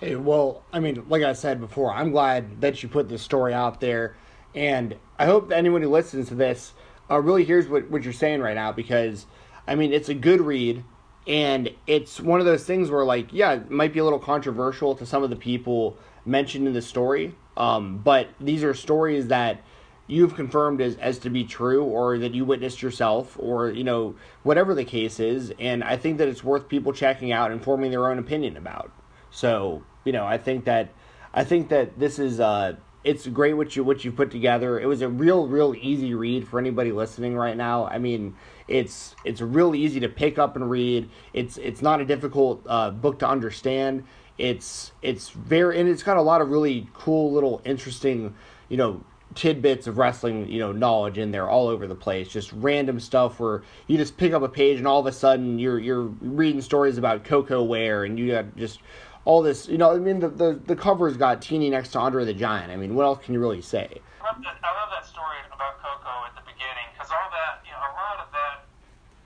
Hey, 0.00 0.14
well, 0.16 0.64
I 0.72 0.80
mean, 0.80 1.04
like 1.08 1.22
I 1.22 1.32
said 1.32 1.60
before, 1.60 1.92
I'm 1.92 2.10
glad 2.10 2.60
that 2.60 2.82
you 2.82 2.88
put 2.88 3.08
this 3.08 3.22
story 3.22 3.54
out 3.54 3.80
there, 3.80 4.16
and 4.54 4.96
I 5.18 5.26
hope 5.26 5.48
that 5.48 5.58
anyone 5.58 5.82
who 5.82 5.90
listens 5.90 6.28
to 6.28 6.34
this 6.34 6.72
uh, 7.10 7.20
really 7.20 7.44
hears 7.44 7.68
what, 7.68 7.90
what 7.90 8.02
you're 8.02 8.12
saying 8.12 8.40
right 8.40 8.54
now 8.54 8.72
because, 8.72 9.26
I 9.66 9.74
mean, 9.74 9.92
it's 9.92 10.08
a 10.08 10.14
good 10.14 10.40
read, 10.40 10.84
and 11.28 11.70
it's 11.86 12.18
one 12.18 12.40
of 12.40 12.46
those 12.46 12.64
things 12.64 12.90
where, 12.90 13.04
like, 13.04 13.32
yeah, 13.32 13.52
it 13.52 13.70
might 13.70 13.92
be 13.92 13.98
a 13.98 14.04
little 14.04 14.18
controversial 14.18 14.94
to 14.96 15.04
some 15.04 15.22
of 15.22 15.28
the 15.28 15.36
people 15.36 15.98
mentioned 16.24 16.66
in 16.66 16.72
the 16.72 16.82
story, 16.82 17.34
um, 17.56 17.98
but 17.98 18.28
these 18.40 18.64
are 18.64 18.72
stories 18.72 19.28
that 19.28 19.62
you've 20.06 20.34
confirmed 20.34 20.80
as, 20.80 20.96
as 20.96 21.18
to 21.18 21.30
be 21.30 21.44
true 21.44 21.84
or 21.84 22.18
that 22.18 22.34
you 22.34 22.44
witnessed 22.44 22.82
yourself 22.82 23.36
or 23.38 23.68
you 23.68 23.84
know 23.84 24.14
whatever 24.42 24.74
the 24.74 24.84
case 24.84 25.20
is. 25.20 25.52
And 25.60 25.84
i 25.84 25.96
think 25.96 26.18
that 26.18 26.28
it's 26.28 26.42
worth 26.42 26.68
people 26.68 26.92
checking 26.92 27.30
out 27.30 27.52
and 27.52 27.62
forming 27.62 27.90
their 27.90 28.08
own 28.08 28.18
opinion 28.18 28.56
about. 28.56 28.90
So 29.30 29.84
you 30.04 30.12
know 30.12 30.26
i 30.26 30.38
think 30.38 30.64
that 30.64 30.88
i 31.34 31.44
think 31.44 31.68
that 31.68 31.98
this 31.98 32.18
is 32.18 32.40
uh 32.40 32.76
it's 33.04 33.26
great 33.26 33.54
what 33.54 33.76
you 33.76 33.84
what 33.84 34.04
you 34.04 34.10
put 34.10 34.30
together. 34.30 34.80
It 34.80 34.86
was 34.86 35.02
a 35.02 35.08
real 35.08 35.46
real 35.46 35.74
easy 35.78 36.14
read 36.14 36.48
for 36.48 36.58
anybody 36.58 36.90
listening 36.90 37.36
right 37.36 37.56
now. 37.56 37.86
I 37.86 37.98
mean 37.98 38.34
it's 38.68 39.16
it's 39.24 39.40
real 39.40 39.74
easy 39.74 39.98
to 40.00 40.08
pick 40.08 40.38
up 40.38 40.54
and 40.56 40.70
read 40.70 41.08
it's 41.32 41.56
it's 41.58 41.82
not 41.82 42.00
a 42.00 42.04
difficult 42.04 42.62
uh, 42.68 42.90
book 42.90 43.18
to 43.18 43.28
understand 43.28 44.04
it's 44.36 44.92
it's 45.02 45.30
very 45.30 45.80
and 45.80 45.88
it's 45.88 46.02
got 46.02 46.16
a 46.16 46.22
lot 46.22 46.40
of 46.40 46.50
really 46.50 46.88
cool 46.92 47.32
little 47.32 47.60
interesting 47.64 48.34
you 48.68 48.76
know 48.76 49.02
tidbits 49.34 49.86
of 49.86 49.98
wrestling, 49.98 50.48
you 50.48 50.58
know, 50.58 50.72
knowledge 50.72 51.18
in 51.18 51.30
there 51.30 51.48
all 51.48 51.68
over 51.68 51.86
the 51.86 51.94
place. 51.94 52.28
Just 52.28 52.52
random 52.52 52.98
stuff 52.98 53.38
where 53.40 53.62
you 53.86 53.96
just 53.96 54.16
pick 54.16 54.32
up 54.32 54.42
a 54.42 54.48
page 54.48 54.78
and 54.78 54.86
all 54.86 55.00
of 55.00 55.06
a 55.06 55.12
sudden 55.12 55.58
you're 55.58 55.78
you're 55.78 56.04
reading 56.20 56.60
stories 56.60 56.98
about 56.98 57.24
Koko 57.24 57.62
Ware 57.62 58.04
and 58.04 58.18
you 58.18 58.32
got 58.32 58.56
just 58.56 58.80
all 59.24 59.42
this. 59.42 59.68
You 59.68 59.78
know, 59.78 59.94
I 59.94 59.98
mean, 59.98 60.20
the 60.20 60.28
the, 60.28 60.60
the 60.66 60.76
cover's 60.76 61.16
got 61.16 61.42
Teeny 61.42 61.70
next 61.70 61.90
to 61.90 61.98
Andre 61.98 62.24
the 62.24 62.34
Giant. 62.34 62.72
I 62.72 62.76
mean, 62.76 62.94
what 62.94 63.04
else 63.04 63.24
can 63.24 63.34
you 63.34 63.40
really 63.40 63.62
say? 63.62 64.00
I 64.20 64.32
love 64.32 64.42
that, 64.42 64.56
I 64.62 64.80
love 64.80 64.90
that 64.90 65.06
story 65.06 65.36
about 65.46 65.78
Koko 65.78 66.26
at 66.26 66.34
the 66.34 66.47
beginning 66.58 66.90
because 66.90 67.14
all 67.14 67.30
that, 67.30 67.62
you 67.62 67.70
know, 67.70 67.78
a 67.78 67.94
lot 67.94 68.18
of 68.18 68.28
that, 68.34 68.66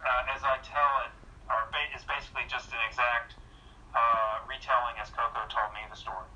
uh, 0.05 0.37
as 0.37 0.45
I 0.45 0.61
tell 0.61 0.93
it, 1.09 1.13
are 1.49 1.65
ba- 1.73 1.89
is 1.97 2.05
basically 2.05 2.45
just 2.45 2.69
an 2.77 2.83
exact 2.85 3.41
uh, 3.97 4.45
retelling 4.45 5.01
as 5.01 5.09
Koko 5.09 5.41
told 5.49 5.73
me 5.73 5.81
the 5.89 5.97
story. 5.97 6.29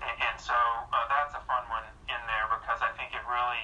And, 0.00 0.16
and 0.16 0.36
so 0.40 0.56
uh, 0.56 1.04
that's 1.12 1.36
a 1.36 1.44
fun 1.44 1.68
one 1.68 1.84
in 2.08 2.20
there 2.24 2.48
because 2.48 2.80
I 2.80 2.96
think 2.96 3.12
it 3.12 3.20
really 3.28 3.60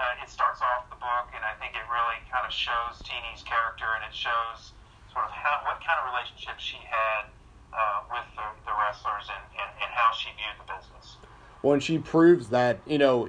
uh, 0.00 0.24
it 0.24 0.32
starts 0.32 0.64
off 0.64 0.88
the 0.88 0.96
book, 0.96 1.36
and 1.36 1.44
I 1.44 1.52
think 1.60 1.76
it 1.76 1.84
really 1.92 2.16
kind 2.32 2.48
of 2.48 2.52
shows 2.52 3.04
Teeny's 3.04 3.44
character, 3.44 3.84
and 4.00 4.08
it 4.08 4.16
shows 4.16 4.72
sort 5.12 5.28
of 5.28 5.32
how 5.36 5.68
what 5.68 5.84
kind 5.84 6.00
of 6.00 6.08
relationship 6.16 6.56
she 6.56 6.80
had 6.80 7.28
uh, 7.76 8.08
with 8.08 8.24
the, 8.40 8.46
the 8.64 8.72
wrestlers, 8.72 9.28
and, 9.28 9.44
and, 9.60 9.68
and 9.84 9.90
how 9.92 10.16
she 10.16 10.32
viewed 10.32 10.56
the 10.56 10.68
business. 10.72 11.20
And 11.60 11.84
she 11.84 12.00
proves 12.00 12.48
that 12.48 12.80
you 12.88 12.96
know, 12.96 13.28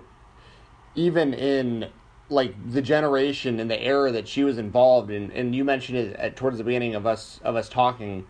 even 0.96 1.36
in 1.36 1.92
like 2.30 2.56
the 2.72 2.82
generation 2.82 3.60
and 3.60 3.70
the 3.70 3.82
era 3.82 4.12
that 4.12 4.28
she 4.28 4.44
was 4.44 4.58
involved 4.58 5.12
in, 5.12 5.32
and 5.32 5.56
you 5.56 5.64
mentioned 5.64 5.98
it 5.98 6.16
at, 6.16 6.36
towards 6.36 6.58
the 6.58 6.64
beginning 6.64 6.96
of 6.96 7.06
us 7.06 7.40
of 7.44 7.56
us 7.56 7.70
talking 7.70 8.26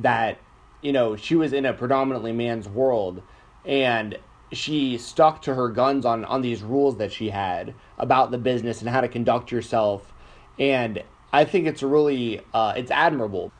that 0.00 0.38
you 0.82 0.92
know 0.92 1.16
she 1.16 1.34
was 1.34 1.52
in 1.52 1.64
a 1.64 1.72
predominantly 1.72 2.32
man's 2.32 2.68
world 2.68 3.22
and 3.64 4.18
she 4.52 4.98
stuck 4.98 5.42
to 5.42 5.54
her 5.54 5.68
guns 5.68 6.04
on 6.04 6.24
on 6.24 6.42
these 6.42 6.62
rules 6.62 6.96
that 6.98 7.12
she 7.12 7.30
had 7.30 7.74
about 7.98 8.30
the 8.30 8.38
business 8.38 8.80
and 8.80 8.90
how 8.90 9.00
to 9.00 9.08
conduct 9.08 9.50
yourself 9.52 10.12
and 10.58 11.02
i 11.32 11.44
think 11.44 11.66
it's 11.66 11.82
really 11.82 12.40
uh, 12.52 12.72
it's 12.76 12.90
admirable 12.90 13.50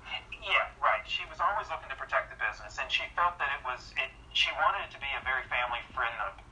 Yeah, 0.45 0.69
right. 0.85 1.01
She 1.09 1.25
was 1.31 1.41
always 1.41 1.67
looking 1.73 1.89
to 1.89 1.97
protect 1.97 2.29
the 2.29 2.37
business, 2.37 2.77
and 2.77 2.91
she 2.93 3.03
felt 3.17 3.39
that 3.41 3.49
it 3.57 3.63
was. 3.65 3.93
It, 3.97 4.13
she 4.37 4.51
wanted 4.61 4.85
it 4.85 4.93
to 4.93 5.01
be 5.01 5.09
a 5.17 5.23
very 5.25 5.43
family 5.49 5.81
friendly, 5.97 6.44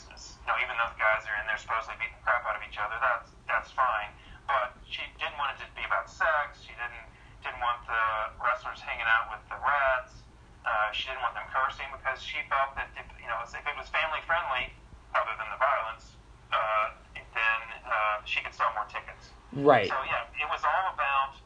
business. 0.00 0.40
You 0.40 0.48
know, 0.48 0.56
even 0.64 0.72
though 0.80 0.88
the 0.88 1.00
guys 1.00 1.28
are 1.28 1.36
in 1.36 1.44
there 1.44 1.60
supposedly 1.60 2.00
beating 2.00 2.16
the 2.16 2.24
crap 2.24 2.48
out 2.48 2.56
of 2.56 2.64
each 2.64 2.80
other, 2.80 2.96
that's 3.04 3.28
that's 3.44 3.68
fine. 3.76 4.08
But 4.48 4.72
she 4.88 5.04
didn't 5.20 5.36
want 5.36 5.52
it 5.56 5.60
to 5.60 5.68
be 5.76 5.84
about 5.84 6.08
sex. 6.08 6.64
She 6.64 6.72
didn't 6.72 7.06
didn't 7.44 7.60
want 7.60 7.84
the 7.84 8.04
wrestlers 8.40 8.80
hanging 8.80 9.08
out 9.08 9.28
with 9.28 9.44
the 9.52 9.60
rats. 9.60 10.24
Uh, 10.64 10.92
she 10.96 11.12
didn't 11.12 11.20
want 11.20 11.36
them 11.36 11.44
cursing 11.52 11.88
because 11.92 12.20
she 12.20 12.40
felt 12.48 12.72
that 12.80 12.88
if, 12.96 13.04
you 13.20 13.28
know 13.28 13.40
if 13.44 13.52
it 13.52 13.76
was 13.76 13.88
family 13.92 14.24
friendly, 14.24 14.72
other 15.12 15.34
than 15.36 15.48
the 15.52 15.60
violence, 15.60 16.16
uh, 16.52 16.96
then 17.16 17.60
uh, 17.84 18.24
she 18.24 18.40
could 18.40 18.56
sell 18.56 18.72
more 18.72 18.88
tickets. 18.88 19.36
right 19.52 19.88
So 19.88 19.96
yeah, 20.08 20.40
it 20.40 20.48
was 20.48 20.64
all 20.64 20.86
about 20.96 21.36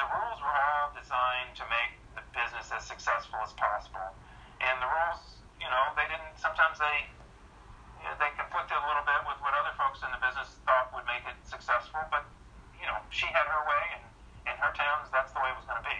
the 0.00 0.06
rules 0.08 0.40
were 0.40 0.56
all 0.56 0.96
designed 0.96 1.52
to 1.60 1.64
make 1.68 1.92
the 2.16 2.24
business 2.32 2.72
as 2.72 2.88
successful 2.88 3.36
as 3.44 3.52
possible, 3.60 4.16
and 4.64 4.80
the 4.80 4.88
rules, 4.88 5.20
you 5.60 5.68
know, 5.68 5.92
they 5.92 6.08
didn't. 6.08 6.40
Sometimes 6.40 6.80
they 6.80 7.08
they 8.20 8.30
conflicted 8.36 8.76
a 8.76 8.84
little 8.86 9.04
bit 9.04 9.20
with 9.24 9.38
what 9.40 9.52
other 9.56 9.74
folks 9.76 10.04
in 10.04 10.10
the 10.12 10.20
business 10.20 10.60
thought 10.68 10.92
would 10.92 11.06
make 11.08 11.24
it 11.24 11.36
successful, 11.44 12.00
but 12.10 12.24
you 12.80 12.86
know, 12.86 12.98
she 13.10 13.26
had 13.26 13.46
her 13.48 13.62
way, 13.64 13.84
and 13.96 14.02
in 14.52 14.56
her 14.60 14.72
towns, 14.76 15.08
that's 15.12 15.32
the 15.32 15.40
way 15.40 15.48
it 15.48 15.56
was 15.56 15.66
going 15.66 15.80
to 15.80 15.88
be. 15.88 15.98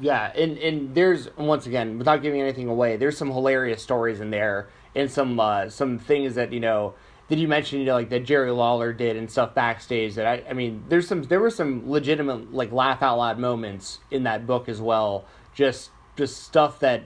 Yeah, 0.00 0.32
and 0.32 0.58
and 0.58 0.94
there's 0.94 1.28
once 1.36 1.66
again, 1.66 1.98
without 1.98 2.22
giving 2.22 2.40
anything 2.40 2.68
away, 2.68 2.96
there's 2.96 3.16
some 3.16 3.30
hilarious 3.30 3.82
stories 3.82 4.20
in 4.20 4.30
there, 4.30 4.68
and 4.94 5.10
some 5.10 5.40
uh, 5.40 5.68
some 5.68 5.98
things 5.98 6.34
that 6.34 6.52
you 6.52 6.60
know 6.60 6.94
that 7.28 7.38
you 7.38 7.48
mentioned, 7.48 7.80
you 7.80 7.86
know, 7.86 7.94
like 7.94 8.10
that 8.10 8.24
Jerry 8.24 8.50
Lawler 8.50 8.92
did 8.92 9.16
and 9.16 9.30
stuff 9.30 9.54
backstage. 9.54 10.14
That 10.14 10.26
I, 10.26 10.50
I 10.50 10.52
mean, 10.52 10.84
there's 10.88 11.08
some, 11.08 11.24
there 11.24 11.40
were 11.40 11.50
some 11.50 11.90
legitimate 11.90 12.52
like 12.52 12.72
laugh 12.72 13.02
out 13.02 13.18
loud 13.18 13.38
moments 13.38 13.98
in 14.10 14.22
that 14.24 14.46
book 14.46 14.68
as 14.68 14.80
well. 14.80 15.24
Just, 15.54 15.90
just 16.16 16.42
stuff 16.42 16.80
that 16.80 17.04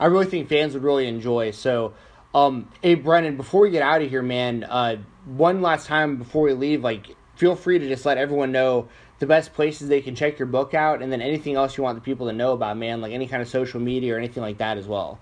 I 0.00 0.06
really 0.06 0.26
think 0.26 0.48
fans 0.48 0.74
would 0.74 0.82
really 0.82 1.06
enjoy. 1.06 1.52
So, 1.52 1.94
um, 2.34 2.68
hey 2.80 2.94
Brennan, 2.94 3.36
before 3.36 3.60
we 3.60 3.70
get 3.70 3.82
out 3.82 4.02
of 4.02 4.08
here, 4.08 4.22
man, 4.22 4.64
uh, 4.64 4.96
one 5.26 5.60
last 5.60 5.86
time 5.86 6.16
before 6.16 6.42
we 6.42 6.52
leave, 6.52 6.82
like, 6.82 7.14
feel 7.36 7.54
free 7.54 7.78
to 7.78 7.88
just 7.88 8.06
let 8.06 8.18
everyone 8.18 8.52
know 8.52 8.88
the 9.18 9.26
best 9.26 9.52
places 9.52 9.88
they 9.88 10.00
can 10.00 10.16
check 10.16 10.38
your 10.38 10.48
book 10.48 10.74
out, 10.74 11.02
and 11.02 11.12
then 11.12 11.20
anything 11.20 11.54
else 11.54 11.76
you 11.76 11.84
want 11.84 11.94
the 11.94 12.02
people 12.02 12.26
to 12.26 12.32
know 12.32 12.52
about, 12.52 12.76
man, 12.76 13.00
like 13.00 13.12
any 13.12 13.28
kind 13.28 13.42
of 13.42 13.48
social 13.48 13.78
media 13.78 14.14
or 14.14 14.18
anything 14.18 14.42
like 14.42 14.58
that 14.58 14.78
as 14.78 14.88
well. 14.88 15.20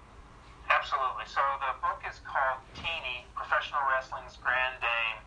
Absolutely. 0.70 1.26
So 1.26 1.42
the 1.60 1.74
book 1.82 2.00
is 2.08 2.22
called 2.24 2.62
Teeny 2.78 3.26
Professional 3.34 3.82
Wrestling's 3.90 4.38
Grand 4.38 4.78
Dame, 4.80 5.20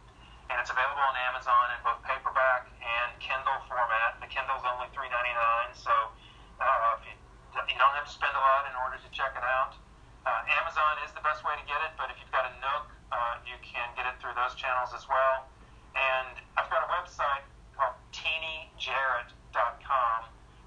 and 0.50 0.58
it's 0.58 0.72
available 0.72 1.04
on 1.04 1.16
Amazon 1.30 1.70
in 1.76 1.80
both 1.84 2.02
paperback 2.02 2.72
and 2.80 3.12
Kindle 3.20 3.60
format. 3.68 4.18
The 4.24 4.32
Kindle's 4.32 4.64
only 4.64 4.88
$3.99, 4.96 5.12
so 5.76 5.94
uh, 6.64 6.98
you, 7.04 7.14
you 7.68 7.78
don't 7.78 7.94
have 7.94 8.08
to 8.08 8.16
spend 8.16 8.34
a 8.34 8.42
lot 8.42 8.72
in 8.72 8.74
order 8.80 8.98
to 8.98 9.10
check 9.12 9.36
it 9.36 9.44
out. 9.44 9.76
Uh, 10.24 10.40
Amazon 10.64 10.96
is 11.04 11.12
the 11.12 11.20
best 11.20 11.44
way 11.44 11.52
to 11.60 11.66
get 11.68 11.84
it, 11.84 11.92
but 12.00 12.08
if 12.08 12.16
you've 12.20 12.32
got 12.32 12.48
a 12.48 12.54
Nook, 12.64 12.88
uh, 13.12 13.36
you 13.44 13.60
can 13.60 13.92
get 14.00 14.08
it 14.08 14.16
through 14.24 14.32
those 14.40 14.56
channels 14.56 14.96
as 14.96 15.04
well. 15.12 15.52
And 15.94 16.40
I've 16.56 16.72
got 16.72 16.88
a 16.88 16.90
website 16.96 17.44
called 17.76 18.00
teenyjarrett.com, 18.16 20.20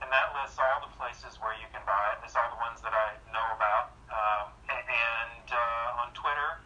and 0.05 0.13
that 0.13 0.37
lists 0.37 0.61
all 0.61 0.85
the 0.85 0.93
places 1.01 1.41
where 1.41 1.57
you 1.57 1.65
can 1.73 1.81
buy 1.89 2.13
it. 2.15 2.21
It's 2.23 2.37
all 2.37 2.53
the 2.53 2.61
ones 2.61 2.85
that 2.85 2.93
I 2.93 3.17
know 3.33 3.49
about. 3.57 3.97
Um, 4.13 4.53
and 4.69 5.49
uh, 5.49 6.05
on 6.05 6.13
Twitter, 6.13 6.61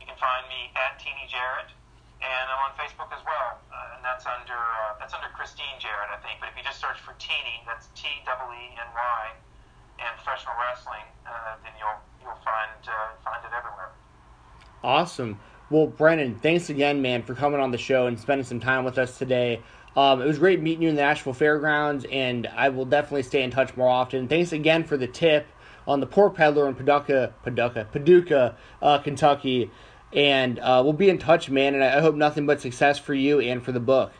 you 0.00 0.08
can 0.08 0.16
find 0.16 0.48
me 0.48 0.72
at 0.74 0.96
Teeny 0.96 1.28
Jarrett, 1.28 1.68
and 2.24 2.44
I'm 2.48 2.72
on 2.72 2.74
Facebook 2.80 3.12
as 3.12 3.20
well, 3.22 3.60
uh, 3.68 3.92
and 3.96 4.00
that's 4.04 4.24
under 4.24 4.56
uh, 4.56 4.96
that's 4.98 5.12
under 5.12 5.28
Christine 5.36 5.76
Jarrett, 5.80 6.08
I 6.12 6.16
think. 6.24 6.40
But 6.40 6.48
if 6.52 6.56
you 6.56 6.64
just 6.64 6.80
search 6.80 7.00
for 7.04 7.12
Teeny, 7.20 7.60
that's 7.68 7.88
T 7.92 8.08
W 8.24 8.52
E 8.52 8.72
N 8.76 8.88
Y, 8.92 9.24
and 10.00 10.16
professional 10.16 10.54
wrestling, 10.58 11.06
uh, 11.26 11.56
then 11.62 11.72
you'll 11.78 12.00
you'll 12.20 12.40
find 12.44 12.80
uh, 12.88 13.14
find 13.24 13.44
it 13.44 13.52
everywhere. 13.56 13.90
Awesome. 14.82 15.38
Well, 15.70 15.86
Brennan, 15.86 16.34
thanks 16.36 16.68
again, 16.68 17.00
man, 17.00 17.22
for 17.22 17.34
coming 17.34 17.60
on 17.60 17.70
the 17.70 17.78
show 17.78 18.06
and 18.06 18.18
spending 18.18 18.44
some 18.44 18.58
time 18.58 18.84
with 18.84 18.98
us 18.98 19.18
today. 19.18 19.62
Um, 19.96 20.22
it 20.22 20.26
was 20.26 20.38
great 20.38 20.60
meeting 20.60 20.82
you 20.82 20.88
in 20.88 20.96
the 20.96 21.02
Nashville 21.02 21.32
Fairgrounds, 21.32 22.04
and 22.10 22.46
I 22.46 22.68
will 22.70 22.84
definitely 22.84 23.22
stay 23.22 23.42
in 23.42 23.50
touch 23.50 23.76
more 23.76 23.88
often. 23.88 24.28
Thanks 24.28 24.52
again 24.52 24.84
for 24.84 24.96
the 24.96 25.06
tip 25.06 25.46
on 25.86 26.00
the 26.00 26.06
Pork 26.06 26.34
Peddler 26.34 26.68
in 26.68 26.74
Paducah, 26.74 27.34
Paducah, 27.42 27.88
Paducah, 27.90 28.56
uh, 28.82 28.98
Kentucky. 28.98 29.70
And 30.12 30.58
uh, 30.58 30.82
we'll 30.82 30.92
be 30.92 31.08
in 31.08 31.18
touch, 31.18 31.50
man. 31.50 31.74
And 31.74 31.84
I 31.84 32.00
hope 32.00 32.14
nothing 32.14 32.46
but 32.46 32.60
success 32.60 32.98
for 32.98 33.14
you 33.14 33.40
and 33.40 33.62
for 33.62 33.72
the 33.72 33.80
book. 33.80 34.12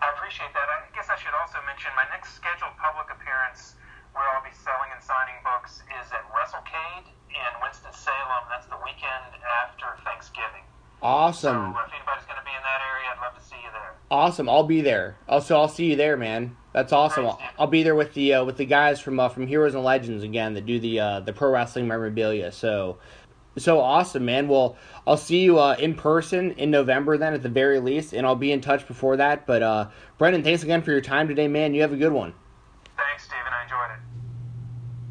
I 0.00 0.12
appreciate 0.12 0.52
that. 0.52 0.68
I 0.68 0.84
guess 0.94 1.08
I 1.08 1.16
should 1.16 1.32
also 1.32 1.58
mention 1.66 1.90
my 1.96 2.04
next 2.12 2.36
scheduled 2.36 2.76
public 2.76 3.08
appearance 3.12 3.76
where 4.12 4.24
I'll 4.32 4.44
be 4.44 4.52
selling 4.52 4.92
and 4.92 5.02
signing 5.02 5.36
books 5.44 5.80
is 5.88 6.12
at 6.12 6.24
WrestleCade 6.32 7.08
in 7.32 7.50
Winston-Salem. 7.60 8.44
That's 8.48 8.68
the 8.68 8.75
weekend 8.86 9.42
after 9.66 9.86
Thanksgiving. 10.04 10.62
Awesome. 11.02 11.74
So 11.74 11.80
if 11.82 11.92
anybody's 11.92 12.24
going 12.24 12.38
to 12.38 12.46
be 12.46 12.54
in 12.54 12.62
that 12.62 12.80
area, 12.86 13.10
I'd 13.10 13.20
love 13.20 13.34
to 13.36 13.44
see 13.44 13.58
you 13.58 13.70
there. 13.74 13.94
Awesome. 14.10 14.48
I'll 14.48 14.64
be 14.64 14.80
there. 14.80 15.18
Also, 15.28 15.58
I'll 15.58 15.68
see 15.68 15.90
you 15.90 15.96
there, 15.96 16.16
man. 16.16 16.56
That's 16.72 16.92
awesome. 16.92 17.24
Thanks, 17.24 17.42
I'll. 17.42 17.64
I'll 17.66 17.66
be 17.66 17.82
there 17.82 17.94
with 17.94 18.14
the 18.14 18.34
uh, 18.34 18.44
with 18.44 18.56
the 18.56 18.64
guys 18.64 19.00
from 19.00 19.18
uh, 19.18 19.28
from 19.28 19.46
Heroes 19.46 19.74
and 19.74 19.82
Legends 19.82 20.22
again 20.22 20.54
that 20.54 20.64
do 20.66 20.78
the 20.78 21.00
uh, 21.00 21.20
the 21.20 21.32
pro 21.32 21.50
wrestling 21.50 21.88
memorabilia. 21.88 22.52
So 22.52 22.98
so 23.58 23.80
awesome, 23.80 24.24
man. 24.24 24.48
Well, 24.48 24.76
I'll 25.06 25.16
see 25.16 25.40
you 25.40 25.58
uh, 25.58 25.76
in 25.78 25.94
person 25.94 26.52
in 26.52 26.70
November 26.70 27.16
then 27.16 27.32
at 27.34 27.42
the 27.42 27.48
very 27.48 27.80
least, 27.80 28.12
and 28.12 28.26
I'll 28.26 28.36
be 28.36 28.52
in 28.52 28.60
touch 28.60 28.86
before 28.86 29.16
that. 29.16 29.46
But 29.46 29.62
uh, 29.62 29.88
Brendan, 30.18 30.42
thanks 30.42 30.62
again 30.62 30.82
for 30.82 30.92
your 30.92 31.00
time 31.00 31.28
today, 31.28 31.48
man. 31.48 31.74
You 31.74 31.82
have 31.82 31.92
a 31.92 31.96
good 31.96 32.12
one. 32.12 32.34
Thanks, 32.96 33.24
Steven. 33.24 33.40
I 33.52 33.62
enjoyed 33.62 33.96
it. 33.96 34.02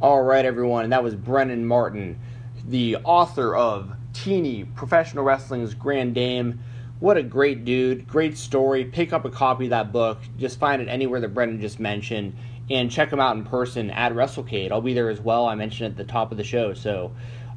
All 0.02 0.22
right, 0.22 0.46
everyone, 0.46 0.84
and 0.84 0.94
that 0.94 1.04
was 1.04 1.16
Brendan 1.16 1.66
Martin, 1.66 2.20
the 2.68 2.98
author 3.04 3.56
of 3.56 3.94
Teeny 4.14 4.64
Professional 4.64 5.24
Wrestling's 5.24 5.74
Grand 5.74 6.16
Dame. 6.16 6.60
What 7.00 7.18
a 7.18 7.24
great 7.24 7.66
dude, 7.66 8.08
great 8.08 8.38
story. 8.38 8.86
Pick 8.86 9.14
up 9.14 9.26
a 9.26 9.30
copy 9.30 9.66
of 9.66 9.70
that 9.72 9.92
book. 9.92 10.20
Just 10.38 10.60
find 10.60 10.82
it 10.82 10.88
anywhere 10.88 11.20
that 11.20 11.34
Brendan 11.34 11.62
just 11.62 11.80
mentioned, 11.80 12.36
and 12.72 12.90
check 12.90 13.12
him 13.12 13.20
out 13.20 13.36
in 13.36 13.44
person 13.44 13.92
at 13.92 14.14
WrestleCade. 14.14 14.72
I'll 14.72 14.82
be 14.82 14.94
there 14.94 15.10
as 15.10 15.22
well. 15.22 15.46
I 15.46 15.56
mentioned 15.56 15.92
at 15.92 15.98
the 15.98 16.12
top 16.12 16.32
of 16.32 16.38
the 16.38 16.44
show, 16.44 16.74
so 16.74 17.12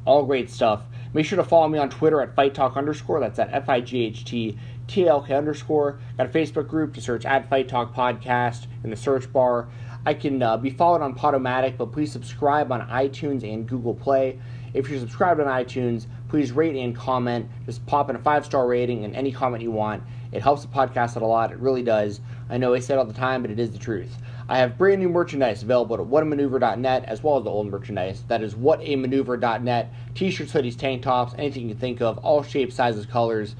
all 0.05 0.23
great 0.25 0.49
stuff. 0.49 0.83
Make 1.13 1.25
sure 1.25 1.37
to 1.37 1.43
follow 1.43 1.67
me 1.67 1.79
on 1.79 1.89
Twitter 1.89 2.21
at 2.21 2.35
Fight 2.35 2.53
Talk 2.53 2.77
underscore. 2.77 3.19
That's 3.19 3.39
at 3.39 3.51
F 3.51 3.67
I 3.69 3.81
G 3.81 4.05
H 4.05 4.25
T 4.25 4.57
T 4.87 5.07
L 5.07 5.21
K 5.23 5.33
underscore. 5.33 5.99
Got 6.17 6.27
a 6.27 6.29
Facebook 6.29 6.67
group 6.67 6.93
to 6.93 7.01
search 7.01 7.25
at 7.25 7.49
Fight 7.49 7.67
Talk 7.67 7.95
Podcast 7.95 8.67
in 8.83 8.91
the 8.91 8.95
search 8.95 9.31
bar. 9.31 9.69
I 10.05 10.13
can 10.13 10.41
uh, 10.41 10.57
be 10.57 10.69
followed 10.69 11.01
on 11.01 11.15
Podomatic, 11.15 11.77
but 11.77 11.91
please 11.91 12.11
subscribe 12.11 12.71
on 12.71 12.87
iTunes 12.87 13.43
and 13.43 13.67
Google 13.67 13.95
Play. 13.95 14.39
If 14.73 14.89
you're 14.89 14.99
subscribed 14.99 15.39
on 15.39 15.47
iTunes, 15.47 16.07
please 16.27 16.51
rate 16.51 16.75
and 16.75 16.95
comment. 16.95 17.49
Just 17.65 17.85
pop 17.85 18.09
in 18.09 18.15
a 18.15 18.19
five 18.19 18.45
star 18.45 18.67
rating 18.67 19.05
and 19.05 19.15
any 19.15 19.31
comment 19.31 19.63
you 19.63 19.71
want. 19.71 20.03
It 20.31 20.41
helps 20.41 20.61
the 20.61 20.67
podcast 20.67 21.17
out 21.17 21.23
a 21.23 21.25
lot. 21.25 21.51
It 21.51 21.59
really 21.59 21.81
does. 21.83 22.21
I 22.49 22.57
know 22.57 22.73
I 22.73 22.79
say 22.79 22.93
it 22.93 22.97
all 22.97 23.05
the 23.05 23.13
time, 23.13 23.41
but 23.41 23.51
it 23.51 23.59
is 23.59 23.71
the 23.71 23.79
truth. 23.79 24.15
I 24.47 24.57
have 24.57 24.77
brand 24.77 25.01
new 25.01 25.09
merchandise 25.09 25.63
available 25.63 25.95
at 25.95 26.07
whatamaneuver.net 26.07 27.05
as 27.05 27.23
well 27.23 27.37
as 27.37 27.43
the 27.43 27.49
old 27.49 27.67
merchandise. 27.67 28.23
That 28.27 28.41
is 28.41 28.55
whatamaneuver.net. 28.55 29.93
T 30.15 30.31
shirts, 30.31 30.51
hoodies, 30.51 30.77
tank 30.77 31.03
tops, 31.03 31.33
anything 31.37 31.63
you 31.63 31.69
can 31.69 31.79
think 31.79 32.01
of, 32.01 32.17
all 32.19 32.43
shapes, 32.43 32.75
sizes, 32.75 33.05
colors. 33.05 33.55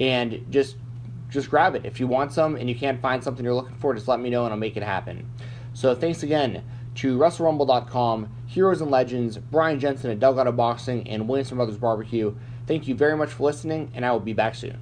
And 0.00 0.44
just 0.50 0.76
just 1.30 1.50
grab 1.50 1.74
it. 1.74 1.84
If 1.84 1.98
you 1.98 2.06
want 2.06 2.32
some 2.32 2.56
and 2.56 2.68
you 2.68 2.76
can't 2.76 3.00
find 3.00 3.22
something 3.22 3.44
you're 3.44 3.54
looking 3.54 3.76
for, 3.76 3.94
just 3.94 4.06
let 4.06 4.20
me 4.20 4.30
know 4.30 4.44
and 4.44 4.52
I'll 4.52 4.58
make 4.58 4.76
it 4.76 4.82
happen. 4.82 5.28
So 5.72 5.94
thanks 5.94 6.22
again 6.22 6.62
to 6.96 7.18
WrestleRumble.com, 7.18 8.28
Heroes 8.54 8.80
and 8.80 8.88
Legends, 8.88 9.36
Brian 9.36 9.80
Jensen 9.80 10.12
at 10.12 10.20
Delgado 10.20 10.52
Boxing, 10.52 11.08
and 11.08 11.28
Williamson 11.28 11.56
Brothers 11.56 11.76
Barbecue. 11.76 12.36
Thank 12.68 12.86
you 12.86 12.94
very 12.94 13.16
much 13.16 13.30
for 13.30 13.42
listening, 13.42 13.90
and 13.96 14.06
I 14.06 14.12
will 14.12 14.20
be 14.20 14.32
back 14.32 14.54
soon. 14.54 14.78